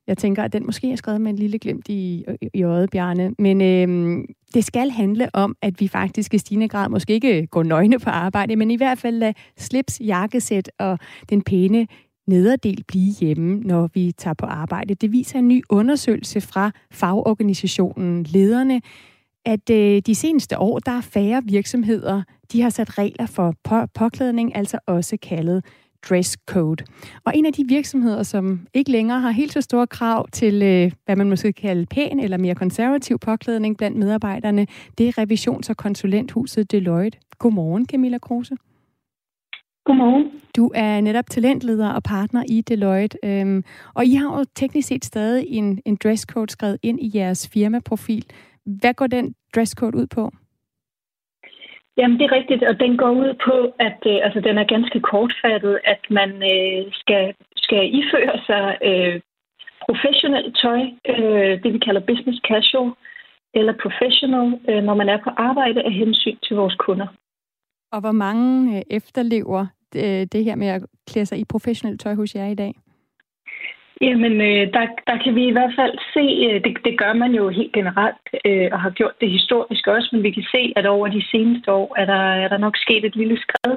Jeg 0.07 0.19
tænker, 0.19 0.43
at 0.43 0.53
den 0.53 0.67
måske 0.67 0.93
er 0.93 0.97
skrevet 0.97 1.21
med 1.21 1.31
en 1.31 1.39
lille 1.39 1.59
glimt 1.59 1.89
i, 1.89 2.25
i 2.55 2.63
øjet, 2.63 2.91
Bjarne. 2.91 3.35
Men 3.39 3.61
øhm, 3.61 4.25
det 4.55 4.65
skal 4.65 4.91
handle 4.91 5.31
om, 5.35 5.57
at 5.63 5.81
vi 5.81 5.89
faktisk 5.89 6.35
i 6.35 6.39
stigende 6.39 6.69
grad 6.69 6.89
måske 6.89 7.13
ikke 7.13 7.47
går 7.47 7.63
nøgne 7.63 7.99
på 7.99 8.11
arbejde, 8.11 8.57
men 8.57 8.71
i 8.71 8.77
hvert 8.77 8.99
fald 8.99 9.17
lade 9.17 9.35
slips, 9.59 10.01
jakkesæt 10.01 10.71
og 10.79 10.99
den 11.31 11.43
pæne 11.43 11.87
nederdel 12.27 12.85
blive 12.89 13.13
hjemme, 13.21 13.61
når 13.61 13.91
vi 13.95 14.13
tager 14.13 14.35
på 14.35 14.47
arbejde. 14.47 14.95
Det 14.95 15.13
viser 15.13 15.39
en 15.39 15.49
ny 15.49 15.63
undersøgelse 15.69 16.41
fra 16.41 16.71
fagorganisationen 16.91 18.23
Lederne, 18.23 18.81
at 19.45 19.71
øh, 19.71 20.03
de 20.07 20.15
seneste 20.15 20.59
år, 20.59 20.79
der 20.79 20.93
er 20.93 21.01
færre 21.01 21.43
virksomheder, 21.45 22.23
de 22.53 22.63
har 22.63 22.71
sat 22.71 22.99
regler 22.99 23.27
for 23.27 23.55
på- 23.65 23.87
påklædning, 23.95 24.57
altså 24.57 24.79
også 24.87 25.17
kaldet 25.23 25.65
dress 26.09 26.37
code. 26.47 26.85
Og 27.25 27.37
en 27.37 27.47
af 27.47 27.53
de 27.53 27.65
virksomheder, 27.69 28.23
som 28.23 28.67
ikke 28.75 28.91
længere 28.91 29.21
har 29.21 29.31
helt 29.31 29.53
så 29.53 29.61
store 29.61 29.87
krav 29.87 30.29
til, 30.33 30.63
øh, 30.63 30.93
hvad 31.05 31.17
man 31.17 31.29
måske 31.29 31.53
kalde 31.53 31.87
pæn 31.87 32.21
eller 32.21 32.37
mere 32.37 32.55
konservativ 32.55 33.19
påklædning 33.19 33.77
blandt 33.77 33.99
medarbejderne, 33.99 34.67
det 34.99 35.09
er 35.09 35.19
revisions- 35.19 35.71
og 35.71 35.77
konsulenthuset 35.77 36.73
Deloitte. 36.73 37.19
Godmorgen, 37.39 37.87
Camilla 37.87 38.19
Kruse. 38.19 38.57
Godmorgen. 39.85 40.41
Du 40.57 40.73
er 40.75 41.01
netop 41.01 41.25
talentleder 41.31 41.93
og 41.93 42.03
partner 42.03 42.43
i 42.49 42.61
Deloitte, 42.61 43.19
øhm, 43.25 43.65
og 43.95 44.05
I 44.05 44.15
har 44.15 44.39
jo 44.39 44.45
teknisk 44.55 44.89
set 44.89 45.05
stadig 45.05 45.47
en, 45.49 45.83
en 45.85 45.97
dresscode 46.03 46.51
skrevet 46.51 46.79
ind 46.83 47.01
i 47.01 47.11
jeres 47.15 47.51
firmaprofil. 47.55 48.25
Hvad 48.81 48.95
går 48.95 49.07
den 49.07 49.35
dresscode 49.55 49.97
ud 49.97 50.07
på? 50.07 50.33
Jamen, 51.97 52.19
det 52.19 52.25
er 52.25 52.37
rigtigt, 52.39 52.63
og 52.63 52.81
den 52.81 52.97
går 52.97 53.11
ud 53.11 53.35
på, 53.47 53.57
at 53.79 54.01
øh, 54.07 54.19
altså, 54.25 54.41
den 54.41 54.59
er 54.59 54.65
ganske 54.65 55.01
kortfattet, 55.01 55.79
at 55.85 56.03
man 56.11 56.31
øh, 56.53 56.93
skal, 56.93 57.35
skal 57.57 57.83
iføre 58.01 58.37
sig 58.47 58.67
øh, 58.89 59.21
professionelt 59.87 60.57
tøj, 60.63 60.81
øh, 61.13 61.63
det 61.63 61.73
vi 61.73 61.79
kalder 61.79 62.09
business 62.11 62.41
casual, 62.51 62.91
eller 63.55 63.75
professional, 63.85 64.49
øh, 64.69 64.83
når 64.83 64.95
man 64.95 65.09
er 65.09 65.19
på 65.25 65.31
arbejde 65.37 65.83
af 65.83 65.93
hensyn 65.93 66.37
til 66.47 66.57
vores 66.57 66.75
kunder. 66.75 67.07
Og 67.93 68.01
hvor 68.01 68.13
mange 68.13 68.77
øh, 68.77 68.83
efterlever 68.91 69.67
øh, 69.97 70.23
det 70.33 70.45
her 70.45 70.57
med 70.57 70.69
at 70.69 70.83
klæde 71.11 71.27
sig 71.27 71.39
i 71.39 71.45
professionelt 71.45 72.01
tøj 72.01 72.15
hos 72.15 72.35
jer 72.35 72.47
i 72.47 72.55
dag? 72.55 72.73
Jamen, 74.01 74.33
øh, 74.41 74.73
der, 74.75 74.87
der 75.07 75.17
kan 75.25 75.35
vi 75.35 75.45
i 75.47 75.57
hvert 75.57 75.75
fald 75.79 75.95
se, 76.15 76.25
øh, 76.47 76.65
det, 76.65 76.73
det 76.85 76.99
gør 76.99 77.13
man 77.13 77.33
jo 77.35 77.49
helt 77.49 77.73
generelt, 77.73 78.27
øh, 78.45 78.69
og 78.73 78.81
har 78.81 78.91
gjort 78.91 79.21
det 79.21 79.31
historisk 79.31 79.87
også, 79.87 80.09
men 80.13 80.23
vi 80.23 80.31
kan 80.31 80.47
se, 80.55 80.73
at 80.77 80.87
over 80.87 81.09
de 81.09 81.23
seneste 81.31 81.73
år 81.73 81.95
er 82.01 82.05
der, 82.05 82.23
er 82.45 82.49
der 82.49 82.59
nok 82.59 82.77
sket 82.77 83.05
et 83.05 83.17
lille 83.17 83.39
skred, 83.45 83.77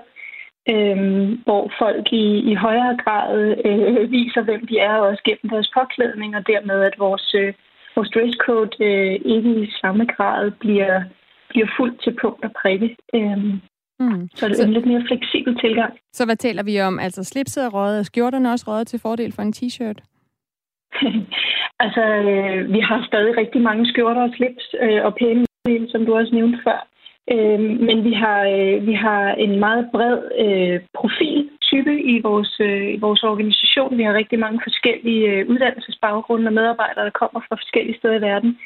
øh, 0.73 0.97
hvor 1.45 1.71
folk 1.79 2.05
i, 2.13 2.51
i 2.51 2.53
højere 2.53 2.97
grad 3.03 3.55
øh, 3.65 4.11
viser, 4.11 4.41
hvem 4.41 4.67
de 4.67 4.79
er, 4.79 4.95
også 4.97 5.21
gennem 5.25 5.49
deres 5.49 5.71
påklædning, 5.77 6.35
og 6.35 6.47
dermed 6.47 6.81
at 6.83 6.95
vores, 6.99 7.35
øh, 7.37 7.53
vores 7.95 8.09
dresscode 8.09 8.75
øh, 8.79 9.15
ikke 9.35 9.51
i 9.63 9.71
samme 9.81 10.05
grad 10.05 10.51
bliver, 10.51 11.03
bliver 11.49 11.67
fuldt 11.77 12.03
til 12.03 12.17
punkt 12.21 12.45
og 12.45 12.51
prikke. 12.61 12.97
Øh, 13.15 13.55
Mm. 13.99 14.29
Så 14.35 14.45
er 14.45 14.49
det 14.49 14.57
så, 14.57 14.63
en 14.63 14.73
lidt 14.73 14.85
mere 14.85 15.03
fleksibel 15.07 15.59
tilgang. 15.59 15.93
Så 16.13 16.25
hvad 16.25 16.35
taler 16.35 16.63
vi 16.63 16.81
om? 16.81 16.99
Altså 16.99 17.23
slipset 17.23 17.65
er 17.65 17.69
røget, 17.69 17.99
og 17.99 18.05
skjorterne 18.05 18.51
også 18.51 18.65
røget 18.67 18.87
til 18.87 18.99
fordel 18.99 19.31
for 19.31 19.41
en 19.41 19.53
t-shirt? 19.57 19.99
altså, 21.85 22.03
øh, 22.31 22.73
vi 22.73 22.79
har 22.79 23.05
stadig 23.07 23.37
rigtig 23.37 23.61
mange 23.61 23.87
skjorter 23.87 24.21
og 24.21 24.33
slips 24.37 24.65
øh, 24.81 25.05
og 25.05 25.15
pæne, 25.15 25.45
som 25.89 26.05
du 26.05 26.15
også 26.15 26.35
nævnte 26.35 26.59
før. 26.63 26.87
Øh, 27.33 27.59
men 27.87 27.97
vi 28.03 28.13
har, 28.13 28.39
øh, 28.55 28.87
vi 28.87 28.93
har 28.93 29.23
en 29.45 29.59
meget 29.59 29.89
bred 29.93 30.17
øh, 30.45 30.79
profiltype 30.99 31.95
i 32.13 32.21
vores, 32.21 32.53
øh, 32.59 32.93
i 32.95 32.97
vores 32.97 33.23
organisation. 33.23 33.97
Vi 33.97 34.03
har 34.03 34.13
rigtig 34.13 34.39
mange 34.39 34.59
forskellige 34.63 35.27
øh, 35.31 35.49
uddannelsesbaggrunde 35.49 36.47
og 36.47 36.53
medarbejdere, 36.53 37.05
der 37.05 37.19
kommer 37.21 37.39
fra 37.47 37.55
forskellige 37.55 37.97
steder 37.97 38.17
i 38.17 38.21
verden, 38.21 38.57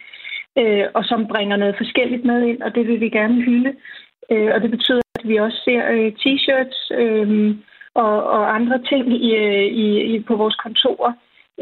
øh, 0.59 0.85
og 0.93 1.03
som 1.05 1.27
bringer 1.27 1.57
noget 1.57 1.75
forskelligt 1.77 2.25
med 2.25 2.43
ind, 2.43 2.61
og 2.61 2.75
det 2.75 2.87
vil 2.87 2.99
vi 2.99 3.09
gerne 3.09 3.41
hylde. 3.41 3.71
Øh, 4.31 4.49
og 4.55 4.61
det 4.61 4.71
betyder, 4.71 5.01
at 5.19 5.27
vi 5.29 5.35
også 5.37 5.57
ser 5.67 5.81
øh, 5.95 6.11
t-shirts 6.21 6.79
øh, 7.01 7.55
og, 7.93 8.23
og 8.23 8.55
andre 8.55 8.79
ting 8.91 9.03
i, 9.23 9.35
øh, 9.35 9.65
i, 9.83 10.15
i, 10.15 10.19
på 10.19 10.35
vores 10.35 10.55
kontorer, 10.55 11.13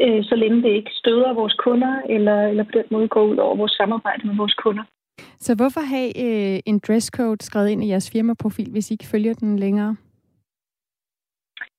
øh, 0.02 0.24
så 0.24 0.34
længe 0.36 0.62
det 0.62 0.72
ikke 0.76 0.90
støder 0.92 1.32
vores 1.32 1.54
kunder, 1.54 1.94
eller, 2.08 2.48
eller 2.50 2.64
på 2.64 2.70
den 2.74 2.84
måde 2.90 3.08
går 3.08 3.24
ud 3.24 3.36
over 3.36 3.56
vores 3.56 3.72
samarbejde 3.72 4.26
med 4.26 4.36
vores 4.36 4.54
kunder. 4.54 4.84
Så 5.38 5.54
hvorfor 5.56 5.80
have 5.94 6.10
øh, 6.24 6.60
en 6.66 6.78
dresscode 6.78 7.44
skrevet 7.44 7.68
ind 7.68 7.84
i 7.84 7.88
jeres 7.88 8.10
firmaprofil, 8.12 8.70
hvis 8.70 8.90
I 8.90 8.94
ikke 8.94 9.10
følger 9.12 9.34
den 9.34 9.58
længere? 9.58 9.96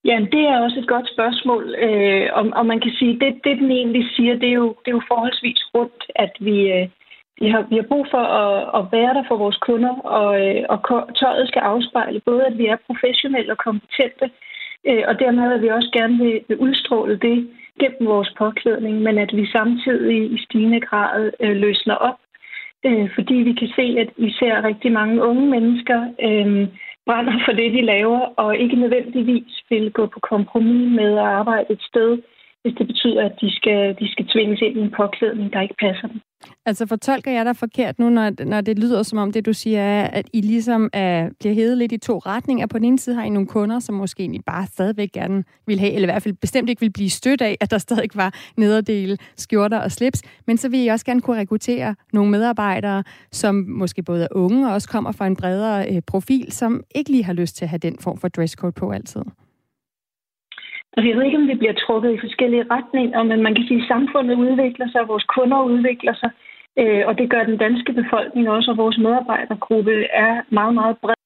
Ja, 0.06 0.18
det 0.32 0.44
er 0.52 0.60
også 0.60 0.80
et 0.80 0.88
godt 0.88 1.08
spørgsmål, 1.16 1.76
øh, 1.86 2.28
og, 2.34 2.44
og 2.60 2.66
man 2.66 2.80
kan 2.80 2.92
sige, 3.00 3.14
det, 3.20 3.32
det 3.44 3.58
den 3.58 3.72
egentlig 3.72 4.06
siger, 4.16 4.34
det 4.34 4.50
er 4.50 4.58
jo, 4.64 4.68
det 4.84 4.92
er 4.92 4.98
jo 5.00 5.10
forholdsvis 5.12 5.62
rundt, 5.76 6.04
at 6.16 6.34
vi, 6.40 6.58
øh, 6.72 6.88
vi 7.42 7.48
har, 7.54 7.62
vi 7.70 7.76
har 7.76 7.88
brug 7.92 8.06
for 8.12 8.24
at, 8.44 8.58
at 8.78 8.84
være 8.92 9.14
der 9.18 9.24
for 9.28 9.38
vores 9.38 9.58
kunder, 9.68 9.94
og, 10.18 10.30
øh, 10.48 10.64
og 10.70 10.80
tøjet 11.20 11.48
skal 11.48 11.60
afspejle 11.60 12.22
både, 12.26 12.46
at 12.46 12.58
vi 12.58 12.66
er 12.66 12.86
professionelle 12.88 13.52
og 13.52 13.58
kompetente, 13.58 14.26
øh, 14.88 15.04
og 15.08 15.20
dermed 15.20 15.54
at 15.54 15.62
vi 15.62 15.70
også 15.70 15.90
gerne 15.94 16.18
vil, 16.24 16.42
vil 16.48 16.58
udstråle 16.58 17.18
det 17.28 17.50
gennem 17.80 18.06
vores 18.14 18.32
påklædning, 18.38 19.02
men 19.02 19.18
at 19.18 19.32
vi 19.36 19.46
samtidig 19.46 20.32
i 20.32 20.38
stigende 20.46 20.80
grad 20.80 21.32
øh, 21.40 21.56
løsner 21.56 21.96
op, 21.96 22.20
øh, 22.86 23.10
fordi 23.16 23.34
vi 23.34 23.54
kan 23.54 23.70
se, 23.76 23.86
at 24.04 24.10
vi 24.18 24.32
ser 24.40 24.64
rigtig 24.64 24.92
mange 24.92 25.24
unge 25.24 25.46
mennesker 25.56 26.00
øh, 26.28 26.68
brænder 27.06 27.36
for 27.46 27.52
det, 27.52 27.74
de 27.74 27.82
laver, 27.82 28.20
og 28.20 28.58
ikke 28.58 28.76
nødvendigvis 28.76 29.54
vil 29.70 29.92
gå 29.92 30.06
på 30.06 30.20
kompromis 30.20 30.96
med 31.00 31.12
at 31.14 31.30
arbejde 31.40 31.74
et 31.74 31.82
sted, 31.82 32.22
hvis 32.62 32.74
det 32.78 32.88
betyder, 32.88 33.26
at 33.26 33.36
de 33.42 33.56
skal, 33.56 33.96
de 34.00 34.12
skal 34.12 34.26
tvinges 34.28 34.62
ind 34.62 34.78
i 34.78 34.82
en 34.82 34.96
påklædning, 35.02 35.54
der 35.54 35.62
ikke 35.62 35.82
passer 35.86 36.08
dem. 36.08 36.22
Altså 36.66 36.86
fortolker 36.86 37.32
jeg 37.32 37.46
dig 37.46 37.56
forkert 37.56 38.00
nu, 38.00 38.10
når, 38.10 38.46
når 38.46 38.62
det 38.62 38.80
lyder 38.80 39.04
som 39.04 39.18
om 39.18 39.32
det, 39.32 39.46
du 39.46 39.54
siger, 39.54 39.80
er, 39.80 40.08
at 40.08 40.30
I 40.34 40.42
ligesom 40.42 40.90
er, 40.94 41.30
bliver 41.40 41.56
hævet 41.56 41.78
lidt 41.78 41.92
i 41.92 41.98
to 41.98 42.18
retninger. 42.18 42.68
På 42.68 42.78
den 42.78 42.86
ene 42.86 43.00
side 43.00 43.16
har 43.16 43.24
I 43.24 43.30
nogle 43.30 43.48
kunder, 43.48 43.80
som 43.80 43.96
måske 43.96 44.22
egentlig 44.22 44.46
bare 44.46 44.68
stadigvæk 44.68 45.12
gerne 45.12 45.44
vil 45.68 45.80
have, 45.80 45.92
eller 45.92 46.08
i 46.08 46.12
hvert 46.12 46.24
fald 46.24 46.34
bestemt 46.34 46.70
ikke 46.70 46.80
vil 46.80 46.92
blive 46.92 47.10
stødt 47.10 47.42
af, 47.42 47.58
at 47.62 47.72
der 47.72 47.78
stadig 47.78 48.10
var 48.16 48.34
nederdele, 48.58 49.18
skjorter 49.38 49.78
og 49.78 49.92
slips. 49.92 50.22
Men 50.48 50.58
så 50.58 50.70
vil 50.70 50.86
I 50.86 50.88
også 50.88 51.06
gerne 51.06 51.22
kunne 51.22 51.40
rekruttere 51.40 51.96
nogle 52.14 52.32
medarbejdere, 52.32 53.04
som 53.32 53.56
måske 53.56 54.04
både 54.04 54.24
er 54.24 54.28
unge 54.32 54.68
og 54.68 54.74
også 54.74 54.90
kommer 54.90 55.12
fra 55.12 55.28
en 55.28 55.36
bredere 55.36 55.96
øh, 55.96 56.02
profil, 56.08 56.52
som 56.52 56.84
ikke 56.96 57.12
lige 57.12 57.24
har 57.24 57.34
lyst 57.34 57.56
til 57.56 57.66
at 57.66 57.70
have 57.70 57.80
den 57.80 57.98
form 58.00 58.18
for 58.18 58.28
dresscode 58.28 58.72
på 58.72 58.92
altid. 58.92 59.22
Altså, 60.94 61.08
jeg 61.10 61.18
ved 61.18 61.26
ikke, 61.26 61.38
om 61.38 61.48
vi 61.48 61.62
bliver 61.62 61.74
trukket 61.74 62.12
i 62.14 62.24
forskellige 62.26 62.66
retninger, 62.72 63.24
men 63.24 63.44
man 63.44 63.56
kan 63.56 63.66
sige, 63.68 63.82
at 63.82 63.88
samfundet 63.88 64.36
udvikler 64.36 64.88
sig, 64.92 65.08
vores 65.08 65.24
kunder 65.24 65.62
udvikler 65.62 66.14
sig, 66.14 66.32
øh, 66.80 67.04
og 67.08 67.18
det 67.18 67.30
gør 67.30 67.44
den 67.44 67.58
danske 67.58 67.94
befolkning 67.94 68.50
også, 68.50 68.72
og 68.72 68.78
vores 68.78 68.98
medarbejdergruppe 68.98 69.96
er 70.04 70.42
meget, 70.50 70.74
meget 70.74 70.98
bred. 70.98 71.26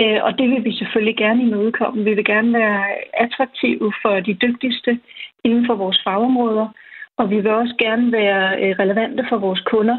Øh, 0.00 0.20
og 0.26 0.38
det 0.38 0.50
vil 0.50 0.64
vi 0.64 0.72
selvfølgelig 0.72 1.16
gerne 1.16 1.42
imødekomme. 1.42 2.04
Vi 2.04 2.14
vil 2.14 2.24
gerne 2.24 2.52
være 2.52 2.84
attraktive 3.24 3.92
for 4.02 4.20
de 4.20 4.34
dygtigste 4.34 5.00
inden 5.44 5.66
for 5.66 5.74
vores 5.74 6.00
fagområder, 6.04 6.68
og 7.18 7.30
vi 7.30 7.36
vil 7.36 7.50
også 7.50 7.74
gerne 7.78 8.12
være 8.12 8.44
øh, 8.62 8.76
relevante 8.82 9.26
for 9.28 9.38
vores 9.38 9.60
kunder. 9.60 9.98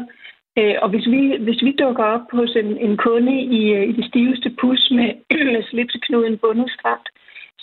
Øh, 0.58 0.74
og 0.82 0.88
hvis 0.88 1.06
vi, 1.06 1.36
hvis 1.40 1.62
vi 1.62 1.76
dukker 1.82 2.04
op 2.04 2.26
hos 2.32 2.56
en, 2.56 2.78
en 2.78 2.96
kunde 2.96 3.34
i, 3.40 3.72
øh, 3.76 3.88
i 3.88 3.92
det 3.92 4.04
stiveste 4.04 4.50
pus 4.60 4.90
med, 4.90 5.10
med 5.54 5.62
slipseknuden 5.70 6.38
bundet 6.38 6.70
stramt, 6.70 7.08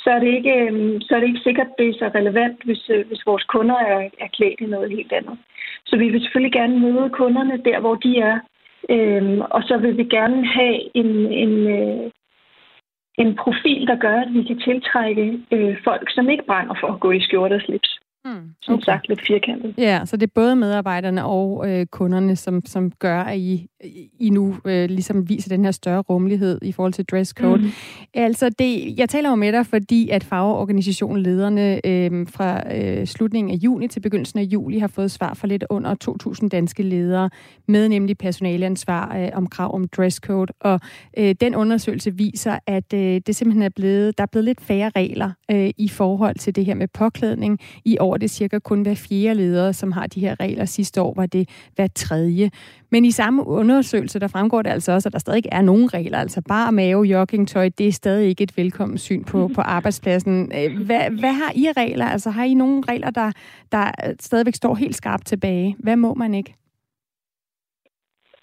så 0.04 0.10
er 0.16 0.20
det 0.20 0.28
ikke, 0.38 0.54
øhm, 0.62 1.02
så 1.02 1.16
er 1.16 1.20
det 1.20 1.28
ikke 1.28 1.48
sikkert, 1.48 1.68
at 1.68 1.74
det 1.78 1.90
er 1.90 1.94
så 1.94 2.12
relevant, 2.16 2.64
hvis, 2.64 2.90
øh, 2.90 3.08
hvis 3.08 3.26
vores 3.26 3.44
kunder 3.44 3.76
er, 3.76 4.10
er 4.20 4.28
klædt 4.28 4.60
i 4.60 4.66
noget 4.66 4.92
helt 4.92 5.12
andet. 5.12 5.38
Så 5.86 5.98
vi 5.98 6.10
vil 6.10 6.22
selvfølgelig 6.22 6.54
gerne 6.54 6.80
møde 6.80 7.10
kunderne 7.10 7.58
der, 7.66 7.80
hvor 7.80 7.96
de 7.96 8.20
er. 8.20 8.40
Øhm, 8.90 9.42
og 9.42 9.64
så 9.64 9.78
vil 9.78 9.98
vi 9.98 10.04
gerne 10.04 10.46
have 10.48 10.98
en, 10.98 11.12
en, 11.44 11.54
øh, 11.78 12.12
en 13.18 13.36
profil, 13.36 13.88
der 13.88 13.96
gør, 13.96 14.18
at 14.22 14.34
vi 14.34 14.44
kan 14.44 14.60
tiltrække 14.60 15.40
øh, 15.52 15.78
folk, 15.84 16.12
som 16.12 16.30
ikke 16.30 16.46
brænder 16.46 16.76
for 16.80 16.88
at 16.88 17.00
gå 17.00 17.12
i 17.12 17.22
skjorte 17.22 17.54
og 17.54 17.62
slips. 17.62 18.01
Mm, 18.32 18.38
okay. 18.38 18.52
Som 18.62 18.82
sagt 18.82 19.10
lidt 19.10 19.22
firkantet. 19.28 19.74
Ja, 19.78 20.02
så 20.06 20.18
det 20.18 20.24
er 20.24 20.32
både 20.36 20.56
medarbejderne 20.56 21.26
og 21.26 21.70
øh, 21.70 21.86
kunderne, 21.86 22.36
som, 22.36 22.66
som 22.66 22.92
gør, 22.92 23.20
at 23.22 23.38
I, 23.38 23.68
I 24.20 24.30
nu 24.30 24.56
øh, 24.66 24.90
ligesom 24.90 25.30
viser 25.30 25.50
den 25.50 25.66
her 25.66 25.72
større 25.72 26.02
rummelighed 26.02 26.60
i 26.62 26.72
forhold 26.72 26.94
til 26.94 27.06
dresscode. 27.06 27.62
Mm. 27.62 27.70
Altså, 28.14 28.50
det, 28.60 29.00
jeg 29.00 29.10
taler 29.10 29.30
jo 29.30 29.36
med 29.36 29.52
dig, 29.52 29.66
fordi 29.66 30.10
at 30.10 30.24
fagorganisationen 30.24 31.24
lederne 31.24 31.88
øh, 31.88 32.28
fra 32.28 32.76
øh, 32.76 33.08
slutningen 33.08 33.54
af 33.54 33.58
juni 33.64 33.88
til 33.88 34.00
begyndelsen 34.00 34.40
af 34.40 34.44
juli 34.44 34.80
har 34.80 34.88
fået 34.88 35.12
svar 35.12 35.34
fra 35.34 35.48
lidt 35.48 35.64
under 35.70 35.96
2.000 36.42 36.48
danske 36.48 36.84
ledere, 36.84 37.30
med 37.68 37.90
nemlig 37.90 38.18
personaleansvar 38.18 39.18
øh, 39.18 39.30
om 39.34 39.48
krav 39.48 39.76
om 39.76 39.88
dresscode. 39.88 40.54
Og 40.60 40.80
øh, 41.18 41.36
den 41.42 41.56
undersøgelse 41.56 42.14
viser, 42.14 42.60
at 42.68 42.94
øh, 42.94 43.22
det 43.28 43.36
simpelthen 43.36 43.64
er 43.64 43.70
blevet, 43.70 44.18
der 44.18 44.22
er 44.22 44.28
blevet 44.32 44.46
lidt 44.46 44.62
færre 44.62 44.92
regler 44.96 45.32
øh, 45.52 45.70
i 45.78 45.90
forhold 45.90 46.36
til 46.36 46.56
det 46.56 46.66
her 46.66 46.76
med 46.76 46.88
påklædning 46.88 47.60
i 47.86 47.98
år 48.00 48.18
det 48.22 48.30
cirka 48.30 48.60
kun 48.60 48.82
hver 48.82 48.96
fjerde 48.96 49.36
leder, 49.36 49.72
som 49.72 49.92
har 49.92 50.08
de 50.08 50.20
her 50.20 50.40
regler. 50.40 50.66
Sidste 50.66 51.02
år 51.02 51.14
var 51.16 51.26
det 51.26 51.50
hver 51.76 51.88
tredje. 51.88 52.52
Men 52.92 53.06
i 53.06 53.12
samme 53.12 53.48
undersøgelse, 53.48 54.20
der 54.20 54.28
fremgår 54.28 54.62
det 54.62 54.70
altså 54.70 54.92
også, 54.92 55.10
at 55.10 55.14
der 55.14 55.20
stadig 55.20 55.44
er 55.52 55.62
nogen 55.62 55.94
regler. 55.94 56.18
Altså 56.18 56.42
bare 56.42 56.72
mave, 56.72 57.04
joggingtøj, 57.04 57.70
det 57.78 57.88
er 57.88 57.92
stadig 57.92 58.30
ikke 58.30 58.44
et 58.44 58.58
velkommen 58.58 58.98
syn 58.98 59.24
på, 59.24 59.52
på 59.56 59.62
arbejdspladsen. 59.62 60.52
Øh, 60.56 60.86
hvad, 60.86 61.20
hvad 61.20 61.34
har 61.34 61.52
I 61.56 61.68
regler? 61.78 62.06
Altså 62.06 62.30
har 62.30 62.44
I 62.44 62.54
nogle 62.54 62.84
regler, 62.90 63.10
der, 63.10 63.32
der 63.72 63.92
stadigvæk 64.20 64.56
står 64.56 64.76
helt 64.76 64.96
skarpt 64.96 65.26
tilbage? 65.26 65.76
Hvad 65.80 65.96
må 65.96 66.14
man 66.14 66.34
ikke? 66.34 66.56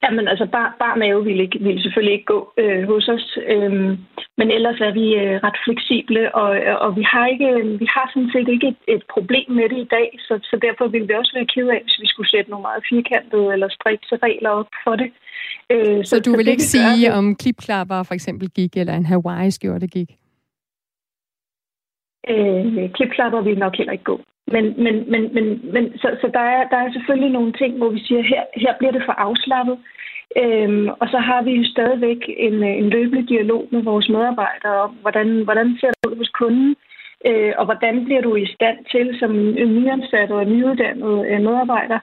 Jamen 0.02 0.28
altså, 0.28 0.46
bar, 0.56 0.76
bar 0.82 0.94
mave 0.94 1.24
ville, 1.24 1.42
ikke, 1.42 1.58
ville 1.66 1.82
selvfølgelig 1.82 2.14
ikke 2.14 2.32
gå 2.34 2.40
øh, 2.62 2.82
hos 2.90 3.08
os, 3.08 3.38
øhm, 3.52 3.92
men 4.38 4.48
ellers 4.56 4.80
er 4.88 4.92
vi 5.00 5.06
øh, 5.22 5.36
ret 5.46 5.58
fleksible, 5.66 6.34
og, 6.34 6.48
og 6.84 6.90
vi 6.98 7.04
har 7.12 7.26
ikke, 7.26 7.50
vi 7.82 7.86
har 7.94 8.06
sådan 8.12 8.30
set 8.34 8.48
ikke 8.54 8.68
et, 8.72 8.80
et 8.94 9.02
problem 9.14 9.48
med 9.58 9.66
det 9.72 9.78
i 9.86 9.88
dag, 9.96 10.08
så, 10.26 10.34
så 10.50 10.54
derfor 10.66 10.84
ville 10.88 11.06
vi 11.08 11.14
også 11.20 11.32
være 11.34 11.52
ked 11.54 11.68
af, 11.76 11.80
hvis 11.84 12.00
vi 12.02 12.08
skulle 12.12 12.30
sætte 12.30 12.50
nogle 12.50 12.66
meget 12.68 12.82
firkantede 12.90 13.52
eller 13.54 13.68
strikse 13.68 14.14
regler 14.26 14.50
op 14.60 14.70
for 14.84 14.94
det. 15.00 15.10
Øh, 15.72 16.04
så, 16.04 16.10
så 16.10 16.20
du 16.26 16.30
vil 16.36 16.46
så 16.46 16.50
ikke 16.50 16.70
sige, 16.76 17.06
det, 17.06 17.14
om 17.18 17.36
klipklapper 17.42 18.02
for 18.02 18.14
eksempel 18.14 18.48
gik, 18.58 18.76
eller 18.76 18.94
en 18.94 19.06
Hawaii-skjorte 19.06 19.86
gik? 19.86 20.10
Øh, 22.32 22.90
klipklapper 22.90 23.40
vil 23.40 23.58
nok 23.58 23.76
heller 23.76 23.92
ikke 23.92 24.04
gå. 24.04 24.20
Men, 24.54 24.64
men, 24.84 25.10
men, 25.10 25.22
men, 25.34 25.46
men 25.72 25.98
så, 25.98 26.08
så 26.20 26.30
der, 26.34 26.46
er, 26.56 26.68
der 26.68 26.76
er 26.76 26.92
selvfølgelig 26.92 27.32
nogle 27.32 27.52
ting, 27.52 27.76
hvor 27.76 27.90
vi 27.90 28.00
siger, 28.06 28.22
her, 28.22 28.42
her 28.54 28.72
bliver 28.78 28.92
det 28.92 29.02
for 29.06 29.12
afslappet. 29.12 29.78
Øhm, 30.36 30.88
og 31.00 31.08
så 31.08 31.18
har 31.18 31.42
vi 31.42 31.52
jo 31.52 31.64
stadigvæk 31.64 32.20
en, 32.36 32.62
en 32.62 32.88
løbende 32.90 33.26
dialog 33.26 33.68
med 33.70 33.82
vores 33.82 34.08
medarbejdere 34.08 34.76
om, 34.86 34.90
hvordan, 35.00 35.42
hvordan 35.44 35.76
ser 35.80 35.90
det 35.90 36.10
ud 36.10 36.16
hos 36.16 36.28
kunden, 36.28 36.76
øh, 37.26 37.52
og 37.58 37.64
hvordan 37.64 38.04
bliver 38.04 38.20
du 38.20 38.34
i 38.36 38.46
stand 38.46 38.78
til 38.92 39.18
som 39.18 39.32
en 39.62 39.70
nyansat 39.78 40.30
og 40.30 40.46
nyuddannet 40.46 41.26
øh, 41.30 41.40
medarbejder 41.40 41.98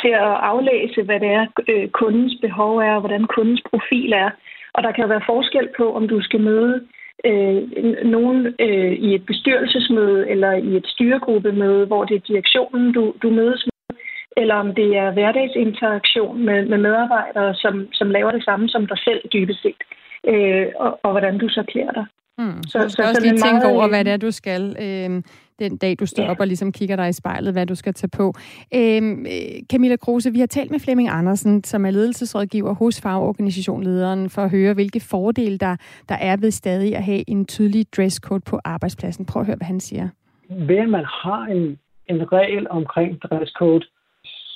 til 0.00 0.08
at 0.08 0.34
aflæse, 0.50 1.02
hvad 1.02 1.20
det 1.20 1.28
er, 1.28 1.46
øh, 1.68 1.88
kundens 1.88 2.34
behov 2.40 2.76
er, 2.78 2.94
og 2.94 3.00
hvordan 3.00 3.24
kundens 3.24 3.62
profil 3.70 4.12
er. 4.12 4.30
Og 4.74 4.82
der 4.82 4.92
kan 4.92 5.08
være 5.08 5.28
forskel 5.32 5.68
på, 5.76 5.94
om 5.94 6.08
du 6.08 6.22
skal 6.22 6.40
møde 6.40 6.86
øh, 7.24 7.56
nogen 8.04 8.54
øh, 8.66 8.92
i 8.92 9.14
et 9.14 9.26
bestyrelsesmøde 9.26 10.30
eller 10.30 10.52
i 10.52 10.76
et 10.76 10.86
styregruppemøde, 10.86 11.86
hvor 11.86 12.04
det 12.04 12.16
er 12.16 12.28
direktionen, 12.30 12.92
du, 12.92 13.14
du 13.22 13.30
mødes 13.30 13.66
med, 13.66 13.96
eller 14.36 14.54
om 14.54 14.74
det 14.74 14.96
er 14.96 15.12
hverdagsinteraktion 15.12 16.44
med, 16.44 16.66
med 16.66 16.78
medarbejdere, 16.78 17.54
som, 17.54 17.88
som 17.92 18.10
laver 18.10 18.30
det 18.30 18.44
samme 18.44 18.68
som 18.68 18.86
dig 18.86 18.98
selv 18.98 19.20
dybest 19.32 19.62
set, 19.62 19.82
øh, 20.28 20.66
og, 20.76 21.00
og 21.02 21.10
hvordan 21.10 21.38
du 21.38 21.48
så 21.48 21.62
klæder 21.72 21.92
dig. 21.92 22.06
Hmm. 22.38 22.62
Så, 22.62 22.78
så 22.78 22.88
så, 22.88 23.02
også 23.02 23.14
så 23.14 23.22
lige 23.22 23.38
tænke 23.38 23.66
over, 23.66 23.88
hvad 23.88 24.04
det 24.04 24.12
er, 24.12 24.16
du 24.16 24.30
skal 24.30 24.62
øh, 24.86 25.22
den 25.60 25.76
dag, 25.76 25.96
du 26.00 26.06
står 26.06 26.22
ja. 26.22 26.30
op 26.30 26.40
og 26.40 26.46
ligesom 26.46 26.72
kigger 26.72 26.96
dig 26.96 27.08
i 27.08 27.12
spejlet, 27.12 27.52
hvad 27.52 27.66
du 27.66 27.74
skal 27.74 27.94
tage 27.94 28.10
på. 28.16 28.34
Øhm, 28.74 29.26
øh, 29.26 29.62
Camilla 29.72 29.96
Kruse, 29.96 30.32
vi 30.32 30.40
har 30.40 30.46
talt 30.46 30.70
med 30.70 30.80
Flemming 30.80 31.08
Andersen, 31.08 31.64
som 31.64 31.86
er 31.86 31.90
ledelsesrådgiver 31.90 32.74
hos 32.74 33.00
fagorganisationlederen, 33.00 34.30
for 34.30 34.42
at 34.42 34.50
høre, 34.50 34.74
hvilke 34.74 35.00
fordele 35.00 35.58
der, 35.58 35.76
der 36.08 36.14
er 36.14 36.36
ved 36.36 36.50
stadig 36.50 36.96
at 36.96 37.04
have 37.04 37.30
en 37.30 37.46
tydelig 37.46 37.86
dresscode 37.96 38.40
på 38.40 38.60
arbejdspladsen. 38.64 39.26
Prøv 39.26 39.40
at 39.40 39.46
høre, 39.46 39.56
hvad 39.56 39.66
han 39.66 39.80
siger. 39.80 40.08
Ved 40.48 40.76
at 40.76 40.88
man 40.88 41.04
har 41.04 41.42
en, 41.46 41.78
en 42.06 42.32
regel 42.32 42.66
omkring 42.70 43.22
dresscode, 43.22 43.84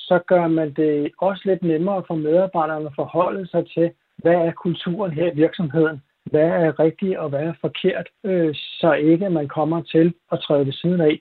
så 0.07 0.19
gør 0.27 0.47
man 0.47 0.73
det 0.73 1.11
også 1.17 1.41
lidt 1.45 1.63
nemmere 1.63 2.03
for 2.07 2.15
medarbejderne 2.15 2.85
at 2.85 2.95
forholde 2.95 3.47
sig 3.47 3.63
til, 3.75 3.91
hvad 4.17 4.33
er 4.33 4.51
kulturen 4.51 5.11
her 5.11 5.31
i 5.31 5.35
virksomheden 5.35 6.01
hvad 6.31 6.49
er 6.65 6.79
rigtigt 6.79 7.17
og 7.17 7.29
hvad 7.29 7.39
er 7.39 7.53
forkert, 7.61 8.07
øh, 8.23 8.53
så 8.53 8.93
ikke 8.93 9.29
man 9.29 9.47
kommer 9.47 9.81
til 9.81 10.13
at 10.31 10.39
træde 10.39 10.65
ved 10.65 10.73
siden 10.73 11.01
af. 11.01 11.19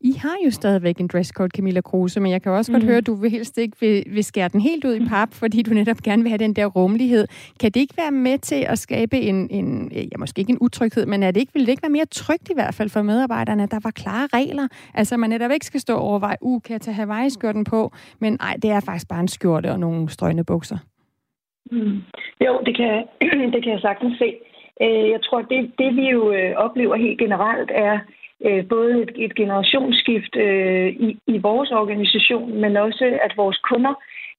I 0.00 0.12
har 0.12 0.36
jo 0.44 0.50
stadigvæk 0.50 0.98
en 0.98 1.08
dresscode, 1.08 1.48
Camilla 1.56 1.80
Kruse, 1.80 2.20
men 2.20 2.32
jeg 2.32 2.42
kan 2.42 2.52
også 2.52 2.72
mm. 2.72 2.74
godt 2.74 2.82
mhm. 2.82 2.88
høre, 2.88 2.98
at 2.98 3.06
du 3.06 3.14
vil 3.14 3.30
helst 3.30 3.58
ikke 3.58 3.76
vil, 3.80 4.04
vil 4.10 4.24
skære 4.24 4.48
den 4.48 4.60
helt 4.60 4.84
ud 4.84 4.94
i 4.94 5.08
pap, 5.08 5.32
fordi 5.32 5.62
du 5.62 5.74
netop 5.74 5.96
gerne 5.96 6.22
vil 6.22 6.30
have 6.30 6.38
den 6.38 6.52
der 6.52 6.66
rummelighed. 6.66 7.26
Kan 7.60 7.70
det 7.70 7.80
ikke 7.80 7.96
være 7.96 8.10
med 8.10 8.38
til 8.38 8.64
at 8.68 8.78
skabe 8.78 9.20
en, 9.20 9.50
en 9.50 9.92
ja, 9.92 10.18
måske 10.18 10.38
ikke 10.38 10.50
en 10.50 10.58
utryghed, 10.60 11.06
men 11.06 11.22
er 11.22 11.30
det 11.30 11.40
ikke, 11.40 11.52
vil 11.52 11.62
det 11.62 11.68
ikke 11.68 11.82
være 11.82 11.90
mere 11.90 12.06
trygt 12.06 12.50
i 12.50 12.54
hvert 12.54 12.74
fald 12.74 12.88
for 12.88 13.02
medarbejderne, 13.02 13.62
at 13.62 13.70
der 13.70 13.80
var 13.82 13.90
klare 13.90 14.28
regler? 14.34 14.68
Altså, 14.94 15.16
man 15.16 15.30
netop 15.30 15.50
ikke 15.50 15.66
skal 15.66 15.80
stå 15.80 15.94
og 15.94 16.02
overveje, 16.02 16.36
uh, 16.40 16.62
kan 16.62 16.72
jeg 16.72 16.80
tage 16.80 16.94
Hawaii-skjorten 16.94 17.64
på? 17.64 17.92
Men 18.20 18.36
nej, 18.40 18.56
det 18.62 18.70
er 18.70 18.80
faktisk 18.80 19.08
bare 19.08 19.20
en 19.20 19.28
skjorte 19.28 19.72
og 19.72 19.80
nogle 19.80 20.08
strøgne 20.08 20.44
bukser. 20.44 20.78
Mm. 21.70 22.02
Jo, 22.46 22.60
det 22.66 22.76
kan, 22.76 23.04
det 23.52 23.62
kan 23.62 23.72
jeg 23.72 23.80
sagtens 23.80 24.18
se. 24.18 24.34
Øh, 24.82 25.10
jeg 25.10 25.20
tror, 25.22 25.42
det, 25.42 25.72
det 25.78 25.96
vi 25.96 26.10
jo 26.10 26.32
øh, 26.32 26.52
oplever 26.56 26.96
helt 26.96 27.18
generelt 27.18 27.70
er 27.74 27.98
øh, 28.46 28.68
både 28.68 29.02
et, 29.02 29.12
et 29.16 29.34
generationsskift 29.34 30.36
i, 31.06 31.18
i 31.26 31.38
vores 31.38 31.70
organisation, 31.70 32.60
men 32.60 32.76
også 32.76 33.18
at 33.22 33.36
vores 33.36 33.58
kunder 33.58 33.94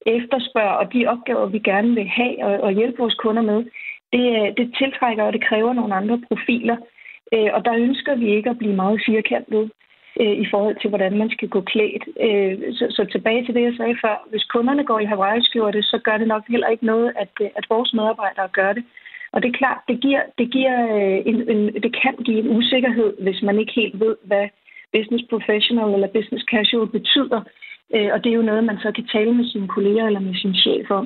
efterspørger, 0.06 0.78
og 0.82 0.94
de 0.94 1.08
opgaver, 1.08 1.46
vi 1.46 1.60
gerne 1.60 1.96
vil 1.96 2.08
have 2.08 2.46
og, 2.46 2.60
og 2.60 2.72
hjælpe 2.72 2.98
vores 2.98 3.16
kunder 3.16 3.42
med, 3.42 3.66
det, 4.14 4.58
det 4.58 4.76
tiltrækker, 4.78 5.24
og 5.24 5.34
det 5.34 5.44
kræver 5.44 5.74
nogle 5.74 5.96
andre 5.96 6.22
profiler. 6.28 6.78
Og 7.32 7.66
der 7.66 7.74
ønsker 7.74 8.16
vi 8.16 8.36
ikke 8.36 8.50
at 8.50 8.58
blive 8.58 8.76
meget 8.76 9.02
firkantet 9.06 9.72
øh, 10.22 10.36
i 10.44 10.46
forhold 10.52 10.76
til, 10.82 10.90
hvordan 10.90 11.18
man 11.18 11.30
skal 11.30 11.50
gå 11.50 11.62
klædt. 11.62 12.04
Øh, 12.28 12.74
så, 12.78 12.86
så 12.90 13.06
tilbage 13.12 13.46
til 13.46 13.54
det, 13.56 13.64
jeg 13.64 13.74
sagde 13.78 13.98
før. 14.04 14.28
Hvis 14.30 14.44
kunderne 14.44 14.84
går 14.84 15.00
i 15.00 15.10
Hawaii-skjorte, 15.12 15.82
så 15.84 15.98
gør 16.04 16.18
det 16.18 16.28
nok 16.28 16.44
heller 16.50 16.68
ikke 16.68 16.86
noget, 16.86 17.14
at, 17.24 17.34
øh, 17.42 17.50
at 17.56 17.66
vores 17.70 17.94
medarbejdere 17.94 18.48
gør 18.48 18.74
det. 18.74 18.84
Og 19.34 19.42
det 19.42 19.50
er 19.50 19.60
klart, 19.62 19.82
det, 19.88 20.02
giver, 20.02 20.22
det, 20.38 20.52
giver 20.52 20.78
øh, 20.98 21.20
en, 21.30 21.38
en, 21.52 21.74
det 21.84 21.92
kan 22.02 22.16
give 22.26 22.40
en 22.40 22.58
usikkerhed, 22.58 23.14
hvis 23.24 23.42
man 23.42 23.60
ikke 23.60 23.74
helt 23.76 24.00
ved, 24.00 24.16
hvad 24.24 24.46
business 24.96 25.24
professional 25.30 25.94
eller 25.94 26.16
business 26.18 26.46
casual 26.54 26.88
betyder. 26.88 27.42
Øh, 27.96 28.10
og 28.14 28.24
det 28.24 28.30
er 28.30 28.40
jo 28.40 28.50
noget, 28.50 28.64
man 28.64 28.80
så 28.80 28.92
kan 28.96 29.08
tale 29.08 29.34
med 29.34 29.46
sine 29.46 29.68
kolleger 29.68 30.06
eller 30.08 30.20
med 30.20 30.36
sin 30.36 30.56
chef 30.56 30.92
om. 30.92 31.06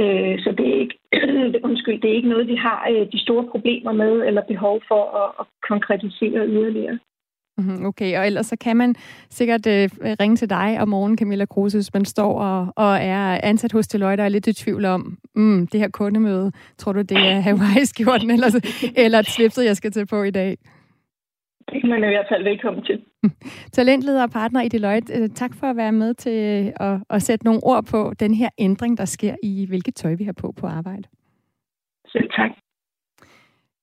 Øh, 0.00 0.38
så 0.44 0.54
det 0.58 0.66
er 0.68 0.80
ikke, 0.84 0.98
undskyld, 1.68 2.00
det 2.00 2.10
er 2.10 2.14
ikke 2.14 2.28
noget, 2.28 2.48
vi 2.48 2.56
har 2.56 3.06
de 3.12 3.20
store 3.22 3.44
problemer 3.52 3.92
med 3.92 4.12
eller 4.26 4.42
behov 4.52 4.82
for 4.88 5.02
at, 5.22 5.30
at 5.40 5.46
konkretisere 5.68 6.48
yderligere. 6.48 6.98
Mhm, 7.58 7.86
okay, 7.86 8.18
og 8.18 8.26
ellers 8.26 8.46
så 8.46 8.56
kan 8.56 8.76
man 8.76 8.94
sikkert 9.30 9.66
øh, 9.66 9.88
ringe 10.20 10.36
til 10.36 10.50
dig 10.50 10.76
om 10.80 10.88
morgenen, 10.88 11.18
Camilla 11.18 11.44
Kruse, 11.44 11.78
hvis 11.78 11.94
man 11.94 12.04
står 12.04 12.40
og, 12.40 12.72
og 12.76 12.96
er 12.96 13.40
ansat 13.42 13.72
hos 13.72 13.88
Deloitte 13.88 14.22
og 14.22 14.24
er 14.24 14.28
lidt 14.28 14.46
i 14.46 14.52
tvivl 14.52 14.84
om, 14.84 15.18
mm, 15.34 15.66
det 15.66 15.80
her 15.80 15.88
kundemøde, 15.88 16.52
tror 16.78 16.92
du, 16.92 17.02
det 17.02 17.18
er 17.18 17.40
Hawaii-skjorten 17.40 18.30
eller, 18.30 18.60
eller 18.96 19.18
et 19.18 19.26
slipset, 19.26 19.64
jeg 19.64 19.76
skal 19.76 19.90
til 19.90 20.06
på 20.06 20.22
i 20.22 20.30
dag? 20.30 20.56
Det 21.72 21.80
kan 21.80 21.90
man 21.90 21.98
i 21.98 22.06
hvert 22.06 22.26
fald 22.30 22.44
velkommen 22.44 22.84
til. 22.84 23.04
Talentleder 23.72 24.22
og 24.22 24.30
partner 24.30 24.62
i 24.62 24.68
Deloitte, 24.68 25.12
øh, 25.14 25.28
tak 25.28 25.54
for 25.54 25.66
at 25.66 25.76
være 25.76 25.92
med 25.92 26.14
til 26.14 26.72
at, 26.80 26.98
at 27.10 27.22
sætte 27.22 27.44
nogle 27.44 27.60
ord 27.62 27.84
på 27.84 28.12
den 28.20 28.34
her 28.34 28.48
ændring, 28.58 28.98
der 28.98 29.04
sker 29.04 29.34
i, 29.42 29.66
hvilket 29.68 29.94
tøj 29.94 30.14
vi 30.14 30.24
har 30.24 30.32
på 30.32 30.52
på 30.52 30.66
arbejde. 30.66 31.08
Selv 32.06 32.30
tak. 32.36 32.50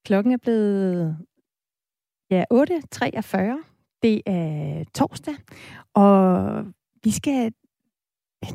Klokken 0.05 0.33
er 0.33 0.37
blevet 0.37 1.17
Ja, 2.33 2.43
8.43. 2.53 3.99
Det 4.03 4.21
er 4.25 4.83
torsdag, 4.95 5.35
og 5.93 6.65
vi 7.03 7.11
skal 7.11 7.53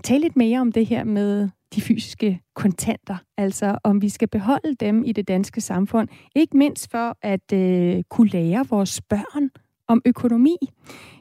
tale 0.03 0.21
lidt 0.21 0.37
mere 0.37 0.61
om 0.61 0.73
det 0.73 0.87
her 0.87 1.05
med 1.05 1.49
de 1.75 1.81
fysiske 1.81 2.41
kontanter, 2.55 3.17
altså 3.37 3.79
om 3.85 4.03
vi 4.03 4.09
skal 4.09 4.29
beholde 4.29 4.75
dem 4.75 5.05
i 5.05 5.13
det 5.13 5.29
danske 5.29 5.61
samfund, 5.61 6.09
ikke 6.37 6.57
mindst 6.57 6.91
for 6.91 7.17
at 7.23 7.53
øh, 7.53 8.03
kunne 8.11 8.29
lære 8.29 8.67
vores 8.71 9.01
børn 9.01 9.51
om 9.89 10.03
økonomi. 10.05 10.57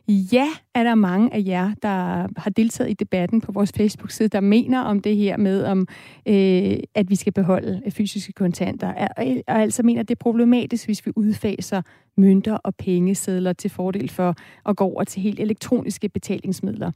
Ja, 0.10 0.48
er 0.76 0.84
der 0.84 0.96
mange 0.96 1.34
af 1.34 1.44
jer, 1.46 1.74
der 1.82 2.28
har 2.38 2.50
deltaget 2.50 2.90
i 2.90 2.94
debatten 2.94 3.42
på 3.42 3.52
vores 3.52 3.72
Facebook-side, 3.78 4.30
der 4.30 4.40
mener 4.40 4.82
om 4.82 5.00
det 5.00 5.16
her 5.16 5.38
med, 5.38 5.64
om 5.64 5.88
øh, 6.28 6.78
at 6.96 7.10
vi 7.10 7.16
skal 7.16 7.34
beholde 7.34 7.82
fysiske 7.90 8.34
kontanter, 8.34 8.94
og, 9.18 9.26
og 9.48 9.62
altså 9.62 9.84
mener, 9.84 10.00
at 10.02 10.08
det 10.08 10.16
er 10.16 10.24
problematisk, 10.24 10.86
hvis 10.86 11.06
vi 11.06 11.12
udfaser 11.16 11.82
mønter 12.18 12.54
og 12.54 12.76
pengesedler 12.76 13.54
til 13.54 13.70
fordel 13.70 14.10
for 14.10 14.36
at 14.66 14.78
gå 14.78 14.84
over 14.84 15.04
til 15.04 15.22
helt 15.22 15.40
elektroniske 15.40 16.10
betalingsmidler. 16.10 16.92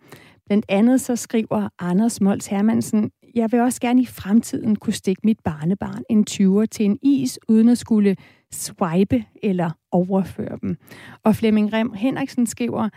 Blandt 0.46 0.66
andet 0.70 1.02
så 1.02 1.16
skriver 1.16 1.70
Anders 1.80 2.22
Mols 2.22 2.48
Hermansen, 2.48 3.12
jeg 3.36 3.52
vil 3.52 3.60
også 3.60 3.82
gerne 3.82 4.02
i 4.02 4.06
fremtiden 4.06 4.76
kunne 4.76 4.94
stikke 4.94 5.22
mit 5.24 5.40
barnebarn 5.44 6.04
en 6.10 6.26
20'er 6.30 6.66
til 6.66 6.86
en 6.86 7.00
is, 7.02 7.40
uden 7.48 7.70
at 7.70 7.78
skulle 7.78 8.16
swipe 8.52 9.24
eller 9.44 9.72
overføre 9.92 10.58
dem. 10.62 10.78
Og 11.24 11.36
Flemming 11.36 11.74
Rem 11.74 11.94
Henriksen 11.94 12.46
skriver, 12.46 12.90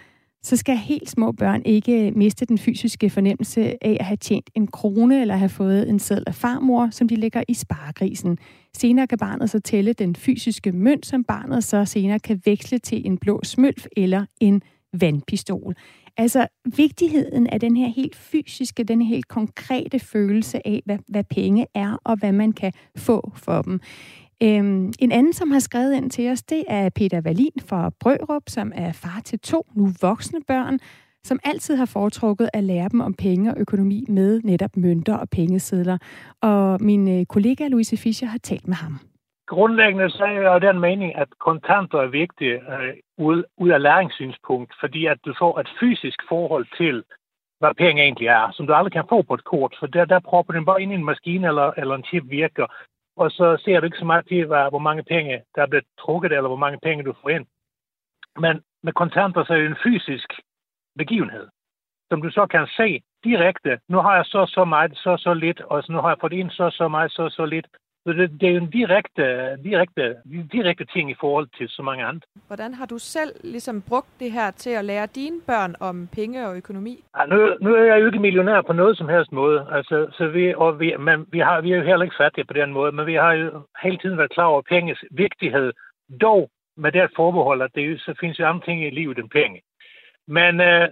så 0.42 0.56
skal 0.56 0.76
helt 0.76 1.10
små 1.10 1.32
børn 1.32 1.62
ikke 1.64 2.06
øh, 2.06 2.16
miste 2.16 2.46
den 2.46 2.58
fysiske 2.58 3.10
fornemmelse 3.10 3.84
af 3.84 3.96
at 4.00 4.06
have 4.06 4.16
tjent 4.16 4.50
en 4.54 4.66
krone 4.66 5.20
eller 5.20 5.36
have 5.36 5.48
fået 5.48 5.88
en 5.88 5.98
seddel 5.98 6.24
af 6.26 6.34
farmor, 6.34 6.88
som 6.90 7.08
de 7.08 7.16
lægger 7.16 7.42
i 7.48 7.54
sparegrisen. 7.54 8.38
Senere 8.76 9.06
kan 9.06 9.18
barnet 9.18 9.50
så 9.50 9.60
tælle 9.60 9.92
den 9.92 10.16
fysiske 10.16 10.72
mønt, 10.72 11.06
som 11.06 11.24
barnet 11.24 11.64
så 11.64 11.84
senere 11.84 12.18
kan 12.18 12.42
veksle 12.44 12.78
til 12.78 13.06
en 13.06 13.18
blå 13.18 13.40
smølf 13.44 13.86
eller 13.96 14.24
en 14.40 14.62
vandpistol. 14.92 15.74
Altså 16.16 16.46
vigtigheden 16.76 17.46
af 17.46 17.60
den 17.60 17.76
her 17.76 17.88
helt 17.88 18.16
fysiske, 18.16 18.84
den 18.84 19.02
her 19.02 19.08
helt 19.08 19.28
konkrete 19.28 19.98
følelse 19.98 20.66
af, 20.66 20.82
hvad, 20.84 20.98
hvad 21.08 21.24
penge 21.24 21.66
er, 21.74 21.98
og 22.04 22.16
hvad 22.18 22.32
man 22.32 22.52
kan 22.52 22.72
få 22.96 23.32
for 23.36 23.62
dem. 23.62 23.80
Øhm, 24.42 24.92
en 24.98 25.12
anden, 25.12 25.32
som 25.32 25.50
har 25.50 25.58
skrevet 25.58 25.94
ind 25.94 26.10
til 26.10 26.30
os, 26.30 26.42
det 26.42 26.64
er 26.68 26.88
Peter 26.88 27.20
Valin 27.20 27.52
fra 27.66 27.90
Brørup, 28.00 28.42
som 28.48 28.72
er 28.74 28.92
far 28.92 29.20
til 29.24 29.38
to 29.38 29.66
nu 29.76 29.88
voksne 30.00 30.40
børn, 30.48 30.78
som 31.24 31.38
altid 31.44 31.76
har 31.76 31.84
foretrukket 31.86 32.48
at 32.52 32.64
lære 32.64 32.88
dem 32.88 33.00
om 33.00 33.14
penge 33.14 33.54
og 33.54 33.60
økonomi 33.60 34.04
med 34.08 34.40
netop 34.44 34.76
mønter 34.76 35.14
og 35.14 35.30
pengesedler. 35.30 35.98
Og 36.40 36.82
min 36.82 37.08
øh, 37.08 37.26
kollega 37.26 37.68
Louise 37.68 37.96
Fischer 37.96 38.28
har 38.28 38.38
talt 38.38 38.68
med 38.68 38.76
ham. 38.76 38.98
Grundlæggende 39.46 40.10
så 40.10 40.24
er 40.24 40.30
jeg 40.30 40.60
den 40.60 40.80
mening, 40.80 41.16
at 41.16 41.28
kontanter 41.38 41.98
er 41.98 42.06
vigtige 42.06 42.72
øh, 42.74 42.94
ud, 43.18 43.44
ud 43.56 43.70
af 43.70 43.82
læringssynspunkt, 43.82 44.74
fordi 44.80 45.06
at 45.06 45.18
du 45.24 45.34
får 45.38 45.60
et 45.60 45.70
fysisk 45.80 46.18
forhold 46.28 46.66
til, 46.76 47.04
hvad 47.58 47.74
penge 47.74 48.02
egentlig 48.02 48.26
er, 48.26 48.50
som 48.52 48.66
du 48.66 48.72
aldrig 48.74 48.92
kan 48.92 49.08
få 49.08 49.22
på 49.22 49.34
et 49.34 49.44
kort, 49.44 49.76
for 49.78 49.86
der, 49.86 50.04
der 50.04 50.20
propper 50.20 50.52
den 50.52 50.64
bare 50.64 50.82
ind 50.82 50.92
i 50.92 50.94
en 50.94 51.04
maskine 51.04 51.46
eller, 51.46 51.72
eller 51.76 51.94
en 51.94 52.04
chip 52.04 52.24
virker, 52.26 52.66
og 53.16 53.30
så 53.30 53.56
ser 53.64 53.80
du 53.80 53.84
ikke 53.84 53.98
så 53.98 54.04
meget 54.04 54.26
til, 54.28 54.46
hvad, 54.46 54.70
hvor 54.70 54.78
mange 54.78 55.02
penge 55.02 55.42
der 55.54 55.62
er 55.62 55.66
blevet 55.66 55.84
trukket, 55.98 56.32
eller 56.32 56.48
hvor 56.48 56.56
mange 56.64 56.78
penge 56.82 57.04
du 57.04 57.14
får 57.22 57.28
ind. 57.28 57.46
Men 58.38 58.62
med 58.82 58.92
kontanter 58.92 59.44
så 59.44 59.52
er 59.52 59.58
det 59.58 59.66
en 59.66 59.82
fysisk 59.82 60.28
begivenhed, 60.96 61.48
som 62.10 62.22
du 62.22 62.30
så 62.30 62.46
kan 62.46 62.66
se 62.66 63.02
direkte. 63.24 63.80
Nu 63.88 63.98
har 63.98 64.14
jeg 64.16 64.24
så 64.24 64.46
så 64.46 64.64
meget, 64.64 64.96
så 64.96 65.16
så 65.16 65.34
lidt, 65.34 65.60
og 65.60 65.82
så 65.82 65.92
nu 65.92 65.98
har 65.98 66.08
jeg 66.08 66.18
fået 66.20 66.32
ind 66.32 66.50
så 66.50 66.70
så 66.70 66.88
meget, 66.88 67.12
så 67.12 67.28
så 67.28 67.44
lidt. 67.44 67.66
Så 68.06 68.12
det, 68.12 68.40
det 68.40 68.48
er 68.48 68.52
jo 68.52 68.60
en 68.60 68.70
direkte, 68.70 69.24
direkte, 69.64 70.16
direkte 70.52 70.84
ting 70.84 71.10
i 71.10 71.14
forhold 71.20 71.48
til 71.58 71.68
så 71.68 71.82
mange 71.82 72.04
andre. 72.04 72.26
Hvordan 72.46 72.74
har 72.74 72.86
du 72.86 72.98
selv 72.98 73.32
ligesom 73.44 73.82
brugt 73.82 74.20
det 74.20 74.32
her 74.32 74.50
til 74.50 74.70
at 74.70 74.84
lære 74.84 75.06
dine 75.06 75.40
børn 75.46 75.74
om 75.80 76.08
penge 76.12 76.48
og 76.48 76.56
økonomi? 76.56 77.04
Ja, 77.18 77.26
nu, 77.26 77.36
nu 77.60 77.74
er 77.74 77.84
jeg 77.84 78.00
jo 78.00 78.06
ikke 78.06 78.18
millionær 78.18 78.62
på 78.62 78.72
noget 78.72 78.98
som 78.98 79.08
helst 79.08 79.32
måde. 79.32 79.66
Altså, 79.72 80.06
så 80.18 80.26
vi, 80.28 80.54
og 80.54 80.80
vi, 80.80 80.96
men 80.96 81.26
vi, 81.32 81.38
har, 81.38 81.60
vi 81.60 81.72
er 81.72 81.76
jo 81.76 81.82
heller 81.82 82.02
ikke 82.02 82.20
fattige 82.20 82.44
på 82.44 82.52
den 82.52 82.72
måde, 82.72 82.92
men 82.92 83.06
vi 83.06 83.14
har 83.14 83.32
jo 83.32 83.62
hele 83.82 83.98
tiden 83.98 84.18
været 84.18 84.30
klar 84.30 84.44
over 84.44 84.62
penges 84.68 85.04
vigtighed. 85.10 85.72
Dog 86.20 86.50
med 86.76 86.92
det 86.92 87.10
forbehold, 87.16 87.62
at 87.62 87.70
det, 87.74 88.00
så 88.00 88.14
findes 88.20 88.38
jo 88.38 88.46
andre 88.46 88.64
ting 88.66 88.84
i 88.84 88.90
livet 88.90 89.18
end 89.18 89.30
penge. 89.30 89.62
Men 90.28 90.60
øh, 90.60 90.88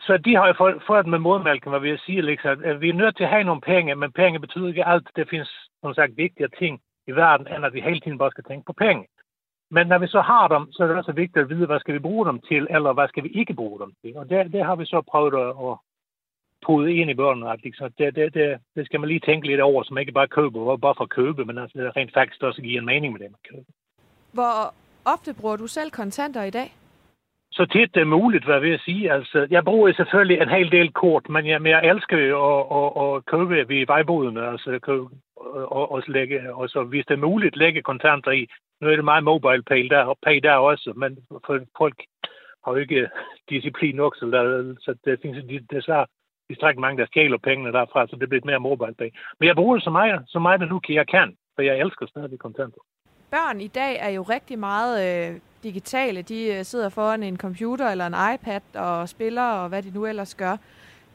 så 0.00 0.16
de 0.16 0.36
har 0.36 0.46
jo 0.46 0.54
fået, 0.58 0.82
fået 0.86 1.06
med 1.06 1.18
modmælken, 1.18 1.70
hvad 1.70 1.80
vi 1.80 1.90
vil 1.90 1.98
sige, 2.06 2.22
liksom, 2.22 2.64
at 2.64 2.80
vi 2.80 2.88
er 2.88 3.00
nødt 3.02 3.16
til 3.16 3.24
at 3.24 3.30
have 3.30 3.44
nogle 3.44 3.60
penge, 3.60 3.94
men 3.94 4.12
penge 4.12 4.40
betyder 4.40 4.68
ikke 4.68 4.86
alt. 4.86 5.08
Det 5.16 5.28
findes, 5.30 5.50
som 5.80 5.94
sagt, 5.94 6.16
vigtigere 6.16 6.50
ting 6.58 6.80
i 7.06 7.12
verden, 7.12 7.46
end 7.46 7.66
at 7.66 7.74
vi 7.74 7.80
hele 7.80 8.00
tiden 8.00 8.18
bare 8.18 8.30
skal 8.30 8.44
tænke 8.44 8.66
på 8.66 8.72
penge. 8.72 9.06
Men 9.70 9.86
når 9.86 9.98
vi 9.98 10.06
så 10.06 10.20
har 10.20 10.48
dem, 10.48 10.72
så 10.72 10.82
er 10.82 10.86
det 10.86 10.96
også 10.96 11.12
vigtigt 11.12 11.42
at 11.42 11.48
vide, 11.48 11.66
hvad 11.66 11.80
skal 11.80 11.94
vi 11.94 11.98
bruge 11.98 12.26
dem 12.26 12.40
til, 12.40 12.66
eller 12.70 12.92
hvad 12.92 13.08
skal 13.08 13.24
vi 13.24 13.28
ikke 13.28 13.54
bruge 13.54 13.80
dem 13.80 13.92
til. 14.02 14.16
Og 14.16 14.30
det, 14.30 14.52
det 14.52 14.64
har 14.64 14.76
vi 14.76 14.84
så 14.84 15.02
prøvet 15.10 15.34
at, 15.34 15.48
at 15.68 15.76
pude 16.66 16.94
ind 16.94 17.10
i 17.10 17.14
børnene. 17.14 17.52
At 17.52 17.62
liksom, 17.64 17.92
det, 17.98 18.14
det, 18.14 18.34
det, 18.34 18.58
det, 18.76 18.86
skal 18.86 19.00
man 19.00 19.08
lige 19.08 19.26
tænke 19.26 19.46
lidt 19.46 19.60
over, 19.60 19.82
så 19.82 19.94
man 19.94 20.00
ikke 20.00 20.12
bare 20.12 20.28
køber, 20.28 20.76
bare 20.76 20.94
for 20.96 21.04
at 21.04 21.10
købe, 21.10 21.44
men 21.44 21.58
altså 21.58 21.92
rent 21.96 22.12
faktisk 22.14 22.42
også 22.42 22.62
giver 22.62 22.80
en 22.80 22.86
mening 22.86 23.12
med 23.12 23.20
det, 23.20 23.30
man 23.30 23.40
køber. 23.50 23.72
Hvor 24.32 24.74
ofte 25.04 25.34
bruger 25.40 25.56
du 25.56 25.66
selv 25.66 25.90
kontanter 25.90 26.42
i 26.42 26.50
dag? 26.50 26.72
Så 27.56 27.66
tit 27.66 27.94
det 27.94 28.00
er 28.00 28.14
muligt, 28.18 28.44
hvad 28.44 28.60
vil 28.60 28.70
jeg 28.70 28.80
sige. 28.80 29.12
Altså, 29.12 29.46
jeg 29.50 29.64
bruger 29.64 29.92
selvfølgelig 29.92 30.38
en 30.40 30.56
hel 30.56 30.70
del 30.72 30.92
kort, 30.92 31.28
men 31.28 31.46
jeg, 31.46 31.62
men 31.62 31.72
jeg 31.72 31.88
elsker 31.90 32.18
jo 32.18 32.38
at, 32.52 32.64
at, 32.78 33.16
at 33.16 33.26
købe 33.32 33.68
ved 33.68 33.86
vejbodene, 33.86 34.48
altså 34.52 34.78
købe, 34.82 35.06
og, 35.76 35.92
og, 35.92 36.02
lægge, 36.06 36.54
og 36.54 36.68
så 36.68 36.84
hvis 36.84 37.06
det 37.06 37.14
er 37.14 37.26
muligt, 37.28 37.56
lægge 37.56 37.82
kontanter 37.82 38.30
i. 38.30 38.46
Nu 38.80 38.88
er 38.88 38.96
det 38.96 39.04
meget 39.04 39.24
mobile 39.24 39.62
pay 39.62 39.88
der, 39.88 40.14
pay 40.26 40.40
der 40.42 40.54
også, 40.54 40.92
men 40.96 41.18
for 41.46 41.60
folk 41.78 41.98
har 42.64 42.72
jo 42.72 42.78
ikke 42.78 43.08
disciplin 43.50 43.94
nok, 43.94 44.16
så, 44.16 44.26
der, 44.26 44.74
så 44.80 44.94
det 45.04 45.18
findes 45.22 45.62
desværre 45.70 46.06
strækker 46.54 46.80
mange, 46.80 47.00
der 47.00 47.06
stjæler 47.06 47.38
pengene 47.38 47.72
derfra, 47.72 48.06
så 48.06 48.16
det 48.20 48.28
bliver 48.28 48.44
mere 48.44 48.60
mobile 48.60 48.94
pay. 48.94 49.10
Men 49.40 49.46
jeg 49.46 49.56
bruger 49.56 49.74
det 49.76 49.84
så 49.84 49.90
meget, 49.90 50.22
så 50.26 50.38
meget 50.38 50.68
nu 50.68 50.80
jeg 50.88 51.06
kan, 51.08 51.36
for 51.54 51.62
jeg 51.62 51.78
elsker 51.78 52.06
stadig 52.06 52.38
kontanter. 52.38 52.80
Børn 53.30 53.60
i 53.60 53.66
dag 53.68 53.92
er 54.00 54.08
jo 54.08 54.22
rigtig 54.22 54.58
meget 54.58 54.94
øh, 55.06 55.40
digitale. 55.68 56.22
De 56.22 56.40
øh, 56.54 56.64
sidder 56.64 56.88
foran 56.88 57.22
en 57.22 57.36
computer 57.36 57.86
eller 57.90 58.06
en 58.06 58.18
iPad 58.34 58.66
og 58.74 59.08
spiller, 59.08 59.46
og 59.60 59.68
hvad 59.68 59.82
de 59.82 59.90
nu 59.94 60.06
ellers 60.06 60.34
gør. 60.34 60.56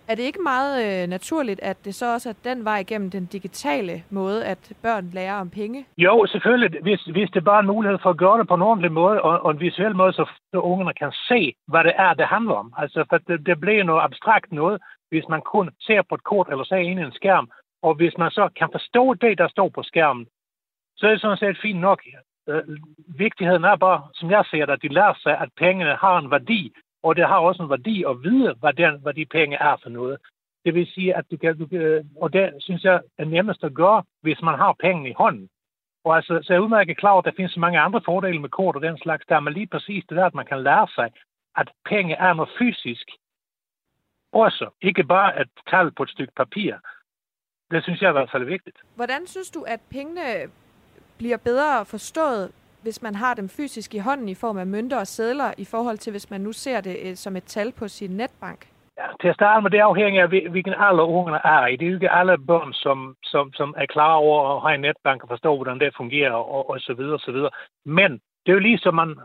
Er 0.10 0.16
det 0.16 0.24
ikke 0.24 0.42
meget 0.54 0.74
øh, 0.86 1.10
naturligt, 1.10 1.60
at 1.72 1.78
det 1.86 1.96
så 1.96 2.14
også 2.14 2.30
er 2.30 2.50
den 2.50 2.66
vej 2.66 2.80
igennem 2.80 3.10
den 3.10 3.26
digitale 3.26 4.04
måde, 4.10 4.46
at 4.46 4.62
børn 4.82 5.06
lærer 5.14 5.36
om 5.44 5.50
penge? 5.50 5.86
Jo, 5.98 6.26
selvfølgelig. 6.26 6.82
Hvis, 6.82 7.02
hvis 7.02 7.30
det 7.34 7.44
bare 7.44 7.56
er 7.56 7.60
en 7.60 7.74
mulighed 7.76 8.00
for 8.04 8.10
at 8.10 8.18
gøre 8.18 8.40
det 8.40 8.48
på 8.48 8.54
en 8.54 8.62
ordentlig 8.62 8.92
måde, 8.92 9.22
og, 9.22 9.40
og 9.46 9.52
en 9.52 9.60
visuel 9.60 9.96
måde, 9.96 10.14
så, 10.14 10.30
så 10.54 10.60
ungerne 10.60 10.94
kan 10.94 11.12
se, 11.12 11.54
hvad 11.68 11.84
det 11.84 11.94
er, 11.98 12.14
det 12.14 12.28
handler 12.28 12.54
om. 12.54 12.74
Altså, 12.78 13.06
for 13.10 13.18
det, 13.18 13.46
det 13.46 13.60
bliver 13.60 13.84
noget 13.84 14.04
abstrakt 14.04 14.52
noget, 14.52 14.82
hvis 15.10 15.28
man 15.30 15.42
kun 15.42 15.70
ser 15.82 16.02
på 16.10 16.16
et 16.16 16.24
kort 16.24 16.48
eller 16.52 16.64
ser 16.64 16.76
ind 16.76 17.00
i 17.00 17.04
en 17.04 17.20
skærm. 17.20 17.50
Og 17.84 17.96
hvis 17.96 18.14
man 18.18 18.32
så 18.32 18.50
kan 18.60 18.70
forstå 18.72 19.14
det, 19.14 19.38
der 19.38 19.48
står 19.48 19.70
på 19.70 19.84
skærmen, 19.84 20.26
så 20.98 21.08
er 21.08 21.12
det 21.12 21.22
sådan 21.22 21.38
set 21.38 21.58
fint 21.62 21.80
nok. 21.80 22.00
Øh, 22.52 22.78
vigtigheden 23.08 23.64
er 23.64 23.76
bare, 23.76 24.02
som 24.14 24.32
jeg 24.32 24.46
ser 24.52 24.66
det, 24.66 24.74
at 24.74 24.82
de 24.82 24.88
lærer 24.88 25.14
sig, 25.24 25.38
at 25.38 25.50
pengene 25.58 25.96
har 25.96 26.18
en 26.18 26.32
værdi, 26.32 26.74
og 27.04 27.16
det 27.16 27.28
har 27.28 27.38
også 27.38 27.64
en 27.64 27.70
værdi 27.70 28.04
at 28.10 28.24
vide, 28.24 28.56
hvad, 28.60 28.74
den, 28.74 29.02
hvad 29.02 29.14
de 29.14 29.26
penge 29.26 29.58
er 29.58 29.76
for 29.84 29.90
noget. 29.90 30.18
Det 30.66 30.74
vil 30.74 30.88
sige, 30.88 31.16
at 31.16 31.26
du 31.32 31.38
kan, 31.38 31.58
du 31.58 31.68
kan, 31.68 32.10
og 32.22 32.34
det 32.34 32.54
synes 32.60 32.84
jeg 32.84 33.02
er 33.18 33.26
nemmest 33.26 33.64
at 33.64 33.74
gøre, 33.74 34.04
hvis 34.22 34.42
man 34.42 34.56
har 34.60 34.76
pengene 34.80 35.10
i 35.10 35.14
hånden. 35.18 35.50
Og 36.04 36.16
altså, 36.16 36.40
så 36.44 36.54
er 36.54 36.56
jeg 36.56 36.64
udmærket 36.64 36.98
klar 36.98 37.12
over, 37.12 37.22
at 37.22 37.26
der 37.26 37.38
findes 37.38 37.54
så 37.54 37.60
mange 37.60 37.80
andre 37.80 38.02
fordele 38.06 38.42
med 38.42 38.50
kort 38.50 38.76
og 38.76 38.82
den 38.82 38.98
slags, 38.98 39.26
der 39.30 39.40
men 39.40 39.44
man 39.44 39.54
lige 39.54 39.68
præcis 39.68 40.04
det 40.10 40.18
der, 40.18 40.26
at 40.26 40.36
man 40.36 40.46
kan 40.46 40.64
lære 40.64 40.88
sig, 40.96 41.10
at 41.58 41.72
penge 41.86 42.16
er 42.16 42.34
noget 42.34 42.52
fysisk. 42.60 43.08
Også, 44.34 44.70
ikke 44.82 45.04
bare 45.04 45.42
et 45.42 45.50
tal 45.70 45.92
på 45.92 46.04
et 46.04 46.10
stykke 46.10 46.34
papir. 46.36 46.74
Det 47.72 47.84
synes 47.84 48.02
jeg 48.02 48.10
i 48.10 48.12
hvert 48.12 48.32
fald 48.32 48.44
er 48.44 48.48
vigtigt. 48.56 48.78
Hvordan 48.96 49.28
synes 49.28 49.52
du, 49.52 49.62
at 49.62 49.82
pengene 49.92 50.22
bliver 51.22 51.38
bedre 51.50 51.86
forstået, 51.86 52.52
hvis 52.84 53.02
man 53.02 53.16
har 53.16 53.34
dem 53.40 53.50
fysisk 53.50 53.90
i 53.96 54.02
hånden 54.08 54.30
i 54.30 54.36
form 54.44 54.58
af 54.58 54.68
mønter 54.68 55.00
og 55.00 55.08
sædler, 55.08 55.50
i 55.58 55.66
forhold 55.74 55.98
til 55.98 56.12
hvis 56.12 56.30
man 56.30 56.42
nu 56.42 56.52
ser 56.52 56.82
det 56.82 56.96
øh, 57.06 57.16
som 57.16 57.36
et 57.36 57.44
tal 57.44 57.72
på 57.80 57.88
sin 57.88 58.12
netbank? 58.22 58.62
Ja, 59.00 59.08
til 59.22 59.28
at 59.28 59.36
starte 59.36 59.62
med, 59.62 59.72
det 59.72 59.90
afhænger 59.90 60.24
af, 60.24 60.30
hvilken 60.54 60.76
alder 60.88 61.04
ungerne 61.04 61.40
er 61.44 61.66
i. 61.68 61.76
Det 61.76 61.86
er 61.86 61.90
jo 61.90 62.00
ikke 62.00 62.18
alle 62.20 62.38
børn, 62.38 62.74
som, 62.74 63.16
som, 63.24 63.54
som 63.54 63.70
er 63.78 63.86
klar 63.86 64.14
over 64.14 64.38
at 64.56 64.62
have 64.62 64.76
en 64.76 64.82
netbank 64.82 65.24
og 65.24 65.30
forstå, 65.30 65.56
hvordan 65.56 65.80
det 65.80 65.98
fungerer, 65.98 66.32
og, 66.32 66.70
og 66.70 66.80
så 66.80 66.94
videre, 66.94 67.14
og 67.14 67.26
så 67.28 67.32
videre. 67.32 67.52
Men 67.86 68.12
det 68.44 68.50
er 68.52 68.60
jo 68.60 68.68
ligesom, 68.70 68.96
man, 68.96 69.16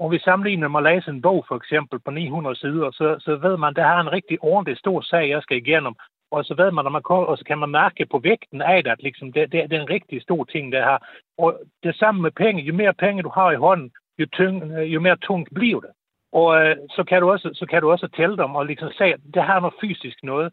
om 0.00 0.10
vi 0.10 0.18
sammenligner 0.18 0.68
med 0.68 0.80
at 0.80 0.88
læse 0.90 1.10
en 1.10 1.22
bog, 1.22 1.44
for 1.48 1.56
eksempel, 1.56 1.98
på 2.04 2.10
900 2.10 2.56
sider, 2.56 2.90
så, 2.90 3.16
så 3.20 3.36
ved 3.36 3.56
man, 3.56 3.70
at 3.70 3.76
der 3.76 3.86
er 3.86 4.00
en 4.00 4.12
rigtig 4.12 4.36
ordentlig 4.40 4.76
stor 4.78 5.00
sag, 5.00 5.28
jeg 5.28 5.42
skal 5.42 5.56
igennem 5.56 5.94
og 6.30 6.44
så 6.44 6.54
ved 6.54 6.70
man, 6.70 6.84
når 6.84 6.90
man 6.90 7.02
kommer, 7.02 7.26
og 7.26 7.38
så 7.38 7.44
kan 7.44 7.58
man 7.58 7.70
mærke 7.70 8.06
på 8.10 8.18
vægten 8.18 8.62
af 8.62 8.84
det, 8.84 8.90
at 8.90 9.02
liksom, 9.02 9.32
det, 9.32 9.52
det, 9.52 9.70
det 9.70 9.76
er 9.76 9.82
en 9.82 9.90
rigtig 9.90 10.22
stor 10.22 10.44
ting, 10.44 10.72
det 10.72 10.80
her. 10.80 10.98
Og 11.38 11.60
det 11.82 11.96
samme 11.96 12.22
med 12.22 12.30
penge. 12.30 12.62
Jo 12.62 12.74
mere 12.74 12.94
penge 12.94 13.22
du 13.22 13.32
har 13.34 13.50
i 13.50 13.56
hånden, 13.56 13.90
jo, 14.18 14.26
tyng, 14.32 14.62
øh, 14.62 14.94
jo 14.94 15.00
mere 15.00 15.16
tungt 15.16 15.48
bliver 15.54 15.80
det. 15.80 15.90
Og 16.32 16.48
øh, 16.60 16.76
så, 16.90 17.04
kan 17.08 17.20
du 17.20 17.30
også, 17.30 17.50
så 17.54 17.66
kan 17.70 17.82
du 17.82 17.90
også 17.90 18.08
tælle 18.16 18.36
dem 18.36 18.54
og 18.54 18.66
liksom 18.66 18.88
sige, 18.98 19.14
at 19.14 19.20
det 19.34 19.42
har 19.42 19.60
noget 19.60 19.74
fysisk 19.80 20.18
noget. 20.22 20.52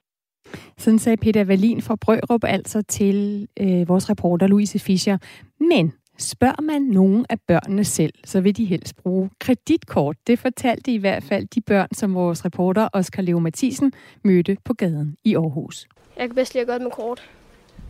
Sådan 0.78 1.00
sagde 1.00 1.18
Peter 1.18 1.44
Valin 1.46 1.82
fra 1.82 1.96
Brørup 2.02 2.44
altså 2.44 2.82
til 2.82 3.48
øh, 3.60 3.88
vores 3.88 4.10
reporter 4.10 4.48
Louise 4.48 4.80
Fischer. 4.80 5.18
Men 5.60 5.94
Spørger 6.18 6.62
man 6.62 6.82
nogen 6.82 7.26
af 7.30 7.42
børnene 7.48 7.84
selv, 7.86 8.14
så 8.26 8.42
vil 8.42 8.58
de 8.58 8.66
helst 8.66 8.96
bruge 8.96 9.30
kreditkort. 9.40 10.18
Det 10.28 10.40
fortalte 10.40 10.92
i 10.92 10.98
hvert 10.98 11.24
fald 11.24 11.48
de 11.48 11.62
børn, 11.62 11.88
som 11.94 12.16
vores 12.16 12.46
reporter 12.46 12.88
Oscar 12.94 13.22
Leo 13.22 13.40
Mathisen 13.40 13.94
mødte 14.24 14.58
på 14.64 14.74
gaden 14.74 15.18
i 15.24 15.36
Aarhus. 15.36 15.88
Jeg 16.18 16.28
kan 16.28 16.36
bedst 16.36 16.54
lide 16.54 16.62
at 16.62 16.68
gøre 16.68 16.78
det 16.78 16.84
med 16.84 16.92
kort. 16.92 17.30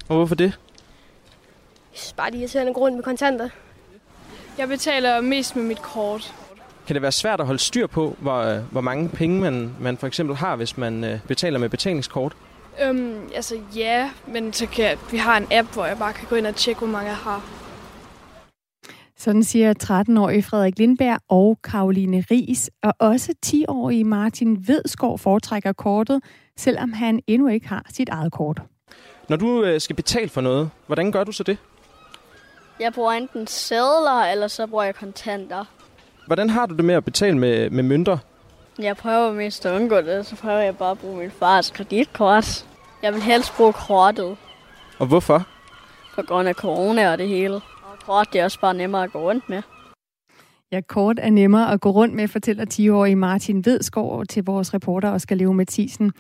Og 0.10 0.16
hvorfor 0.16 0.36
det? 0.36 0.46
Jeg 0.46 2.00
synes 2.00 2.14
bare, 2.14 2.32
det 2.32 2.56
er 2.56 2.68
en 2.68 2.74
grund 2.74 2.96
med 2.96 3.04
kontanter. 3.04 3.50
Jeg 4.58 4.68
betaler 4.68 5.22
mest 5.22 5.56
med 5.56 5.64
mit 5.64 5.82
kort. 5.82 6.34
Kan 6.88 6.94
det 6.94 7.02
være 7.02 7.12
svært 7.12 7.40
at 7.40 7.46
holde 7.46 7.60
styr 7.60 7.88
på, 7.88 8.16
hvor, 8.20 8.60
hvor 8.72 8.82
mange 8.82 9.10
penge 9.10 9.42
man, 9.42 9.76
man 9.80 9.98
for 9.98 10.08
eksempel 10.08 10.36
har, 10.36 10.56
hvis 10.56 10.78
man 10.78 11.04
øh, 11.04 11.20
betaler 11.28 11.60
med 11.60 11.70
betalingskort? 11.70 12.36
Øhm, 12.82 13.30
altså 13.36 13.56
ja, 13.76 14.10
men 14.28 14.54
så 14.54 14.66
kan, 14.68 14.98
vi 15.12 15.18
har 15.18 15.38
en 15.38 15.48
app, 15.52 15.74
hvor 15.74 15.86
jeg 15.86 15.98
bare 15.98 16.14
kan 16.14 16.28
gå 16.30 16.36
ind 16.36 16.48
og 16.48 16.56
tjekke, 16.56 16.80
hvor 16.80 16.88
mange 16.88 17.08
jeg 17.08 17.18
har. 17.18 17.63
Sådan 19.24 19.44
siger 19.44 19.74
13-årige 19.84 20.44
Frederik 20.44 20.80
Lindberg 20.80 21.20
og 21.30 21.58
Karoline 21.64 22.24
Ries, 22.32 22.70
og 22.84 22.94
også 23.00 23.34
10-årige 23.46 24.04
Martin 24.04 24.68
Vedskov 24.68 25.20
foretrækker 25.20 25.74
kortet, 25.74 26.24
selvom 26.58 26.94
han 26.94 27.20
endnu 27.28 27.48
ikke 27.48 27.68
har 27.68 27.86
sit 27.94 28.10
eget 28.10 28.32
kort. 28.32 28.62
Når 29.30 29.38
du 29.38 29.64
øh, 29.64 29.82
skal 29.82 29.96
betale 29.96 30.30
for 30.30 30.42
noget, 30.42 30.70
hvordan 30.88 31.12
gør 31.12 31.24
du 31.24 31.32
så 31.32 31.44
det? 31.44 31.58
Jeg 32.80 32.94
bruger 32.94 33.12
enten 33.12 33.48
sædler, 33.48 34.32
eller 34.32 34.48
så 34.48 34.68
bruger 34.68 34.84
jeg 34.84 34.96
kontanter. 34.96 35.66
Hvordan 36.28 36.50
har 36.50 36.66
du 36.66 36.76
det 36.76 36.86
med 36.86 36.96
at 36.96 37.06
betale 37.06 37.38
med, 37.38 37.70
med 37.70 37.84
mønter? 37.84 38.18
Jeg 38.80 38.98
prøver 38.98 39.34
mest 39.34 39.66
at 39.66 39.76
undgå 39.76 39.98
det, 39.98 40.26
så 40.26 40.36
prøver 40.36 40.60
jeg 40.60 40.78
bare 40.78 40.92
at 40.92 41.00
bruge 41.00 41.18
min 41.18 41.32
fars 41.32 41.70
kreditkort. 41.72 42.66
Jeg 43.04 43.14
vil 43.14 43.22
helst 43.22 43.56
bruge 43.58 43.74
kortet 43.74 44.38
Og 45.00 45.08
hvorfor? 45.08 45.48
på 46.16 46.22
grund 46.22 46.48
af 46.48 46.56
corona 46.56 47.12
og 47.12 47.18
det 47.18 47.28
hele. 47.28 47.62
Og 48.04 48.08
kort 48.08 48.28
det 48.34 48.40
er 48.40 48.44
også 48.44 48.60
bare 48.60 48.74
nemmere 48.74 49.04
at 49.04 49.12
gå 49.12 49.20
rundt 49.20 49.50
med. 49.50 49.62
Ja, 50.72 50.82
kort 50.82 51.20
er 51.20 51.30
nemmere 51.30 51.72
at 51.72 51.82
gå 51.82 51.90
rundt 51.90 52.16
med, 52.16 52.28
fortæller 52.28 52.66
10-årige 52.66 53.16
Martin 53.16 53.66
Vedskov 53.66 54.26
til 54.26 54.44
vores 54.46 54.74
reporter 54.74 55.12
Oscar 55.12 55.36
Leo 55.36 55.52
Mathisen. 55.52 56.12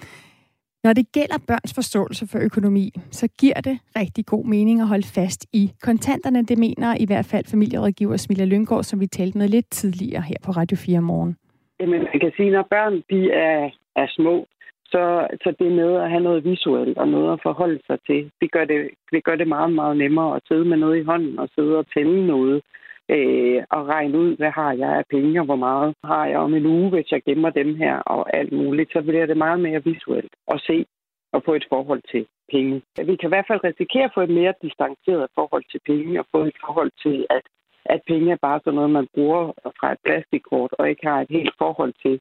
Når 0.83 0.93
det 0.93 1.11
gælder 1.11 1.37
børns 1.47 1.73
forståelse 1.73 2.27
for 2.27 2.39
økonomi, 2.39 2.91
så 3.11 3.27
giver 3.39 3.61
det 3.61 3.79
rigtig 3.95 4.25
god 4.25 4.45
mening 4.45 4.81
at 4.81 4.87
holde 4.87 5.07
fast 5.07 5.45
i 5.53 5.71
kontanterne. 5.81 6.43
Det 6.43 6.57
mener 6.57 6.95
i 6.99 7.05
hvert 7.05 7.25
fald 7.25 7.45
familierådgiver 7.45 8.17
Smilla 8.17 8.45
Lyngård, 8.45 8.83
som 8.83 8.99
vi 8.99 9.07
talte 9.07 9.37
med 9.37 9.47
lidt 9.47 9.69
tidligere 9.71 10.21
her 10.21 10.35
på 10.45 10.51
Radio 10.51 10.77
4 10.77 11.01
morgen. 11.01 11.37
Jamen, 11.79 11.99
man 11.99 12.19
kan 12.21 12.31
sige, 12.37 12.51
når 12.51 12.67
børn 12.69 12.93
de 13.09 13.31
er, 13.31 13.69
er 13.95 14.07
små, 14.09 14.45
så, 14.93 15.27
så 15.43 15.49
det 15.59 15.71
med 15.71 15.91
at 16.03 16.09
have 16.09 16.23
noget 16.27 16.45
visuelt 16.45 16.97
og 16.97 17.07
noget 17.07 17.33
at 17.33 17.43
forholde 17.43 17.79
sig 17.87 17.97
til, 18.07 18.31
det 18.41 18.51
gør 18.51 18.65
det, 18.65 18.79
det 19.11 19.23
gør 19.23 19.35
det 19.35 19.47
meget, 19.47 19.73
meget 19.73 19.97
nemmere 19.97 20.35
at 20.35 20.41
sidde 20.47 20.65
med 20.65 20.77
noget 20.77 20.97
i 20.99 21.03
hånden 21.03 21.39
og 21.39 21.49
sidde 21.55 21.77
og 21.77 21.85
tælle 21.93 22.27
noget 22.27 22.61
øh, 23.09 23.63
og 23.75 23.81
regne 23.87 24.17
ud, 24.17 24.37
hvad 24.37 24.51
har 24.51 24.71
jeg 24.73 24.89
af 24.99 25.05
penge, 25.09 25.39
og 25.41 25.45
hvor 25.45 25.61
meget 25.67 25.95
har 26.03 26.25
jeg 26.25 26.37
om 26.37 26.53
en 26.53 26.65
uge, 26.65 26.89
hvis 26.89 27.11
jeg 27.11 27.21
gemmer 27.23 27.49
dem 27.49 27.75
her 27.75 27.95
og 27.95 28.37
alt 28.37 28.51
muligt. 28.51 28.91
Så 28.93 29.01
bliver 29.01 29.25
det 29.25 29.37
meget 29.37 29.59
mere 29.59 29.83
visuelt 29.83 30.33
at 30.47 30.61
se 30.67 30.85
og 31.33 31.41
få 31.45 31.53
et 31.53 31.65
forhold 31.69 32.01
til 32.11 32.25
penge. 32.51 32.81
Vi 33.09 33.15
kan 33.15 33.29
i 33.29 33.33
hvert 33.33 33.47
fald 33.47 33.63
risikere 33.63 34.03
at 34.03 34.13
få 34.15 34.21
et 34.21 34.35
mere 34.39 34.53
distanceret 34.61 35.27
forhold 35.35 35.65
til 35.71 35.79
penge 35.85 36.19
og 36.19 36.25
få 36.31 36.39
et 36.43 36.57
forhold 36.65 36.91
til, 37.03 37.25
at, 37.29 37.45
at 37.85 37.99
penge 38.07 38.31
er 38.31 38.45
bare 38.47 38.59
sådan 38.63 38.75
noget, 38.75 38.89
man 38.99 39.07
bruger 39.15 39.43
fra 39.79 39.91
et 39.91 39.99
plastikkort 40.05 40.71
og 40.79 40.89
ikke 40.89 41.07
har 41.07 41.21
et 41.21 41.31
helt 41.37 41.55
forhold 41.57 41.93
til. 42.03 42.19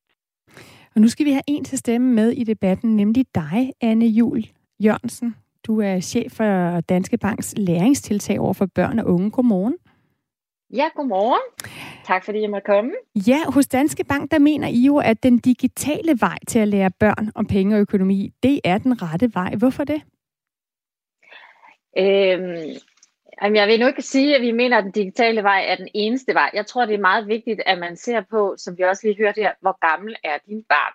Og 0.94 1.00
nu 1.00 1.08
skal 1.08 1.26
vi 1.26 1.32
have 1.32 1.42
en 1.46 1.64
til 1.64 1.78
stemme 1.78 2.14
med 2.14 2.30
i 2.30 2.44
debatten, 2.44 2.96
nemlig 2.96 3.26
dig, 3.34 3.72
Anne 3.80 4.06
Jul 4.06 4.44
Jørgensen. 4.80 5.36
Du 5.66 5.80
er 5.80 6.00
chef 6.00 6.32
for 6.32 6.80
Danske 6.80 7.18
Banks 7.18 7.54
læringstiltag 7.56 8.40
over 8.40 8.52
for 8.52 8.66
børn 8.66 8.98
og 8.98 9.06
unge. 9.06 9.30
Godmorgen. 9.30 9.74
Ja, 10.72 10.88
godmorgen. 10.96 11.40
Tak 12.04 12.24
fordi 12.24 12.40
jeg 12.40 12.50
måtte 12.50 12.66
komme. 12.66 12.90
Ja, 13.14 13.38
hos 13.48 13.66
Danske 13.66 14.04
Bank, 14.04 14.30
der 14.30 14.38
mener 14.38 14.68
I 14.68 14.80
jo, 14.80 14.98
at 14.98 15.22
den 15.22 15.38
digitale 15.38 16.20
vej 16.20 16.38
til 16.48 16.58
at 16.58 16.68
lære 16.68 16.90
børn 16.90 17.32
om 17.34 17.46
penge 17.46 17.76
og 17.76 17.80
økonomi, 17.80 18.32
det 18.42 18.60
er 18.64 18.78
den 18.78 19.02
rette 19.02 19.34
vej. 19.34 19.54
Hvorfor 19.54 19.84
det? 19.84 20.02
Øhm, 21.98 22.76
jamen, 23.42 23.56
jeg 23.56 23.68
vil 23.68 23.80
nu 23.80 23.86
ikke 23.86 24.02
sige, 24.02 24.36
at 24.36 24.42
vi 24.42 24.52
mener, 24.52 24.78
at 24.78 24.84
den 24.84 24.92
digitale 24.92 25.42
vej 25.42 25.64
er 25.68 25.76
den 25.76 25.88
eneste 25.94 26.34
vej. 26.34 26.50
Jeg 26.54 26.66
tror, 26.66 26.86
det 26.86 26.94
er 26.94 26.98
meget 26.98 27.28
vigtigt, 27.28 27.60
at 27.66 27.78
man 27.78 27.96
ser 27.96 28.20
på, 28.30 28.54
som 28.58 28.78
vi 28.78 28.82
også 28.82 29.06
lige 29.06 29.18
hørte 29.18 29.40
her, 29.40 29.52
hvor 29.60 29.90
gammel 29.90 30.16
er 30.24 30.38
din 30.46 30.64
barn. 30.68 30.92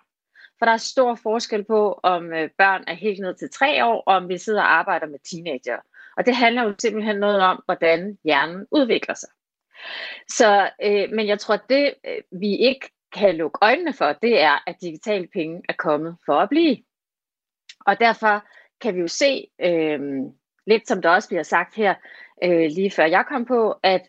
For 0.58 0.66
der 0.66 0.72
er 0.72 0.76
stor 0.76 1.14
forskel 1.14 1.64
på, 1.64 2.00
om 2.02 2.32
øh, 2.32 2.50
børn 2.58 2.84
er 2.86 2.94
helt 2.94 3.20
ned 3.20 3.34
til 3.34 3.50
tre 3.50 3.84
år, 3.84 4.02
og 4.06 4.16
om 4.16 4.28
vi 4.28 4.38
sidder 4.38 4.62
og 4.62 4.72
arbejder 4.72 5.06
med 5.06 5.18
teenager. 5.30 5.78
Og 6.16 6.26
det 6.26 6.36
handler 6.36 6.62
jo 6.62 6.74
simpelthen 6.78 7.16
noget 7.16 7.40
om, 7.40 7.62
hvordan 7.64 8.18
hjernen 8.24 8.66
udvikler 8.70 9.14
sig. 9.14 9.28
Så, 10.28 10.70
øh, 10.82 11.10
men 11.10 11.26
jeg 11.26 11.38
tror, 11.38 11.54
at 11.54 11.68
det 11.68 11.94
øh, 12.06 12.40
vi 12.40 12.56
ikke 12.56 12.90
kan 13.12 13.36
lukke 13.36 13.58
øjnene 13.62 13.92
for, 13.92 14.12
det 14.12 14.40
er, 14.40 14.64
at 14.66 14.76
digitale 14.80 15.28
penge 15.32 15.62
er 15.68 15.72
kommet 15.72 16.16
for 16.26 16.34
at 16.40 16.48
blive. 16.48 16.76
Og 17.86 18.00
derfor 18.00 18.44
kan 18.80 18.94
vi 18.94 19.00
jo 19.00 19.08
se, 19.08 19.46
øh, 19.60 20.00
lidt 20.66 20.88
som 20.88 21.02
der 21.02 21.10
også 21.10 21.28
bliver 21.28 21.42
sagt 21.42 21.74
her, 21.74 21.94
øh, 22.44 22.70
lige 22.70 22.90
før 22.90 23.04
jeg 23.04 23.24
kom 23.28 23.44
på, 23.44 23.74
at 23.82 24.08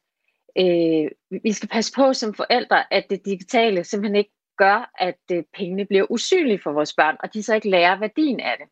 øh, 0.57 1.11
vi 1.43 1.51
skal 1.51 1.69
passe 1.69 1.93
på 1.95 2.13
som 2.13 2.33
forældre, 2.33 2.93
at 2.93 3.05
det 3.09 3.25
digitale 3.25 3.83
simpelthen 3.83 4.15
ikke 4.15 4.31
gør, 4.57 4.91
at 4.99 5.19
øh, 5.31 5.43
pengene 5.53 5.85
bliver 5.85 6.11
usynlige 6.11 6.59
for 6.63 6.71
vores 6.71 6.93
børn, 6.93 7.17
og 7.19 7.33
de 7.33 7.43
så 7.43 7.55
ikke 7.55 7.69
lærer 7.69 7.99
værdien 7.99 8.39
af 8.39 8.55
det. 8.59 8.67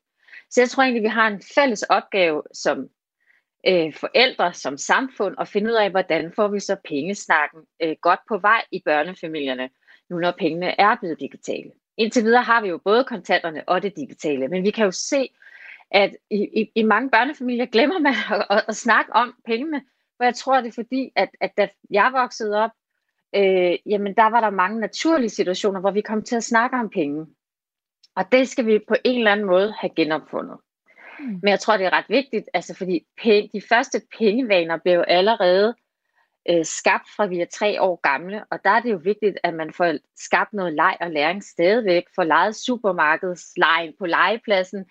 Så 0.49 0.61
jeg 0.61 0.69
tror 0.69 0.83
egentlig, 0.83 1.03
vi 1.03 1.07
har 1.07 1.27
en 1.27 1.41
fælles 1.55 1.83
opgave 1.83 2.43
som 2.53 2.89
øh, 3.67 3.93
forældre, 3.93 4.53
som 4.53 4.77
samfund, 4.77 5.35
at 5.39 5.47
finde 5.47 5.69
ud 5.69 5.75
af, 5.75 5.91
hvordan 5.91 6.31
får 6.35 6.47
vi 6.47 6.59
så 6.59 6.75
pengesnakken 6.85 7.61
øh, 7.81 7.95
godt 8.01 8.19
på 8.29 8.37
vej 8.37 8.61
i 8.71 8.81
børnefamilierne, 8.85 9.69
nu 10.09 10.19
når 10.19 10.31
pengene 10.31 10.81
er 10.81 10.95
blevet 10.99 11.19
digitale. 11.19 11.71
Indtil 11.97 12.23
videre 12.23 12.43
har 12.43 12.61
vi 12.61 12.67
jo 12.67 12.77
både 12.77 13.03
kontanterne 13.03 13.69
og 13.69 13.81
det 13.81 13.95
digitale, 13.95 14.47
men 14.47 14.63
vi 14.63 14.71
kan 14.71 14.85
jo 14.85 14.91
se, 14.91 15.29
at 15.91 16.15
i, 16.29 16.61
i, 16.61 16.71
i 16.75 16.83
mange 16.83 17.09
børnefamilier 17.09 17.65
glemmer 17.65 17.99
man 17.99 18.13
at, 18.31 18.45
at, 18.49 18.65
at 18.67 18.75
snakke 18.75 19.13
om 19.13 19.33
pengene, 19.45 19.81
for 20.17 20.23
jeg 20.23 20.35
tror, 20.35 20.61
det 20.61 20.67
er 20.67 20.83
fordi, 20.83 21.11
at, 21.15 21.29
at 21.41 21.51
da 21.57 21.67
jeg 21.89 22.09
voksede 22.13 22.63
op, 22.63 22.71
øh, 23.35 23.77
jamen 23.85 24.15
der 24.15 24.29
var 24.29 24.41
der 24.41 24.49
mange 24.49 24.79
naturlige 24.79 25.29
situationer, 25.29 25.79
hvor 25.79 25.91
vi 25.91 26.01
kom 26.01 26.23
til 26.23 26.35
at 26.35 26.43
snakke 26.43 26.77
om 26.77 26.89
penge. 26.89 27.25
Og 28.15 28.31
det 28.31 28.47
skal 28.49 28.65
vi 28.65 28.79
på 28.88 28.95
en 29.03 29.17
eller 29.17 29.31
anden 29.31 29.45
måde 29.45 29.73
have 29.79 29.91
genopfundet. 29.95 30.57
Mm. 31.19 31.25
Men 31.25 31.49
jeg 31.49 31.59
tror, 31.59 31.77
det 31.77 31.85
er 31.85 31.93
ret 31.93 32.09
vigtigt, 32.09 32.49
altså 32.53 32.73
fordi 32.73 33.05
penge, 33.23 33.49
de 33.53 33.61
første 33.61 34.01
pengevaner 34.17 34.77
blev 34.77 35.03
allerede 35.07 35.75
øh, 36.49 36.65
skabt 36.65 37.09
fra 37.15 37.25
vi 37.25 37.41
er 37.41 37.45
tre 37.45 37.81
år 37.81 37.99
gamle, 38.03 38.43
og 38.51 38.59
der 38.63 38.69
er 38.69 38.79
det 38.79 38.91
jo 38.91 38.99
vigtigt, 39.03 39.37
at 39.43 39.53
man 39.53 39.73
får 39.73 39.93
skabt 40.15 40.53
noget 40.53 40.73
leg 40.73 40.97
og 40.99 41.11
læring 41.11 41.43
stadigvæk, 41.43 42.03
får 42.15 42.23
lejet 42.23 42.55
supermarkedslejen 42.55 43.93
på 43.99 44.05
legepladsen, 44.05 44.85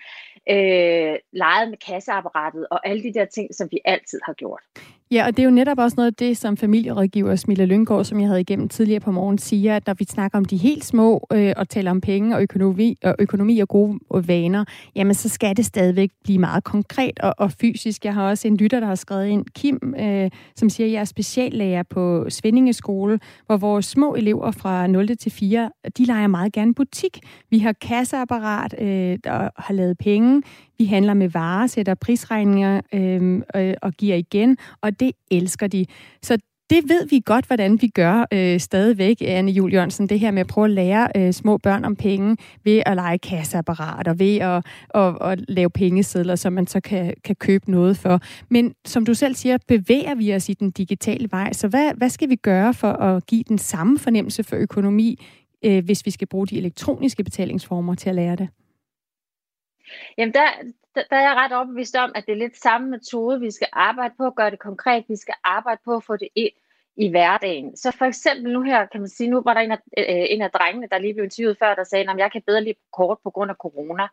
øh, 0.51 1.17
leget 1.33 1.69
med 1.71 1.79
kasseapparatet 1.87 2.67
og 2.71 2.89
alle 2.89 3.03
de 3.03 3.15
der 3.15 3.25
ting, 3.25 3.55
som 3.55 3.69
vi 3.71 3.81
altid 3.85 4.21
har 4.27 4.33
gjort. 4.33 4.63
Ja, 5.11 5.27
og 5.27 5.37
det 5.37 5.43
er 5.43 5.45
jo 5.45 5.51
netop 5.51 5.79
også 5.79 5.95
noget 5.97 6.07
af 6.07 6.15
det, 6.15 6.37
som 6.37 6.57
familierådgiver 6.57 7.37
Smilla 7.37 7.65
Lyngård, 7.65 8.05
som 8.05 8.21
jeg 8.21 8.29
havde 8.29 8.41
igennem 8.41 8.69
tidligere 8.69 9.01
på 9.01 9.11
morgen, 9.11 9.39
siger, 9.39 9.77
at 9.77 9.87
når 9.87 9.95
vi 9.95 10.05
snakker 10.05 10.39
om 10.39 10.45
de 10.45 10.57
helt 10.57 10.85
små 10.85 11.27
øh, 11.33 11.53
og 11.57 11.69
taler 11.69 11.91
om 11.91 12.01
penge 12.01 12.37
og 12.37 12.43
økonomi, 12.43 12.97
og 13.05 13.15
økonomi 13.19 13.61
og 13.61 13.69
gode 13.69 13.99
øh, 14.15 14.29
vaner, 14.29 14.65
jamen 14.97 15.15
så 15.15 15.29
skal 15.29 15.57
det 15.57 15.67
stadigvæk 15.67 16.11
blive 16.25 16.39
meget 16.39 16.65
konkret 16.65 17.19
og, 17.21 17.35
og 17.39 17.53
fysisk. 17.53 18.05
Jeg 18.05 18.15
har 18.15 18.29
også 18.29 18.49
en 18.49 18.57
lytter, 18.57 18.81
der 18.81 18.87
har 18.87 18.95
skrevet 18.95 19.27
ind, 19.27 19.45
Kim, 19.55 19.95
øh, 20.01 20.31
som 20.57 20.71
siger, 20.71 20.87
at 20.87 20.93
jeg 20.93 21.01
er 21.01 21.05
speciallærer 21.05 21.83
på 21.83 22.27
Svendingeskole, 22.29 23.21
hvor 23.47 23.57
vores 23.57 23.87
små 23.87 24.15
elever 24.15 24.51
fra 24.51 24.87
0. 24.87 25.17
til 25.17 25.33
4, 25.33 25.71
de 25.99 26.05
leger 26.05 26.27
meget 26.27 26.53
gerne 26.53 26.75
butik. 26.75 27.19
Vi 27.51 27.59
har 27.59 27.73
kasseapparat, 27.73 28.75
øh, 28.79 29.19
der 29.25 29.49
har 29.57 29.75
lavet 29.75 29.99
penge. 29.99 30.43
Vi 30.79 30.85
handler 30.85 31.15
med 31.15 31.29
varer, 31.29 31.67
sætter 31.67 31.95
prisregninger 31.95 32.81
øh, 32.93 33.43
øh, 33.57 33.75
og 33.83 33.93
giver 33.93 34.17
igen, 34.17 34.57
og 34.81 35.01
det 35.01 35.13
elsker 35.31 35.67
de. 35.67 35.87
Så 36.23 36.39
det 36.71 36.89
ved 36.89 37.09
vi 37.09 37.23
godt, 37.25 37.47
hvordan 37.47 37.83
vi 37.83 37.89
gør 37.89 38.25
øh, 38.33 38.61
stadigvæk, 38.61 39.17
Anne 39.21 39.51
Jul 39.51 39.73
Jørgensen, 39.73 40.09
det 40.09 40.21
her 40.21 40.31
med 40.31 40.41
at 40.41 40.47
prøve 40.47 40.65
at 40.65 40.71
lære 40.71 41.09
øh, 41.17 41.33
små 41.33 41.59
børn 41.59 41.85
om 41.85 41.97
penge 41.97 42.37
ved 42.65 42.83
at 42.87 42.97
lege 42.97 43.19
kasseapparater, 43.19 44.15
ved 44.15 44.37
at, 44.37 44.67
at, 44.95 45.31
at 45.33 45.45
lave 45.49 45.71
pengesedler, 45.71 46.35
som 46.35 46.53
man 46.53 46.67
så 46.67 46.81
kan, 46.81 47.15
kan 47.25 47.37
købe 47.37 47.71
noget 47.71 47.97
for. 47.97 48.21
Men 48.51 48.75
som 48.85 49.07
du 49.07 49.15
selv 49.15 49.35
siger, 49.35 49.59
bevæger 49.69 50.15
vi 50.15 50.35
os 50.35 50.49
i 50.49 50.53
den 50.53 50.71
digitale 50.71 51.29
vej, 51.31 51.53
så 51.53 51.69
hvad, 51.69 51.93
hvad 51.97 52.09
skal 52.09 52.31
vi 52.31 52.37
gøre 52.37 52.75
for 52.75 52.93
at 52.93 53.27
give 53.27 53.45
den 53.49 53.59
samme 53.59 53.99
fornemmelse 53.99 54.43
for 54.45 54.57
økonomi, 54.57 55.25
øh, 55.65 55.85
hvis 55.85 56.07
vi 56.07 56.11
skal 56.11 56.29
bruge 56.29 56.47
de 56.47 56.59
elektroniske 56.59 57.25
betalingsformer 57.25 57.95
til 57.95 58.09
at 58.09 58.15
lære 58.15 58.37
det? 58.37 58.49
Jamen, 60.19 60.35
der, 60.35 60.47
der, 60.95 61.03
der 61.11 61.17
er 61.17 61.23
jeg 61.23 61.35
ret 61.37 61.53
overbevist 61.53 61.97
om, 61.97 62.13
at 62.15 62.27
det 62.27 62.33
er 62.33 62.37
lidt 62.37 62.57
samme 62.57 62.91
metode, 62.91 63.41
vi 63.41 63.51
skal 63.51 63.69
arbejde 63.73 64.15
på, 64.19 64.27
at 64.27 64.35
gøre 64.35 64.51
det 64.51 64.59
konkret, 64.59 65.05
vi 65.09 65.17
skal 65.17 65.35
arbejde 65.45 65.81
på 65.85 65.97
at 65.97 66.05
få 66.05 66.17
det 66.17 66.29
ind 66.35 66.53
i 66.97 67.09
hverdagen. 67.11 67.77
Så 67.77 67.91
for 67.99 68.05
eksempel 68.05 68.53
nu 68.53 68.63
her, 68.63 68.87
kan 68.87 69.01
man 69.01 69.09
sige, 69.09 69.31
nu 69.31 69.43
var 69.45 69.55
der 69.55 69.61
en 69.61 69.73
af, 69.73 69.79
øh, 69.99 70.27
en 70.31 70.43
af 70.43 70.51
drengene, 70.51 70.89
der 70.91 70.99
lige 70.99 71.15
blev 71.15 71.25
interviewet 71.25 71.59
før, 71.59 71.75
der 71.75 71.85
sagde, 71.85 72.11
at 72.11 72.19
jeg 72.19 72.33
kan 72.33 72.43
bedre 72.47 72.65
lide 72.65 72.75
kort 72.93 73.19
på 73.23 73.31
grund 73.31 73.51
af 73.51 73.57
corona. 73.57 74.07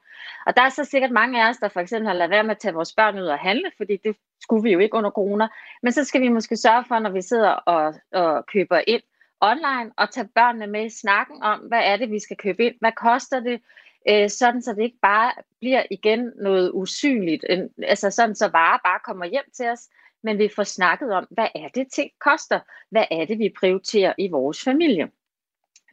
Og 0.45 0.55
der 0.55 0.61
er 0.61 0.69
så 0.69 0.85
sikkert 0.85 1.11
mange 1.11 1.43
af 1.43 1.49
os, 1.49 1.57
der 1.57 1.67
for 1.67 1.79
eksempel 1.79 2.07
har 2.07 2.13
lavet 2.13 2.29
være 2.29 2.43
med 2.43 2.51
at 2.51 2.57
tage 2.57 2.73
vores 2.73 2.93
børn 2.93 3.19
ud 3.19 3.25
og 3.25 3.39
handle, 3.39 3.71
fordi 3.77 3.97
det 3.97 4.15
skulle 4.41 4.63
vi 4.63 4.71
jo 4.71 4.79
ikke 4.79 4.97
under 4.97 5.09
corona. 5.09 5.47
Men 5.83 5.91
så 5.91 6.03
skal 6.03 6.21
vi 6.21 6.29
måske 6.29 6.57
sørge 6.57 6.85
for, 6.87 6.99
når 6.99 7.09
vi 7.09 7.21
sidder 7.21 7.49
og, 7.49 7.93
og 8.11 8.45
køber 8.45 8.81
ind 8.87 9.01
online, 9.41 9.91
og 9.97 10.11
tage 10.11 10.29
børnene 10.35 10.67
med 10.67 10.85
i 10.85 10.89
snakken 10.89 11.43
om, 11.43 11.59
hvad 11.59 11.81
er 11.83 11.97
det, 11.97 12.11
vi 12.11 12.19
skal 12.19 12.37
købe 12.37 12.65
ind, 12.65 12.75
hvad 12.79 12.91
koster 12.91 13.39
det, 13.39 13.61
øh, 14.09 14.29
sådan 14.29 14.61
så 14.61 14.73
det 14.73 14.83
ikke 14.83 14.99
bare 15.01 15.31
bliver 15.59 15.83
igen 15.91 16.31
noget 16.35 16.71
usynligt, 16.73 17.45
en, 17.49 17.69
altså 17.87 18.09
sådan 18.09 18.35
så 18.35 18.47
varer 18.47 18.79
bare 18.83 18.99
kommer 19.05 19.25
hjem 19.25 19.51
til 19.53 19.69
os, 19.69 19.89
men 20.23 20.37
vi 20.37 20.49
får 20.55 20.63
snakket 20.63 21.13
om, 21.13 21.27
hvad 21.29 21.47
er 21.55 21.67
det 21.67 21.87
ting 21.91 22.11
koster, 22.19 22.59
hvad 22.89 23.05
er 23.11 23.25
det 23.25 23.39
vi 23.39 23.53
prioriterer 23.59 24.13
i 24.17 24.27
vores 24.27 24.63
familie. 24.63 25.11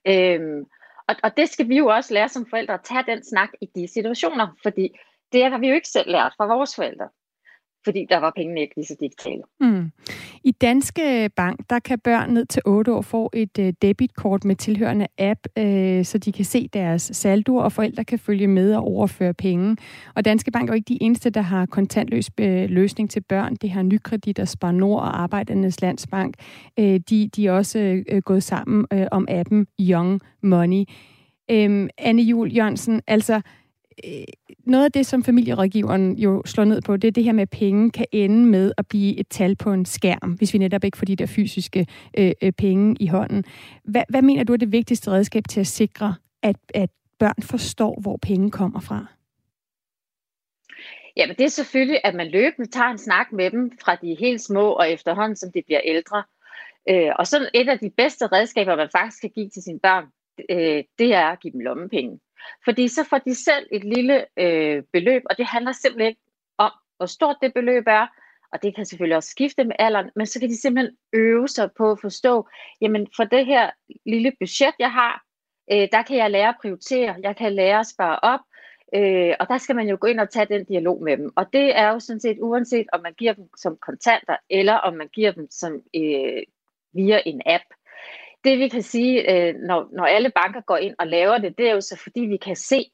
Øhm, 0.07 0.67
og, 1.09 1.17
og 1.23 1.37
det 1.37 1.49
skal 1.49 1.69
vi 1.69 1.77
jo 1.77 1.87
også 1.87 2.15
lære 2.15 2.29
som 2.29 2.47
forældre 2.47 2.75
at 2.75 2.85
tage 2.85 3.05
den 3.07 3.25
snak 3.25 3.49
i 3.61 3.67
de 3.75 3.89
situationer, 3.89 4.57
fordi 4.63 4.99
det 5.33 5.51
har 5.51 5.59
vi 5.59 5.69
jo 5.69 5.75
ikke 5.75 5.89
selv 5.89 6.11
lært 6.11 6.35
fra 6.37 6.47
vores 6.47 6.77
forældre 6.77 7.09
fordi 7.85 8.07
der 8.11 8.19
var 8.19 8.33
pengene 8.37 8.61
ikke 8.61 8.77
lige 8.77 8.87
så 8.87 8.97
digitale. 9.01 9.43
Mm. 9.61 9.91
I 10.45 10.51
Danske 10.51 11.31
Bank, 11.37 11.61
der 11.71 11.79
kan 11.79 11.99
børn 11.99 12.31
ned 12.31 12.47
til 12.47 12.63
8 12.67 12.93
år 12.93 13.03
få 13.03 13.31
et 13.33 13.59
øh, 13.59 13.73
debitkort 13.83 14.45
med 14.45 14.57
tilhørende 14.57 15.07
app, 15.19 15.41
øh, 15.59 16.05
så 16.05 16.19
de 16.19 16.33
kan 16.33 16.45
se 16.45 16.69
deres 16.69 17.03
saldo, 17.03 17.57
og 17.57 17.73
forældre 17.73 18.05
kan 18.05 18.19
følge 18.19 18.47
med 18.47 18.75
og 18.75 18.85
overføre 18.85 19.35
penge. 19.35 19.77
Og 20.15 20.25
Danske 20.25 20.51
Bank 20.51 20.69
er 20.69 20.73
jo 20.73 20.77
ikke 20.77 20.89
de 20.89 21.03
eneste, 21.03 21.31
der 21.31 21.41
har 21.41 21.67
kontantløs 21.67 22.31
øh, 22.41 22.71
løsning 22.71 23.11
til 23.11 23.21
børn. 23.21 23.55
Det 23.55 23.71
har 23.71 23.83
Nykredit 23.83 24.39
og 24.39 24.49
Spar 24.49 24.73
Nord 24.73 25.01
og 25.01 25.23
Arbejdernes 25.23 25.81
Landsbank. 25.83 26.35
Øh, 26.79 27.01
de, 27.11 27.29
de 27.37 27.47
er 27.47 27.53
også 27.53 28.03
øh, 28.09 28.23
gået 28.23 28.43
sammen 28.43 28.87
øh, 28.93 29.07
om 29.11 29.27
appen 29.31 29.67
Young 29.81 30.21
Money. 30.43 30.85
Øhm, 31.51 31.89
Anne 31.99 32.23
Jul 32.23 32.53
Jørgensen, 32.53 33.01
altså 33.07 33.41
Øh, 34.05 34.25
noget 34.67 34.85
af 34.85 34.93
det, 34.93 35.07
som 35.07 35.25
familierådgiveren 35.25 36.17
jo 36.19 36.43
slår 36.47 36.65
ned 36.65 36.83
på, 36.83 36.97
det 36.97 37.09
er 37.09 37.13
det 37.13 37.25
her 37.25 37.33
med, 37.33 37.43
at 37.43 37.51
penge 37.51 37.91
kan 37.91 38.07
ende 38.13 38.47
med 38.47 38.73
at 38.79 38.87
blive 38.87 39.21
et 39.21 39.29
tal 39.29 39.57
på 39.57 39.73
en 39.73 39.85
skærm, 39.87 40.33
hvis 40.33 40.53
vi 40.53 40.59
netop 40.59 40.85
ikke 40.85 40.99
får 40.99 41.05
de 41.05 41.17
der 41.17 41.27
fysiske 41.27 41.87
øh, 42.19 42.33
øh 42.43 42.53
penge 42.53 42.97
i 43.01 43.07
hånden. 43.07 43.45
Hvad, 43.85 44.03
hvad 44.09 44.23
mener 44.23 44.45
du 44.45 44.53
er 44.53 44.57
det 44.57 44.73
vigtigste 44.73 45.11
redskab 45.11 45.43
til 45.49 45.61
at 45.61 45.67
sikre, 45.67 46.15
at, 46.43 46.57
at 46.75 46.91
børn 47.19 47.43
forstår, 47.43 48.01
hvor 48.01 48.17
penge 48.17 48.51
kommer 48.51 48.81
fra? 48.81 49.07
Jamen 51.17 51.37
det 51.37 51.45
er 51.45 51.49
selvfølgelig, 51.49 52.01
at 52.05 52.15
man 52.15 52.31
løbende 52.31 52.71
tager 52.71 52.91
en 52.91 52.99
snak 52.99 53.33
med 53.33 53.51
dem 53.51 53.73
fra 53.85 53.95
de 53.95 54.17
helt 54.21 54.41
små 54.41 54.73
og 54.73 54.91
efterhånden, 54.91 55.37
som 55.37 55.53
de 55.53 55.63
bliver 55.67 55.81
ældre. 55.85 56.23
Øh, 56.89 57.13
og 57.19 57.27
så 57.27 57.49
et 57.55 57.69
af 57.69 57.79
de 57.79 57.91
bedste 57.91 58.27
redskaber, 58.27 58.77
man 58.77 58.89
faktisk 58.93 59.21
kan 59.21 59.31
give 59.31 59.49
til 59.49 59.63
sine 59.63 59.81
børn, 59.81 60.05
øh, 60.51 60.85
det 60.99 61.15
er 61.15 61.27
at 61.27 61.41
give 61.41 61.53
dem 61.53 61.61
lommepenge. 61.61 62.19
Fordi 62.65 62.89
så 62.89 63.05
får 63.05 63.19
de 63.19 63.35
selv 63.35 63.67
et 63.73 63.85
lille 63.85 64.25
øh, 64.37 64.83
beløb, 64.93 65.23
og 65.31 65.39
det 65.39 65.47
handler 65.47 65.73
simpelthen 65.73 66.15
om, 66.59 66.71
hvor 66.97 67.07
stort 67.07 67.37
det 67.43 67.55
beløb 67.55 67.85
er, 67.87 68.07
og 68.53 68.63
det 68.63 68.75
kan 68.75 68.87
selvfølgelig 68.87 69.17
også 69.17 69.31
skifte 69.31 69.65
med 69.65 69.77
alderen, 69.79 70.11
men 70.17 70.27
så 70.27 70.41
kan 70.41 70.49
de 70.49 70.61
simpelthen 70.61 70.97
øve 71.13 71.49
sig 71.49 71.71
på 71.77 71.91
at 71.91 72.01
forstå, 72.01 72.49
jamen 72.81 73.07
for 73.17 73.25
det 73.25 73.47
her 73.47 73.71
lille 74.07 74.33
budget, 74.41 74.75
jeg 74.79 74.93
har, 74.93 75.25
øh, 75.73 75.89
der 75.93 76.03
kan 76.03 76.17
jeg 76.17 76.31
lære 76.31 76.49
at 76.49 76.57
prioritere, 76.63 77.17
jeg 77.23 77.37
kan 77.37 77.53
lære 77.53 77.81
at 77.81 77.87
spare 77.87 78.19
op, 78.23 78.41
øh, 78.95 79.35
og 79.41 79.49
der 79.49 79.59
skal 79.59 79.77
man 79.77 79.89
jo 79.89 79.97
gå 80.01 80.07
ind 80.07 80.21
og 80.21 80.31
tage 80.31 80.47
den 80.47 80.65
dialog 80.65 81.03
med 81.03 81.17
dem. 81.17 81.33
Og 81.37 81.47
det 81.53 81.79
er 81.79 81.89
jo 81.89 82.01
sådan 82.01 82.21
set 82.21 82.39
uanset, 82.41 82.87
om 82.93 83.03
man 83.03 83.15
giver 83.15 83.33
dem 83.33 83.49
som 83.57 83.77
kontanter, 83.77 84.37
eller 84.51 84.75
om 84.75 84.95
man 84.95 85.09
giver 85.09 85.33
dem 85.33 85.47
som 85.51 85.73
øh, 85.97 86.43
via 86.93 87.23
en 87.27 87.43
app. 87.47 87.65
Det 88.45 88.59
vi 88.59 88.69
kan 88.69 88.83
sige, 88.83 89.33
øh, 89.33 89.55
når, 89.55 89.89
når 89.93 90.05
alle 90.05 90.31
banker 90.31 90.61
går 90.61 90.77
ind 90.77 90.95
og 90.99 91.07
laver 91.07 91.39
det, 91.39 91.59
det 91.59 91.69
er 91.69 91.73
jo 91.73 91.81
så 91.81 91.97
fordi 91.97 92.21
vi 92.21 92.37
kan 92.37 92.57
se, 92.57 92.91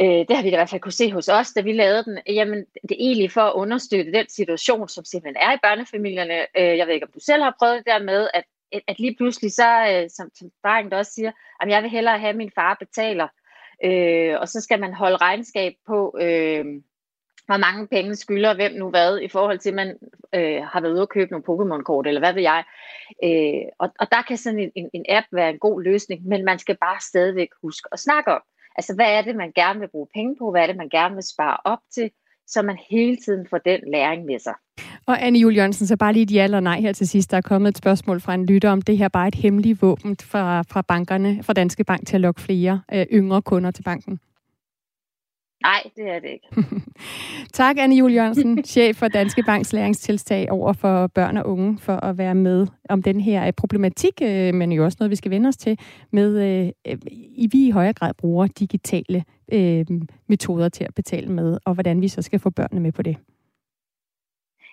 øh, 0.00 0.24
det 0.28 0.36
har 0.36 0.42
vi 0.42 0.50
da 0.50 0.56
i 0.56 0.58
hvert 0.58 0.70
fald 0.70 0.80
kunne 0.80 0.92
se 0.92 1.12
hos 1.12 1.28
os, 1.28 1.52
da 1.52 1.60
vi 1.60 1.72
lavede 1.72 2.04
den, 2.04 2.18
jamen 2.26 2.58
det 2.58 2.90
er 2.90 3.06
egentlig 3.08 3.30
for 3.30 3.40
at 3.40 3.54
understøtte 3.54 4.12
den 4.12 4.28
situation, 4.28 4.88
som 4.88 5.04
simpelthen 5.04 5.36
er 5.36 5.54
i 5.54 5.58
børnefamilierne. 5.62 6.34
Øh, 6.58 6.78
jeg 6.78 6.86
ved 6.86 6.94
ikke, 6.94 7.06
om 7.06 7.12
du 7.14 7.20
selv 7.20 7.42
har 7.42 7.56
prøvet 7.58 7.76
det 7.76 7.86
der 7.86 8.02
med, 8.02 8.28
at, 8.34 8.44
at 8.88 8.98
lige 9.00 9.16
pludselig 9.16 9.52
så, 9.52 9.70
øh, 9.92 10.10
som, 10.10 10.30
som 10.34 10.50
drengen 10.64 10.92
også 10.92 11.12
siger, 11.12 11.32
at 11.60 11.68
jeg 11.68 11.82
vil 11.82 11.90
hellere 11.90 12.18
have, 12.18 12.30
at 12.30 12.36
min 12.36 12.52
far 12.54 12.76
betaler, 12.80 13.28
øh, 13.84 14.40
og 14.40 14.48
så 14.48 14.60
skal 14.60 14.80
man 14.80 14.94
holde 14.94 15.16
regnskab 15.16 15.72
på, 15.86 16.16
øh, 16.20 16.64
hvor 17.48 17.56
mange 17.56 17.86
penge 17.86 18.16
skylder 18.16 18.54
hvem 18.54 18.72
nu 18.72 18.90
hvad, 18.90 19.20
i 19.20 19.28
forhold 19.28 19.58
til, 19.58 19.68
at 19.68 19.74
man 19.74 19.88
øh, 20.34 20.62
har 20.72 20.80
været 20.80 20.92
ude 20.92 21.02
og 21.02 21.08
købe 21.08 21.30
nogle 21.30 21.48
Pokémon-kort, 21.48 22.06
eller 22.06 22.20
hvad 22.20 22.34
ved 22.34 22.42
jeg. 22.42 22.64
Øh, 23.24 23.62
og, 23.78 23.88
og 24.00 24.06
der 24.12 24.22
kan 24.28 24.36
sådan 24.36 24.58
en, 24.58 24.70
en, 24.74 24.90
en 24.92 25.04
app 25.08 25.26
være 25.32 25.50
en 25.50 25.58
god 25.58 25.82
løsning, 25.82 26.26
men 26.26 26.44
man 26.44 26.58
skal 26.58 26.76
bare 26.80 27.00
stadigvæk 27.00 27.48
huske 27.62 27.88
at 27.92 27.98
snakke 27.98 28.32
om. 28.32 28.42
Altså, 28.78 28.94
hvad 28.94 29.10
er 29.16 29.22
det, 29.22 29.36
man 29.36 29.52
gerne 29.54 29.80
vil 29.80 29.88
bruge 29.88 30.08
penge 30.14 30.36
på? 30.38 30.50
Hvad 30.50 30.62
er 30.62 30.66
det, 30.66 30.76
man 30.76 30.88
gerne 30.88 31.14
vil 31.14 31.24
spare 31.24 31.56
op 31.64 31.82
til? 31.94 32.10
Så 32.46 32.62
man 32.62 32.78
hele 32.90 33.16
tiden 33.16 33.46
får 33.50 33.58
den 33.58 33.80
læring 33.92 34.24
med 34.24 34.38
sig. 34.38 34.54
Og 35.06 35.22
Anne 35.26 35.38
Jul 35.38 35.56
Jørgensen, 35.56 35.86
så 35.86 35.96
bare 35.96 36.12
lige 36.12 36.22
et 36.22 36.32
ja 36.32 36.44
eller 36.44 36.60
nej 36.60 36.80
her 36.80 36.92
til 36.92 37.08
sidst. 37.08 37.30
Der 37.30 37.36
er 37.36 37.40
kommet 37.40 37.68
et 37.68 37.78
spørgsmål 37.78 38.20
fra 38.20 38.34
en 38.34 38.46
lytter 38.46 38.70
om 38.70 38.82
det 38.82 38.98
her 38.98 39.08
bare 39.08 39.28
et 39.28 39.34
hemmeligt 39.34 39.82
våben 39.82 40.16
fra, 40.22 40.62
fra 40.62 40.82
bankerne, 40.82 41.42
fra 41.42 41.52
Danske 41.52 41.84
Bank 41.84 42.06
til 42.06 42.14
at 42.16 42.20
lokke 42.20 42.40
flere 42.40 42.80
øh, 42.94 43.06
yngre 43.12 43.42
kunder 43.42 43.70
til 43.70 43.82
banken. 43.82 44.20
Nej, 45.62 45.82
det 45.96 46.08
er 46.08 46.20
det 46.20 46.28
ikke. 46.28 46.48
tak, 47.52 47.76
Anne 47.78 47.96
Jul 47.96 48.12
Jørgensen, 48.12 48.64
chef 48.74 48.96
for 48.96 49.08
Danske 49.08 49.42
Banks 49.42 49.72
læringstiltag 49.72 50.50
over 50.50 50.72
for 50.72 51.06
børn 51.06 51.36
og 51.36 51.46
unge, 51.46 51.78
for 51.78 51.92
at 51.92 52.18
være 52.18 52.34
med 52.34 52.66
om 52.88 53.02
den 53.02 53.20
her 53.20 53.46
øh, 53.46 53.52
problematik, 53.52 54.12
øh, 54.22 54.54
men 54.54 54.72
jo 54.72 54.84
også 54.84 54.96
noget, 55.00 55.10
vi 55.10 55.16
skal 55.16 55.30
vende 55.30 55.48
os 55.48 55.56
til, 55.56 55.78
med 56.10 56.42
øh, 56.86 56.96
i 57.14 57.48
vi 57.52 57.66
i 57.66 57.70
højere 57.70 57.92
grad 57.92 58.14
bruger 58.14 58.46
digitale 58.46 59.24
øh, 59.52 59.86
metoder 60.26 60.68
til 60.68 60.84
at 60.84 60.94
betale 60.94 61.32
med, 61.32 61.58
og 61.64 61.74
hvordan 61.74 62.00
vi 62.00 62.08
så 62.08 62.22
skal 62.22 62.38
få 62.38 62.50
børnene 62.50 62.80
med 62.80 62.92
på 62.92 63.02
det. 63.02 63.16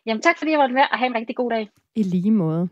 Jamen 0.05 0.21
tak 0.21 0.37
fordi 0.37 0.51
jeg 0.51 0.59
var 0.59 0.67
med, 0.67 0.81
og 0.91 0.97
have 0.97 1.07
en 1.07 1.15
rigtig 1.15 1.35
god 1.35 1.49
dag. 1.49 1.69
I 1.95 2.03
lige 2.03 2.31
måde. 2.31 2.69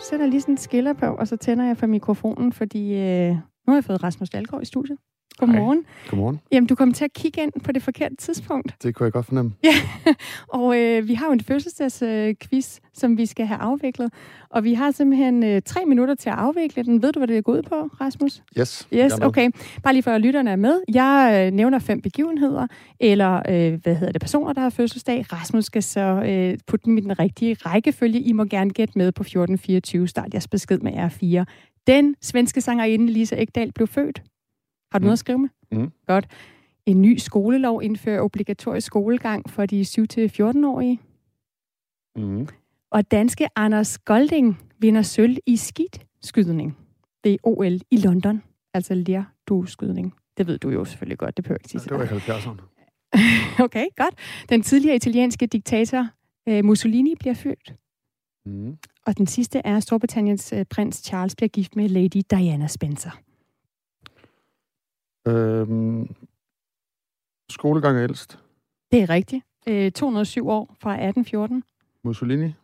Sætter 0.00 0.26
lige 0.26 0.40
sådan 0.40 0.54
en 0.54 0.58
skiller 0.58 0.92
på, 0.92 1.06
og 1.06 1.28
så 1.28 1.36
tænder 1.36 1.64
jeg 1.64 1.76
for 1.76 1.86
mikrofonen, 1.86 2.52
fordi 2.52 2.94
øh, 2.94 3.30
nu 3.30 3.68
har 3.68 3.74
jeg 3.74 3.84
fået 3.84 4.02
Rasmus 4.02 4.30
Dahlgaard 4.30 4.62
i 4.62 4.64
studiet. 4.64 4.98
Godmorgen. 5.40 5.78
Hej. 5.78 6.10
Godmorgen. 6.10 6.40
Jamen, 6.52 6.66
du 6.66 6.74
kom 6.74 6.92
til 6.92 7.04
at 7.04 7.12
kigge 7.12 7.42
ind 7.42 7.52
på 7.64 7.72
det 7.72 7.82
forkerte 7.82 8.16
tidspunkt. 8.16 8.74
Det 8.82 8.94
kunne 8.94 9.04
jeg 9.04 9.12
godt 9.12 9.26
fornemme. 9.26 9.52
Ja, 9.64 9.74
og 10.58 10.78
øh, 10.78 11.08
vi 11.08 11.14
har 11.14 11.26
jo 11.26 11.32
en 11.32 11.40
fødselsdagsquiz, 11.40 12.76
øh, 12.76 12.90
som 12.94 13.18
vi 13.18 13.26
skal 13.26 13.46
have 13.46 13.60
afviklet. 13.60 14.12
Og 14.50 14.64
vi 14.64 14.74
har 14.74 14.90
simpelthen 14.90 15.44
øh, 15.44 15.62
tre 15.62 15.80
minutter 15.86 16.14
til 16.14 16.30
at 16.30 16.36
afvikle 16.36 16.82
den. 16.82 17.02
Ved 17.02 17.12
du, 17.12 17.18
hvad 17.18 17.28
det 17.28 17.36
er 17.36 17.42
gået 17.42 17.64
på, 17.64 17.74
Rasmus? 17.74 18.42
Yes. 18.58 18.88
Yes, 18.94 19.12
okay. 19.12 19.50
Bare 19.82 19.94
lige 19.94 20.02
for 20.02 20.10
at 20.10 20.20
lytterne 20.20 20.50
er 20.50 20.56
med. 20.56 20.80
Jeg 20.94 21.46
øh, 21.46 21.56
nævner 21.56 21.78
fem 21.78 22.00
begivenheder, 22.00 22.66
eller 23.00 23.36
øh, 23.36 23.82
hvad 23.82 23.94
hedder 23.94 24.12
det, 24.12 24.20
personer, 24.20 24.52
der 24.52 24.60
har 24.60 24.70
fødselsdag. 24.70 25.32
Rasmus 25.32 25.64
skal 25.64 25.82
så 25.82 26.00
øh, 26.00 26.58
putte 26.66 26.84
dem 26.84 26.98
i 26.98 27.00
den 27.00 27.18
rigtige 27.18 27.54
rækkefølge. 27.54 28.20
I 28.20 28.32
må 28.32 28.44
gerne 28.44 28.70
gætte 28.70 28.98
med 28.98 29.12
på 29.12 29.22
1424. 29.22 30.08
Start 30.08 30.34
jeres 30.34 30.48
besked 30.48 30.78
med 30.78 30.92
R4. 30.92 31.44
Den 31.86 32.14
svenske 32.22 32.60
sangerinde 32.60 33.06
Lisa 33.06 33.36
Ekdal 33.36 33.72
blev 33.72 33.86
født 33.86 34.22
har 34.92 34.98
du 34.98 35.02
mm. 35.02 35.04
noget 35.04 35.12
at 35.12 35.18
skrive 35.18 35.38
med? 35.38 35.48
Mm. 35.72 35.92
Godt. 36.06 36.26
En 36.86 37.02
ny 37.02 37.16
skolelov 37.16 37.82
indfører 37.82 38.20
obligatorisk 38.20 38.86
skolegang 38.86 39.50
for 39.50 39.66
de 39.66 39.82
7-14-årige. 39.82 41.00
Mm. 42.16 42.48
Og 42.90 43.10
danske 43.10 43.48
Anders 43.56 43.98
Golding 43.98 44.58
vinder 44.78 45.02
sølv 45.02 45.36
i 45.46 45.56
skidskydning. 45.56 46.76
Det 47.24 47.32
er 47.32 47.36
OL 47.42 47.80
i 47.90 47.96
London. 47.96 48.42
Altså 48.74 48.94
lerdueskydning. 48.94 50.14
Det 50.36 50.46
ved 50.46 50.58
du 50.58 50.70
jo 50.70 50.84
selvfølgelig 50.84 51.18
godt, 51.18 51.36
det 51.36 51.44
behøver 51.44 51.58
ikke 51.58 51.68
sige 51.68 51.80
ja, 51.90 51.98
det 51.98 52.10
var 52.10 52.16
i 52.16 52.18
70'erne. 52.18 52.60
okay, 53.64 53.86
godt. 53.96 54.14
Den 54.48 54.62
tidligere 54.62 54.96
italienske 54.96 55.46
diktator 55.46 56.08
uh, 56.50 56.64
Mussolini 56.64 57.14
bliver 57.20 57.34
født. 57.34 57.74
Mm. 58.46 58.76
Og 59.06 59.18
den 59.18 59.26
sidste 59.26 59.60
er, 59.64 59.80
Storbritanniens 59.80 60.52
uh, 60.52 60.62
prins 60.70 60.96
Charles 60.96 61.36
bliver 61.36 61.48
gift 61.48 61.76
med 61.76 61.88
Lady 61.88 62.22
Diana 62.30 62.66
Spencer. 62.66 63.10
Øhm, 65.28 66.14
skolegang 67.50 67.98
er 67.98 68.02
ældst. 68.02 68.38
Det 68.90 69.02
er 69.02 69.10
rigtigt. 69.10 69.44
Øh, 69.68 69.92
207 69.92 70.48
år 70.48 70.76
fra 70.80 70.90
1814. 70.90 71.64
Mussolini. 72.04 72.54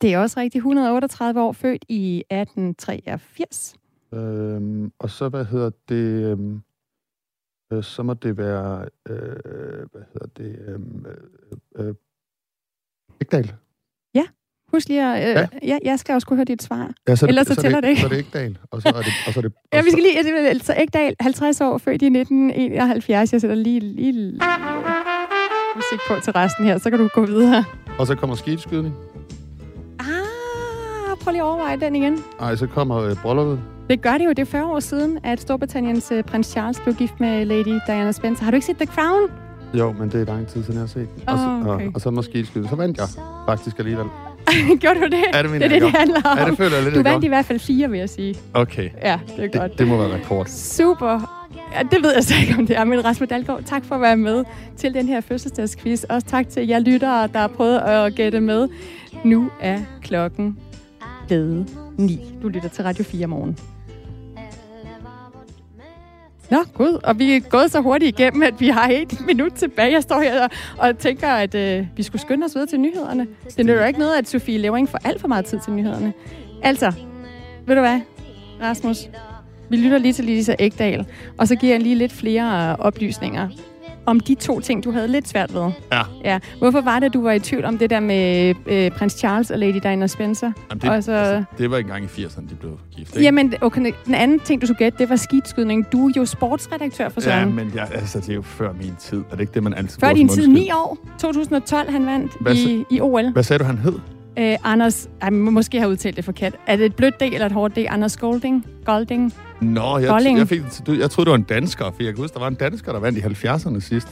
Det 0.00 0.14
er 0.14 0.18
også 0.18 0.40
rigtigt. 0.40 0.60
138 0.60 1.42
år, 1.42 1.52
født 1.52 1.84
i 1.88 2.24
1883. 2.30 3.76
Øhm, 4.14 4.92
og 4.98 5.10
så, 5.10 5.28
hvad 5.28 5.44
hedder 5.44 5.70
det... 5.88 6.30
Øhm, 6.30 6.62
øh, 7.72 7.82
så 7.82 8.02
må 8.02 8.14
det 8.14 8.36
være... 8.36 8.88
Øh, 9.08 9.86
hvad 9.92 10.02
hedder 10.12 10.26
det... 10.36 10.58
Øhm, 10.68 11.06
øh, 11.06 11.86
øh, 11.88 11.94
Ekdal. 13.20 13.54
Husk 14.72 14.88
lige 14.88 15.04
at... 15.04 15.28
Øh, 15.30 15.34
ja. 15.34 15.46
ja. 15.62 15.78
jeg 15.84 15.98
skal 15.98 16.14
også 16.14 16.26
kunne 16.26 16.36
høre 16.36 16.44
dit 16.44 16.62
svar. 16.62 16.90
Ja, 17.08 17.16
så 17.16 17.26
Ellers 17.26 17.46
så, 17.46 17.54
så 17.54 17.60
tæller 17.60 17.80
det, 17.80 17.82
det 17.82 17.88
ikke. 17.88 18.00
Så 18.00 18.06
er 18.06 18.10
det 18.10 18.18
ikke 18.18 18.30
dagen, 18.32 18.56
og 18.70 18.82
så 18.82 18.88
er 18.88 18.92
det... 18.92 19.12
Og 19.26 19.32
så 19.32 19.40
er 19.40 19.42
det 19.42 19.52
ja, 19.72 19.82
vi 19.82 19.90
skal 19.90 20.02
lige... 20.02 20.18
Altså, 20.18 20.34
altså 20.34 20.74
Ekdal, 20.78 21.14
50 21.20 21.60
år, 21.60 21.78
født 21.78 22.02
i 22.02 22.06
1971. 22.06 23.32
Jeg 23.32 23.40
sætter 23.40 23.56
lige, 23.56 23.80
lige 23.80 24.40
musik 25.76 26.00
på 26.08 26.14
til 26.24 26.32
resten 26.32 26.64
her, 26.64 26.78
så 26.78 26.90
kan 26.90 26.98
du 26.98 27.08
gå 27.14 27.26
videre. 27.26 27.64
Og 27.98 28.06
så 28.06 28.14
kommer 28.14 28.36
skideskydning. 28.36 28.94
Ah, 29.98 30.06
prøv 31.20 31.32
lige 31.32 31.42
at 31.42 31.46
overveje 31.46 31.80
den 31.80 31.96
igen. 31.96 32.18
Nej, 32.40 32.56
så 32.56 32.66
kommer 32.66 32.98
øh, 32.98 33.16
brylluppet. 33.22 33.60
Det 33.90 34.02
gør 34.02 34.18
det 34.18 34.24
jo. 34.24 34.30
Det 34.30 34.38
er 34.38 34.44
40 34.44 34.66
år 34.66 34.80
siden, 34.80 35.18
at 35.24 35.40
Storbritanniens 35.40 36.12
øh, 36.12 36.22
prins 36.24 36.46
Charles 36.46 36.80
blev 36.80 36.94
gift 36.94 37.20
med 37.20 37.44
Lady 37.44 37.80
Diana 37.86 38.12
Spencer. 38.12 38.44
Har 38.44 38.50
du 38.50 38.54
ikke 38.54 38.66
set 38.66 38.76
The 38.76 38.86
Crown? 38.86 39.30
Jo, 39.74 39.92
men 39.92 40.08
det 40.08 40.20
er 40.20 40.24
lang 40.24 40.46
tid 40.46 40.62
siden, 40.62 40.74
jeg 40.74 40.82
har 40.82 40.86
set 40.86 41.08
den. 41.14 41.28
Oh, 41.28 41.34
og, 41.34 41.38
så, 41.38 41.70
okay. 41.72 41.86
og, 41.86 41.92
og 41.94 42.00
så 42.00 42.10
måske 42.10 42.46
skyde. 42.46 42.68
Så 42.68 42.76
vandt 42.76 42.98
jeg 42.98 43.06
faktisk 43.46 43.78
alligevel. 43.78 44.06
Gjorde 44.80 45.00
du 45.00 45.04
det? 45.06 45.24
Ja, 45.34 45.42
det 45.42 45.50
det 45.50 45.62
er 45.62 45.68
det, 45.68 45.82
det 45.82 45.90
handler 45.90 46.22
om. 46.24 46.38
Ja, 46.38 46.44
det 46.44 46.56
føler 46.56 46.76
jeg 46.76 46.84
lidt, 46.84 46.94
Du 46.94 47.02
vandt 47.02 47.24
i 47.24 47.28
hvert 47.28 47.44
fald 47.44 47.58
fire, 47.58 47.90
vil 47.90 47.98
jeg 47.98 48.08
sige. 48.10 48.34
Okay. 48.54 48.90
Ja, 49.02 49.18
det 49.26 49.44
er 49.44 49.48
det, 49.48 49.60
godt. 49.60 49.78
Det 49.78 49.88
må 49.88 49.96
være 49.96 50.14
rekord. 50.14 50.46
Super. 50.46 51.36
Ja, 51.74 51.82
det 51.82 52.02
ved 52.02 52.14
jeg 52.14 52.24
så 52.24 52.34
ikke, 52.40 52.54
om 52.58 52.66
det 52.66 52.76
er. 52.76 52.84
Men 52.84 53.04
Rasmus 53.04 53.28
Dahlgaard, 53.28 53.62
tak 53.64 53.84
for 53.84 53.94
at 53.94 54.00
være 54.00 54.16
med 54.16 54.44
til 54.76 54.94
den 54.94 55.08
her 55.08 55.20
fødselsdagsquiz. 55.20 56.02
Også 56.02 56.26
tak 56.26 56.48
til 56.48 56.66
jer 56.68 56.78
lyttere, 56.78 57.26
der 57.32 57.38
har 57.38 57.48
prøvet 57.48 57.78
at 57.78 58.14
gætte 58.14 58.40
med. 58.40 58.68
Nu 59.24 59.50
er 59.60 59.78
klokken 60.02 60.58
blevet 61.26 61.66
9. 61.98 62.20
Du 62.42 62.48
lytter 62.48 62.68
til 62.68 62.84
Radio 62.84 63.04
4 63.04 63.26
morgen. 63.26 63.58
Nå, 66.50 66.58
gud, 66.74 67.00
og 67.04 67.18
vi 67.18 67.36
er 67.36 67.40
gået 67.40 67.70
så 67.70 67.80
hurtigt 67.80 68.18
igennem, 68.20 68.42
at 68.42 68.60
vi 68.60 68.68
har 68.68 68.88
et 68.88 69.20
minut 69.26 69.52
tilbage. 69.52 69.92
Jeg 69.92 70.02
står 70.02 70.20
her 70.20 70.44
og, 70.44 70.50
og 70.78 70.98
tænker, 70.98 71.28
at 71.28 71.54
øh, 71.54 71.86
vi 71.96 72.02
skulle 72.02 72.22
skynde 72.22 72.44
os 72.44 72.54
videre 72.54 72.66
til 72.68 72.80
nyhederne. 72.80 73.26
Det 73.56 73.66
nytter 73.66 73.86
ikke 73.86 73.98
noget, 73.98 74.14
at 74.18 74.28
Sofie 74.28 74.58
Levering 74.58 74.88
får 74.88 74.98
alt 75.04 75.20
for 75.20 75.28
meget 75.28 75.44
tid 75.44 75.60
til 75.64 75.72
nyhederne. 75.72 76.12
Altså, 76.62 76.92
ved 77.66 77.74
du 77.74 77.80
hvad, 77.80 78.00
Rasmus? 78.62 79.08
Vi 79.68 79.76
lytter 79.76 79.98
lige 79.98 80.12
til 80.12 80.24
Lisa 80.24 80.54
Ægdal, 80.58 81.06
og 81.38 81.48
så 81.48 81.56
giver 81.56 81.72
jeg 81.72 81.82
lige 81.82 81.94
lidt 81.94 82.12
flere 82.12 82.70
øh, 82.70 82.78
oplysninger 82.78 83.48
om 84.10 84.20
de 84.20 84.34
to 84.34 84.60
ting, 84.60 84.84
du 84.84 84.90
havde 84.90 85.08
lidt 85.08 85.28
svært 85.28 85.54
ved. 85.54 85.70
Ja. 85.92 86.02
ja. 86.24 86.38
Hvorfor 86.58 86.80
var 86.80 86.98
det, 87.00 87.14
du 87.14 87.22
var 87.22 87.32
i 87.32 87.38
tvivl 87.38 87.64
om 87.64 87.78
det 87.78 87.90
der 87.90 88.00
med 88.00 88.54
øh, 88.66 88.90
prins 88.90 89.12
Charles 89.12 89.50
og 89.50 89.58
Lady 89.58 89.78
Diana 89.82 90.06
Spencer? 90.06 90.52
Jamen, 90.70 90.80
det, 90.82 90.90
og 90.90 91.04
så, 91.04 91.12
altså, 91.12 91.44
det 91.58 91.70
var 91.70 91.78
engang 91.78 92.04
i 92.04 92.06
80'erne, 92.06 92.50
de 92.50 92.54
blev 92.54 92.78
gift, 92.96 93.16
ikke? 93.16 93.22
Jamen, 93.24 93.54
okay, 93.60 93.92
den 94.06 94.14
anden 94.14 94.40
ting, 94.40 94.60
du 94.62 94.66
skulle 94.66 94.78
gætte, 94.78 94.98
det 94.98 95.10
var 95.10 95.16
skidskydning. 95.16 95.86
Du 95.92 96.08
er 96.08 96.12
jo 96.16 96.24
sportsredaktør 96.24 97.08
for 97.08 97.20
Ja, 97.20 97.24
Søren. 97.24 97.54
men 97.56 97.72
jeg, 97.74 97.88
altså, 97.94 98.20
det 98.20 98.30
er 98.30 98.34
jo 98.34 98.42
før 98.42 98.72
min 98.72 98.94
tid. 98.98 99.18
Er 99.18 99.30
det 99.30 99.40
ikke 99.40 99.54
det, 99.54 99.62
man 99.62 99.74
altid 99.74 100.00
Før 100.00 100.12
din 100.12 100.28
tid, 100.28 100.38
undskyld? 100.38 100.54
9 100.54 100.70
år. 100.70 100.98
2012, 101.20 101.90
han 101.90 102.06
vandt 102.06 102.32
Hvad 102.40 102.54
i, 102.54 102.84
i 102.90 103.00
OL. 103.00 103.32
Hvad 103.32 103.42
sagde 103.42 103.58
du, 103.58 103.64
han 103.64 103.78
hed? 103.78 103.94
Øh, 104.38 104.56
Anders, 104.64 105.08
ej, 105.20 105.30
må 105.30 105.50
måske 105.50 105.78
have 105.78 105.90
udtalt 105.90 106.16
det 106.16 106.24
forkert. 106.24 106.54
Er 106.66 106.76
det 106.76 106.86
et 106.86 106.94
blødt 106.94 107.20
D 107.20 107.22
eller 107.22 107.46
et 107.46 107.52
hårdt 107.52 107.76
D? 107.76 107.78
Anders 107.88 108.16
Golding? 108.16 108.66
Golding? 108.84 109.34
Nå, 109.60 109.98
jeg, 109.98 110.08
Kolding. 110.08 110.38
jeg, 110.38 110.48
fik, 110.48 110.60
du- 110.86 110.92
jeg 110.92 111.10
troede, 111.10 111.26
det 111.26 111.30
var 111.30 111.36
en 111.36 111.42
dansker, 111.42 111.84
for 111.84 112.02
jeg 112.02 112.14
kan 112.14 112.22
huske, 112.22 112.34
der 112.34 112.40
var 112.40 112.48
en 112.48 112.54
dansker, 112.54 112.92
der 112.92 113.00
vandt 113.00 113.18
i 113.18 113.20
70'erne 113.20 113.80
sidst. 113.80 114.08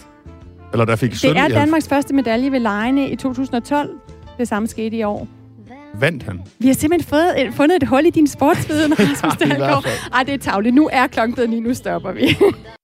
Eller 0.73 0.85
der 0.85 0.97
fik 0.97 1.13
Det 1.13 1.25
er 1.37 1.49
Danmarks 1.49 1.89
første 1.89 2.15
medalje 2.15 2.53
ved 2.53 2.61
lejene 2.61 3.11
i 3.11 3.17
2012. 3.17 3.91
Det 4.39 4.49
samme 4.49 4.69
skete 4.69 4.97
i 4.97 5.03
år. 5.03 5.29
90'erne. 5.69 6.01
Vandt 6.01 6.23
han? 6.23 6.41
Vi 6.59 6.67
har 6.67 6.75
simpelthen 6.75 7.09
fået 7.09 7.47
et, 7.47 7.55
fundet 7.55 7.83
et 7.83 7.89
hul 7.89 8.07
i 8.07 8.11
din 8.11 8.27
sportsviden, 8.27 8.93
Rasmus 8.99 9.37
Dahlgaard. 9.37 9.85
Ej, 10.15 10.23
det 10.23 10.35
er 10.35 10.39
tavligt. 10.39 10.75
Nu 10.75 10.89
er 10.93 11.07
klokken 11.07 11.35
blevet 11.35 11.51
ni, 11.51 11.61
nu 11.61 11.75
stopper 11.75 12.13
vi. 12.13 12.37